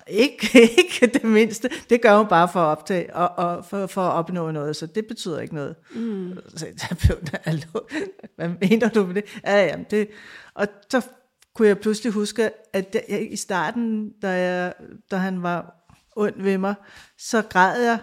Ikke, 0.07 0.47
ikke 0.77 1.07
det 1.13 1.23
mindste. 1.23 1.69
Det 1.89 2.01
gør 2.01 2.17
hun 2.17 2.27
bare 2.27 2.47
for 2.47 2.59
at, 2.59 2.77
optage, 2.77 3.15
og, 3.15 3.29
og 3.45 3.65
for, 3.65 3.87
for 3.87 4.01
at 4.01 4.13
opnå 4.13 4.51
noget, 4.51 4.75
så 4.75 4.85
det 4.85 5.05
betyder 5.07 5.39
ikke 5.39 5.55
noget. 5.55 5.75
Mm. 5.95 6.37
Så 6.55 6.65
terapeuten, 6.77 7.37
"Hallo, 7.43 7.79
hvad 8.35 8.49
mener 8.61 8.89
du 8.89 9.05
med 9.05 9.15
det? 9.15 9.23
Ja, 9.45 9.65
jamen 9.65 9.85
det. 9.91 10.07
Og 10.53 10.67
så 10.89 11.01
kunne 11.55 11.67
jeg 11.67 11.79
pludselig 11.79 12.13
huske, 12.13 12.49
at 12.73 12.95
jeg, 13.09 13.31
i 13.31 13.35
starten, 13.35 14.09
da, 14.21 14.27
jeg, 14.29 14.73
da 15.11 15.15
han 15.15 15.43
var 15.43 15.86
ond 16.17 16.41
ved 16.41 16.57
mig, 16.57 16.75
så 17.17 17.41
græd 17.41 17.81
jeg, 17.83 17.99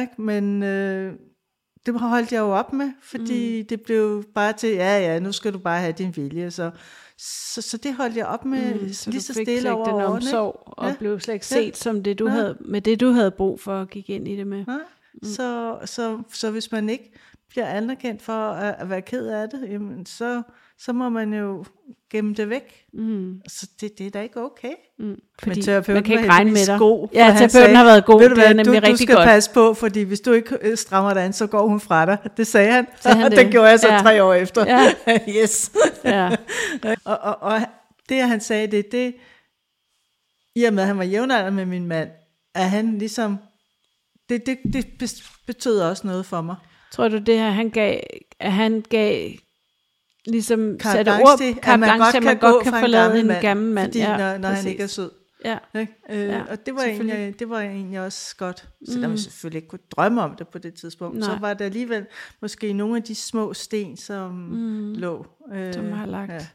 ikke? 0.00 0.22
men 0.22 0.62
øh, 0.62 1.12
det 1.86 2.00
holdt 2.00 2.32
jeg 2.32 2.38
jo 2.40 2.50
op 2.50 2.72
med, 2.72 2.90
fordi 3.02 3.60
mm. 3.62 3.66
det 3.66 3.80
blev 3.82 4.24
bare 4.34 4.52
til, 4.52 4.70
ja 4.70 4.98
ja, 4.98 5.18
nu 5.18 5.32
skal 5.32 5.52
du 5.52 5.58
bare 5.58 5.80
have 5.80 5.92
din 5.92 6.16
vilje, 6.16 6.50
så, 6.50 6.70
så, 7.18 7.62
så 7.62 7.76
det 7.76 7.94
holdt 7.94 8.16
jeg 8.16 8.26
op 8.26 8.44
med 8.44 8.74
mm, 8.74 8.92
Så 8.92 9.10
lige 9.10 9.20
så 9.22 9.32
stille 9.32 9.72
over 9.72 9.84
den 9.84 9.94
omsorg, 9.94 10.62
ikke? 10.66 10.78
og 10.78 10.88
Ja. 10.88 10.94
blev 10.98 11.20
slet 11.20 11.34
ikke 11.34 11.46
Ja. 11.50 11.56
set 11.62 11.76
som 11.76 12.02
det, 12.02 12.18
du 12.18 12.24
Ja. 12.26 12.30
havde, 12.30 12.56
med 12.60 12.80
det, 12.80 13.00
du 13.00 13.10
havde 13.10 13.30
brug 13.30 13.60
for 13.60 13.80
at 13.80 13.90
gik 13.90 14.10
ind 14.10 14.28
i 14.28 14.36
det 14.36 14.46
med. 14.46 14.64
Nej. 14.66 14.78
Så, 15.22 15.78
så, 15.84 16.22
så 16.32 16.50
hvis 16.50 16.72
man 16.72 16.88
ikke 16.88 17.12
bliver 17.48 17.66
anerkendt 17.66 18.22
for 18.22 18.50
at, 18.50 18.74
at 18.78 18.90
være 18.90 19.02
ked 19.02 19.26
af 19.26 19.48
det, 19.48 19.68
jamen 19.68 20.06
så, 20.06 20.42
så 20.80 20.92
må 20.92 21.08
man 21.08 21.34
jo 21.34 21.64
gemme 22.10 22.34
det 22.34 22.48
væk. 22.50 22.84
Mm. 22.92 23.40
Så 23.48 23.66
det, 23.80 23.98
det 23.98 24.06
er 24.06 24.10
da 24.10 24.20
ikke 24.22 24.40
okay. 24.44 24.72
Mm. 24.98 25.16
Men 25.46 25.62
terapeuten 25.62 25.94
man 25.94 26.02
kan 26.04 26.18
ikke 26.18 26.28
regne 26.30 26.50
med 26.50 26.66
dig. 26.66 26.78
God, 26.78 27.08
ja, 27.14 27.34
terapeuten 27.38 27.76
har 27.76 27.84
været 27.84 28.04
god. 28.04 28.20
Ved 28.20 28.28
du 28.28 28.34
det 28.34 28.40
er 28.42 28.46
hvad, 28.46 28.54
nemlig 28.64 28.82
du, 28.82 28.86
du 28.86 28.90
rigtig 28.90 29.06
skal 29.06 29.14
godt. 29.16 29.26
passe 29.26 29.50
på, 29.54 29.74
fordi 29.74 30.02
hvis 30.02 30.20
du 30.20 30.32
ikke 30.32 30.58
øh, 30.62 30.76
strammer 30.76 31.14
dig 31.14 31.24
an, 31.24 31.32
så 31.32 31.46
går 31.46 31.68
hun 31.68 31.80
fra 31.80 32.06
dig. 32.06 32.18
Det 32.36 32.46
sagde 32.46 32.72
han, 32.72 32.86
Sagde 33.00 33.16
han 33.16 33.24
og 33.24 33.30
det? 33.36 33.38
det 33.38 33.50
gjorde 33.50 33.68
jeg 33.68 33.80
så 33.80 33.88
Ja. 33.92 33.98
tre 33.98 34.22
år 34.22 34.34
efter. 34.34 34.66
Ja. 34.66 34.92
yes. 35.42 35.72
Ja. 36.04 36.30
og, 37.04 37.18
og, 37.18 37.36
og 37.42 37.60
det, 38.08 38.22
han 38.22 38.40
sagde 38.40 38.66
det, 38.66 38.92
det, 38.92 39.14
i 40.56 40.64
og 40.64 40.72
med, 40.74 40.82
at 40.82 40.86
han 40.86 40.98
var 40.98 41.04
jævnalder 41.04 41.50
med 41.50 41.66
min 41.66 41.86
mand, 41.86 42.10
at 42.54 42.70
han 42.70 42.98
ligesom, 42.98 43.38
det, 44.28 44.46
det, 44.46 44.58
det 44.72 44.86
betød 45.46 45.80
også 45.80 46.06
noget 46.06 46.26
for 46.26 46.40
mig. 46.40 46.56
Tror 46.92 47.08
du, 47.08 47.18
det 47.18 47.38
her, 47.38 47.50
han 47.50 47.70
gav, 47.70 48.00
at 48.40 48.52
han 48.52 48.84
gav 48.90 49.30
ligesom 50.28 50.80
satte 50.80 51.10
ord, 51.10 51.38
til, 51.38 51.58
at 51.62 51.80
man 51.80 51.98
godt 51.98 52.12
kan 52.12 52.24
man 52.24 52.38
godt 52.38 52.64
kan 52.64 52.74
en 52.74 52.80
forlade 52.80 53.02
gammel 53.02 53.20
en 53.20 53.26
mand, 53.26 53.40
gammel 53.40 53.72
mand. 53.72 53.86
Fordi 53.86 53.98
ja, 53.98 54.16
når, 54.16 54.38
når 54.38 54.48
han 54.48 54.66
ikke 54.66 54.82
er 54.82 54.86
sød. 54.86 55.10
Ja. 55.44 55.58
Ikke? 55.80 55.94
Øh, 56.10 56.28
Ja, 56.28 56.42
og 56.50 56.66
det 56.66 56.74
var, 56.74 56.82
egentlig, 56.82 57.38
det 57.38 57.50
var 57.50 57.60
egentlig 57.60 58.00
også 58.00 58.36
godt. 58.36 58.68
Selvom 58.88 59.10
mm. 59.10 59.14
jeg 59.14 59.18
selvfølgelig 59.18 59.58
ikke 59.58 59.68
kunne 59.68 59.80
drømme 59.96 60.22
om 60.22 60.34
det 60.34 60.48
på 60.48 60.58
det 60.58 60.74
tidspunkt, 60.74 61.18
Nej. 61.18 61.28
så 61.28 61.36
var 61.40 61.54
det 61.54 61.64
alligevel 61.64 62.06
måske 62.42 62.72
nogle 62.72 62.96
af 62.96 63.02
de 63.02 63.14
små 63.14 63.54
sten, 63.54 63.96
som 63.96 64.30
mm. 64.32 64.94
lå. 64.94 65.26
Øh, 65.54 65.74
Som 65.74 65.92
har 65.92 66.06
lagt 66.06 66.32
Ja, 66.32 66.46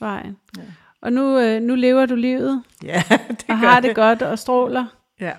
vejen. 0.00 0.36
Ja. 0.56 0.62
Og 1.02 1.12
nu, 1.12 1.38
øh, 1.38 1.62
nu 1.62 1.74
lever 1.74 2.06
du 2.06 2.14
livet, 2.14 2.62
ja 2.82 3.02
det 3.28 3.44
og 3.48 3.58
har 3.58 3.80
det 3.80 3.94
godt 3.94 4.22
og 4.22 4.38
stråler. 4.38 4.86
Ja. 5.20 5.32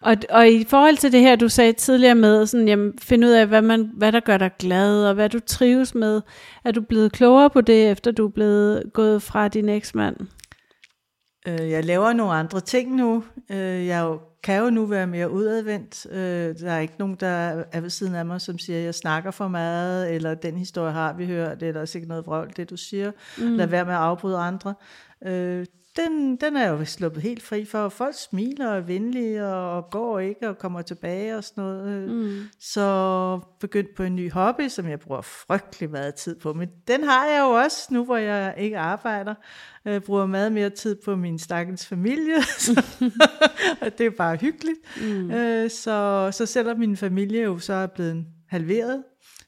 Og, 0.00 0.16
og 0.30 0.48
i 0.48 0.64
forhold 0.64 0.96
til 0.96 1.12
det 1.12 1.20
her, 1.20 1.36
du 1.36 1.48
sagde 1.48 1.72
tidligere 1.72 2.14
med, 2.14 2.46
sådan, 2.46 2.68
jamen, 2.68 2.94
finde 3.02 3.26
ud 3.26 3.32
af, 3.32 3.46
hvad, 3.46 3.62
man, 3.62 3.90
hvad 3.94 4.12
der 4.12 4.20
gør 4.20 4.38
dig 4.38 4.50
glad, 4.58 5.04
og 5.04 5.14
hvad 5.14 5.28
du 5.28 5.40
trives 5.40 5.94
med. 5.94 6.22
Er 6.64 6.72
du 6.72 6.80
blevet 6.80 7.12
klogere 7.12 7.50
på 7.50 7.60
det, 7.60 7.90
efter 7.90 8.10
du 8.10 8.26
er 8.26 8.30
blevet 8.30 8.82
gået 8.92 9.22
fra 9.22 9.48
din 9.48 9.68
eksmand? 9.68 10.16
Øh, 11.48 11.70
jeg 11.70 11.84
laver 11.84 12.12
nogle 12.12 12.32
andre 12.32 12.60
ting 12.60 12.94
nu. 12.94 13.24
Øh, 13.50 13.86
jeg 13.86 14.02
jo, 14.02 14.20
kan 14.42 14.62
jo 14.62 14.70
nu 14.70 14.86
være 14.86 15.06
mere 15.06 15.30
udadvendt. 15.30 16.06
Øh, 16.12 16.58
der 16.58 16.72
er 16.72 16.78
ikke 16.78 16.94
nogen, 16.98 17.16
der 17.20 17.64
er 17.72 17.80
ved 17.80 17.90
siden 17.90 18.14
af 18.14 18.26
mig, 18.26 18.40
som 18.40 18.58
siger, 18.58 18.78
at 18.78 18.84
jeg 18.84 18.94
snakker 18.94 19.30
for 19.30 19.48
meget, 19.48 20.14
eller 20.14 20.34
den 20.34 20.56
historie 20.56 20.92
har 20.92 21.12
vi 21.12 21.26
hørt, 21.26 21.62
eller 21.62 21.84
sikkert 21.84 22.08
noget 22.08 22.26
vrøvl, 22.26 22.52
det 22.56 22.70
du 22.70 22.76
siger. 22.76 23.12
Mm. 23.38 23.56
Lad 23.56 23.66
være 23.66 23.84
med 23.84 23.92
at 23.92 24.00
afbryde 24.00 24.38
andre. 24.38 24.74
Øh, 25.26 25.66
den, 25.96 26.36
den 26.36 26.56
er 26.56 26.68
jo 26.68 26.84
sluppet 26.84 27.22
helt 27.22 27.42
fri 27.42 27.64
for, 27.64 27.88
folk 27.88 28.14
smiler 28.18 28.68
og 28.68 28.76
er 28.76 28.80
venlige, 28.80 29.46
og, 29.46 29.76
og 29.76 29.90
går 29.90 30.18
ikke 30.18 30.48
og 30.48 30.58
kommer 30.58 30.82
tilbage 30.82 31.36
og 31.36 31.44
sådan 31.44 31.64
noget. 31.64 32.10
Mm. 32.10 32.42
Så 32.60 33.40
begyndt 33.60 33.94
på 33.96 34.02
en 34.02 34.16
ny 34.16 34.32
hobby, 34.32 34.68
som 34.68 34.88
jeg 34.88 35.00
bruger 35.00 35.20
frygtelig 35.20 35.90
meget 35.90 36.14
tid 36.14 36.40
på. 36.40 36.52
Men 36.52 36.68
den 36.88 37.04
har 37.04 37.26
jeg 37.26 37.40
jo 37.40 37.50
også, 37.50 37.88
nu 37.90 38.04
hvor 38.04 38.16
jeg 38.16 38.54
ikke 38.58 38.78
arbejder. 38.78 39.34
Jeg 39.84 40.02
bruger 40.02 40.26
meget 40.26 40.52
mere 40.52 40.70
tid 40.70 40.96
på 41.04 41.16
min 41.16 41.38
stakkels 41.38 41.86
familie, 41.86 42.42
så, 42.58 42.84
og 43.80 43.98
det 43.98 44.06
er 44.06 44.10
bare 44.10 44.36
hyggeligt. 44.36 44.78
Mm. 45.02 45.30
Øh, 45.30 45.70
så, 45.70 46.28
så 46.32 46.46
selvom 46.46 46.78
min 46.78 46.96
familie 46.96 47.42
jo 47.42 47.58
så 47.58 47.72
er 47.72 47.86
blevet 47.86 48.26
halveret, 48.48 49.02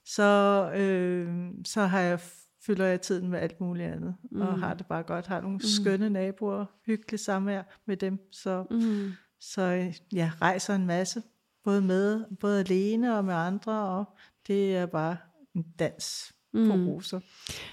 så, 0.06 0.70
øh, 0.76 1.28
så 1.64 1.80
har 1.80 2.00
jeg 2.00 2.20
fylder 2.68 2.86
jeg 2.86 3.00
tiden 3.00 3.28
med 3.28 3.38
alt 3.38 3.60
muligt 3.60 3.92
andet, 3.92 4.14
mm. 4.30 4.40
og 4.40 4.58
har 4.58 4.74
det 4.74 4.86
bare 4.86 5.02
godt. 5.02 5.26
Har 5.26 5.40
nogle 5.40 5.56
mm. 5.56 5.60
skønne 5.60 6.10
naboer, 6.10 6.64
hyggeligt 6.86 7.22
samvær 7.22 7.62
med 7.86 7.96
dem, 7.96 8.18
så, 8.32 8.64
mm. 8.70 9.12
så 9.40 9.92
jeg 10.12 10.30
rejser 10.42 10.74
en 10.74 10.86
masse, 10.86 11.22
både 11.64 11.80
med, 11.82 12.24
både 12.40 12.60
alene 12.60 13.16
og 13.18 13.24
med 13.24 13.34
andre, 13.34 13.72
og 13.72 14.04
det 14.46 14.76
er 14.76 14.86
bare 14.86 15.16
en 15.54 15.64
dans 15.78 16.32
mm. 16.52 16.68
på 16.68 16.74
roser. 16.74 17.20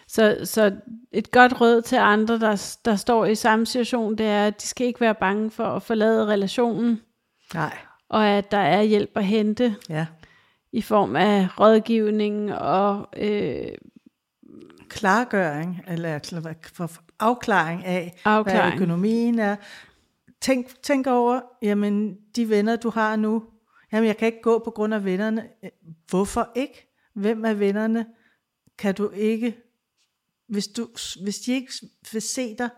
Så, 0.08 0.38
så 0.44 0.76
et 1.12 1.32
godt 1.32 1.62
råd 1.62 1.82
til 1.82 1.96
andre, 1.96 2.40
der, 2.40 2.78
der 2.86 2.96
står 2.96 3.26
i 3.26 3.36
samme 3.36 3.66
situation, 3.66 4.16
det 4.18 4.26
er, 4.26 4.48
at 4.48 4.62
de 4.62 4.68
skal 4.68 4.88
ikke 4.88 5.02
være 5.02 5.16
bange 5.16 5.52
for 5.52 5.66
at 5.66 5.84
forlade 5.84 6.28
relationen, 6.28 7.02
Nej. 7.54 7.78
og 8.10 8.28
at 8.28 8.52
der 8.52 8.58
er 8.58 8.82
hjælp 8.82 9.12
at 9.16 9.26
hente 9.26 9.76
Ja. 9.90 10.08
i 10.72 10.82
form 10.82 11.16
af 11.16 11.60
rådgivning 11.60 12.54
og 12.54 13.10
øh, 13.18 13.68
Klargøring, 14.96 15.82
eller 15.88 16.20
for 16.74 16.92
afklaring 17.20 17.86
af, 17.86 18.22
Afklaring. 18.26 18.64
hvad 18.64 18.74
økonomien 18.74 19.40
er. 19.40 19.56
Tænk, 20.42 20.82
tænk 20.84 21.08
over, 21.08 21.42
jamen 21.62 22.18
de 22.36 22.50
venner, 22.50 22.76
du 22.76 22.90
har 22.90 23.16
nu, 23.16 23.44
jamen 23.92 24.08
jeg 24.08 24.18
kan 24.18 24.26
ikke 24.26 24.42
gå 24.42 24.60
på 24.60 24.72
grund 24.72 24.94
af 24.94 25.06
vennerne. 25.06 25.48
Hvorfor 26.10 26.52
ikke? 26.56 26.92
hvem 27.14 27.46
af 27.46 27.60
vennerne 27.60 28.06
kan 28.78 28.96
du 28.96 29.10
ikke, 29.10 29.58
hvis, 30.48 30.68
du, 30.68 30.88
hvis 31.24 31.40
de 31.40 31.52
ikke 31.52 31.74
vil 32.12 32.22
se 32.22 32.56
dig, 32.58 32.70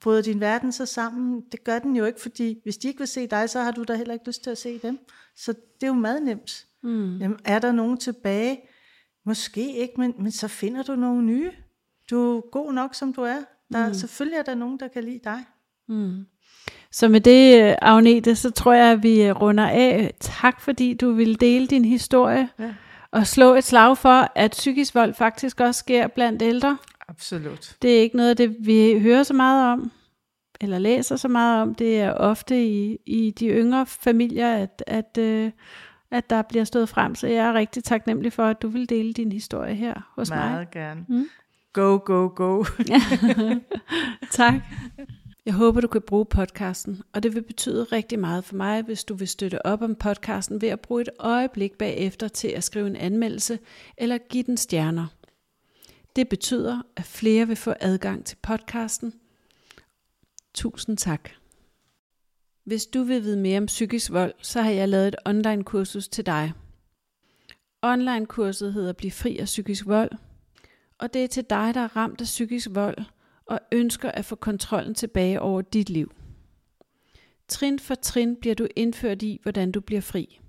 bryder 0.00 0.22
din 0.22 0.40
verden 0.40 0.72
så 0.72 0.86
sammen? 0.86 1.44
Det 1.52 1.64
gør 1.64 1.78
den 1.78 1.96
jo 1.96 2.04
ikke, 2.04 2.20
fordi 2.20 2.60
hvis 2.62 2.76
de 2.76 2.88
ikke 2.88 2.98
vil 2.98 3.08
se 3.08 3.26
dig, 3.26 3.50
så 3.50 3.60
har 3.60 3.70
du 3.70 3.82
da 3.82 3.94
heller 3.94 4.14
ikke 4.14 4.26
lyst 4.26 4.42
til 4.42 4.50
at 4.50 4.58
se 4.58 4.78
dem. 4.78 4.98
Så 5.36 5.52
det 5.52 5.82
er 5.82 5.86
jo 5.86 5.92
meget 5.92 6.22
nemt. 6.22 6.66
Mm. 6.82 7.18
Jamen, 7.18 7.38
er 7.44 7.58
der 7.58 7.72
nogen 7.72 7.96
tilbage? 7.96 8.60
Måske 9.26 9.76
ikke, 9.76 9.94
men, 9.98 10.14
men 10.18 10.32
så 10.32 10.48
finder 10.48 10.82
du 10.82 10.94
nogle 10.94 11.22
nye. 11.22 11.50
Du 12.10 12.36
er 12.36 12.40
god 12.50 12.72
nok, 12.72 12.94
som 12.94 13.12
du 13.12 13.22
er. 13.22 13.38
Der, 13.72 13.88
mm. 13.88 13.94
Selvfølgelig 13.94 14.38
er 14.38 14.42
der 14.42 14.54
nogen, 14.54 14.80
der 14.80 14.88
kan 14.88 15.04
lide 15.04 15.20
dig. 15.24 15.38
Mm. 15.88 16.26
Så 16.92 17.08
med 17.08 17.20
det, 17.20 17.76
Agnete, 17.82 18.36
så 18.36 18.50
tror 18.50 18.72
jeg, 18.72 18.92
at 18.92 19.02
vi 19.02 19.32
runder 19.32 19.68
af. 19.68 20.14
Tak 20.20 20.60
fordi 20.60 20.94
du 20.94 21.12
vil 21.12 21.40
dele 21.40 21.66
din 21.66 21.84
historie. 21.84 22.48
Ja. 22.58 22.74
Og 23.10 23.26
slå 23.26 23.54
et 23.54 23.64
slag 23.64 23.98
for, 23.98 24.32
at 24.34 24.50
psykisk 24.50 24.94
vold 24.94 25.14
faktisk 25.14 25.60
også 25.60 25.78
sker 25.78 26.06
blandt 26.08 26.42
ældre. 26.42 26.78
Absolut. 27.08 27.76
Det 27.82 27.96
er 27.96 28.00
ikke 28.00 28.16
noget 28.16 28.30
af 28.30 28.36
det, 28.36 28.56
vi 28.60 28.98
hører 29.00 29.22
så 29.22 29.34
meget 29.34 29.72
om, 29.72 29.92
eller 30.60 30.78
læser 30.78 31.16
så 31.16 31.28
meget 31.28 31.62
om. 31.62 31.74
Det 31.74 32.00
er 32.00 32.12
ofte 32.12 32.64
i, 32.64 32.98
i 33.06 33.30
de 33.30 33.48
yngre 33.48 33.86
familier, 33.86 34.54
at, 34.54 34.84
at, 34.86 35.18
øh, 35.18 35.50
at 36.10 36.30
der 36.30 36.42
bliver 36.42 36.64
stået 36.64 36.88
frem. 36.88 37.14
Så 37.14 37.26
jeg 37.26 37.46
er 37.46 37.54
rigtig 37.54 37.84
taknemmelig 37.84 38.32
for, 38.32 38.44
at 38.44 38.62
du 38.62 38.68
vil 38.68 38.88
dele 38.88 39.12
din 39.12 39.32
historie 39.32 39.74
her 39.74 40.12
hos 40.16 40.30
meget 40.30 40.44
mig. 40.44 40.52
Meget 40.52 40.70
gerne. 40.70 41.04
Mm? 41.08 41.28
Go, 41.72 41.98
go, 42.04 42.30
go. 42.36 42.64
tak. 44.30 44.54
Jeg 45.46 45.54
håber, 45.54 45.80
du 45.80 45.88
kan 45.88 46.02
bruge 46.02 46.26
podcasten, 46.26 47.02
og 47.12 47.22
det 47.22 47.34
vil 47.34 47.42
betyde 47.42 47.84
rigtig 47.84 48.18
meget 48.18 48.44
for 48.44 48.54
mig, 48.54 48.82
hvis 48.82 49.04
du 49.04 49.14
vil 49.14 49.28
støtte 49.28 49.66
op 49.66 49.82
om 49.82 49.94
podcasten 49.94 50.60
ved 50.60 50.68
at 50.68 50.80
bruge 50.80 51.02
et 51.02 51.08
øjeblik 51.18 51.78
bagefter 51.78 52.28
til 52.28 52.48
at 52.48 52.64
skrive 52.64 52.86
en 52.86 52.96
anmeldelse 52.96 53.58
eller 53.98 54.18
give 54.18 54.42
den 54.42 54.56
stjerner. 54.56 55.06
Det 56.16 56.28
betyder, 56.28 56.82
at 56.96 57.04
flere 57.04 57.46
vil 57.46 57.56
få 57.56 57.74
adgang 57.80 58.24
til 58.24 58.36
podcasten. 58.42 59.14
Tusind 60.54 60.96
tak. 60.96 61.30
Hvis 62.64 62.86
du 62.86 63.02
vil 63.02 63.22
vide 63.22 63.36
mere 63.36 63.58
om 63.58 63.66
psykisk 63.66 64.12
vold, 64.12 64.34
så 64.42 64.62
har 64.62 64.70
jeg 64.70 64.88
lavet 64.88 65.08
et 65.08 65.16
online 65.24 65.64
kursus 65.64 66.08
til 66.08 66.26
dig. 66.26 66.52
Online 67.82 68.26
kurset 68.26 68.72
hedder 68.72 68.92
Bliv 68.92 69.10
fri 69.10 69.38
af 69.38 69.44
psykisk 69.44 69.86
vold, 69.86 70.10
og 70.98 71.14
det 71.14 71.24
er 71.24 71.28
til 71.28 71.44
dig, 71.50 71.74
der 71.74 71.80
er 71.80 71.96
ramt 71.96 72.20
af 72.20 72.24
psykisk 72.24 72.68
vold 72.70 72.98
og 73.46 73.60
ønsker 73.72 74.10
at 74.10 74.24
få 74.24 74.36
kontrollen 74.36 74.94
tilbage 74.94 75.40
over 75.40 75.62
dit 75.62 75.90
liv. 75.90 76.12
Trin 77.48 77.78
for 77.78 77.94
trin 77.94 78.36
bliver 78.36 78.54
du 78.54 78.66
indført 78.76 79.22
i, 79.22 79.40
hvordan 79.42 79.72
du 79.72 79.80
bliver 79.80 80.00
fri. 80.00 80.40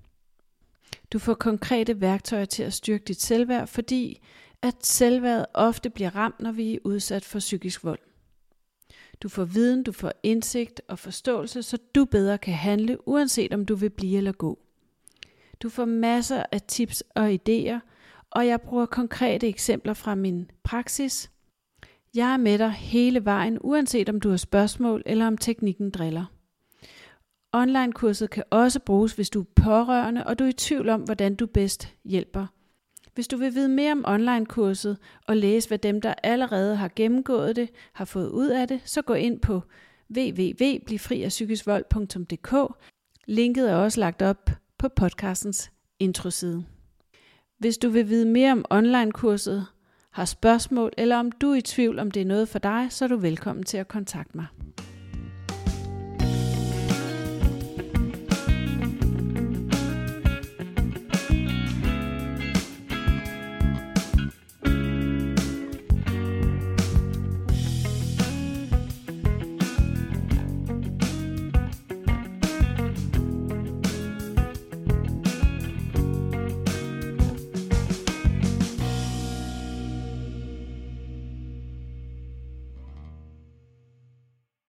Du 1.13 1.19
får 1.19 1.33
konkrete 1.33 2.01
værktøjer 2.01 2.45
til 2.45 2.63
at 2.63 2.73
styrke 2.73 3.03
dit 3.03 3.21
selvværd, 3.21 3.67
fordi 3.67 4.21
at 4.61 4.85
selvværd 4.85 5.45
ofte 5.53 5.89
bliver 5.89 6.15
ramt, 6.15 6.39
når 6.39 6.51
vi 6.51 6.75
er 6.75 6.79
udsat 6.83 7.25
for 7.25 7.39
psykisk 7.39 7.83
vold. 7.83 7.99
Du 9.21 9.29
får 9.29 9.45
viden, 9.45 9.83
du 9.83 9.91
får 9.91 10.11
indsigt 10.23 10.81
og 10.87 10.99
forståelse, 10.99 11.63
så 11.63 11.77
du 11.95 12.05
bedre 12.05 12.37
kan 12.37 12.53
handle, 12.53 13.07
uanset 13.07 13.53
om 13.53 13.65
du 13.65 13.75
vil 13.75 13.89
blive 13.89 14.17
eller 14.17 14.31
gå. 14.31 14.59
Du 15.61 15.69
får 15.69 15.85
masser 15.85 16.43
af 16.51 16.61
tips 16.61 17.03
og 17.15 17.33
idéer, 17.33 17.79
og 18.31 18.47
jeg 18.47 18.61
bruger 18.61 18.85
konkrete 18.85 19.47
eksempler 19.47 19.93
fra 19.93 20.15
min 20.15 20.51
praksis. 20.63 21.31
Jeg 22.15 22.33
er 22.33 22.37
med 22.37 22.57
dig 22.57 22.71
hele 22.71 23.25
vejen, 23.25 23.57
uanset 23.61 24.09
om 24.09 24.19
du 24.19 24.29
har 24.29 24.37
spørgsmål 24.37 25.03
eller 25.05 25.27
om 25.27 25.37
teknikken 25.37 25.89
driller. 25.89 26.25
Online-kurset 27.53 28.29
kan 28.29 28.43
også 28.49 28.79
bruges, 28.79 29.13
hvis 29.13 29.29
du 29.29 29.41
er 29.41 29.45
pårørende, 29.63 30.27
og 30.27 30.39
du 30.39 30.43
er 30.43 30.47
i 30.47 30.53
tvivl 30.53 30.89
om, 30.89 31.01
hvordan 31.01 31.35
du 31.35 31.45
bedst 31.45 31.93
hjælper. 32.03 32.47
Hvis 33.15 33.27
du 33.27 33.37
vil 33.37 33.55
vide 33.55 33.69
mere 33.69 33.91
om 33.91 34.03
online-kurset 34.07 34.97
og 35.27 35.37
læse, 35.37 35.67
hvad 35.67 35.77
dem, 35.77 36.01
der 36.01 36.13
allerede 36.23 36.75
har 36.75 36.91
gennemgået 36.95 37.55
det, 37.55 37.69
har 37.93 38.05
fået 38.05 38.29
ud 38.29 38.47
af 38.47 38.67
det, 38.67 38.81
så 38.85 39.01
gå 39.01 39.13
ind 39.13 39.39
på 39.39 39.61
www.blivfriafpsykisvold.dk. 40.17 42.73
Linket 43.27 43.71
er 43.71 43.75
også 43.75 43.99
lagt 43.99 44.21
op 44.21 44.49
på 44.77 44.89
podcastens 44.89 45.71
introside. 45.99 46.65
Hvis 47.57 47.77
du 47.77 47.89
vil 47.89 48.09
vide 48.09 48.25
mere 48.25 48.51
om 48.51 48.65
online-kurset, 48.69 49.65
har 50.11 50.25
spørgsmål, 50.25 50.91
eller 50.97 51.17
om 51.17 51.31
du 51.31 51.51
er 51.51 51.55
i 51.55 51.61
tvivl 51.61 51.99
om 51.99 52.11
det 52.11 52.21
er 52.21 52.25
noget 52.25 52.49
for 52.49 52.59
dig, 52.59 52.87
så 52.89 53.05
er 53.05 53.09
du 53.09 53.17
velkommen 53.17 53.63
til 53.63 53.77
at 53.77 53.87
kontakte 53.87 54.37
mig. 54.37 54.45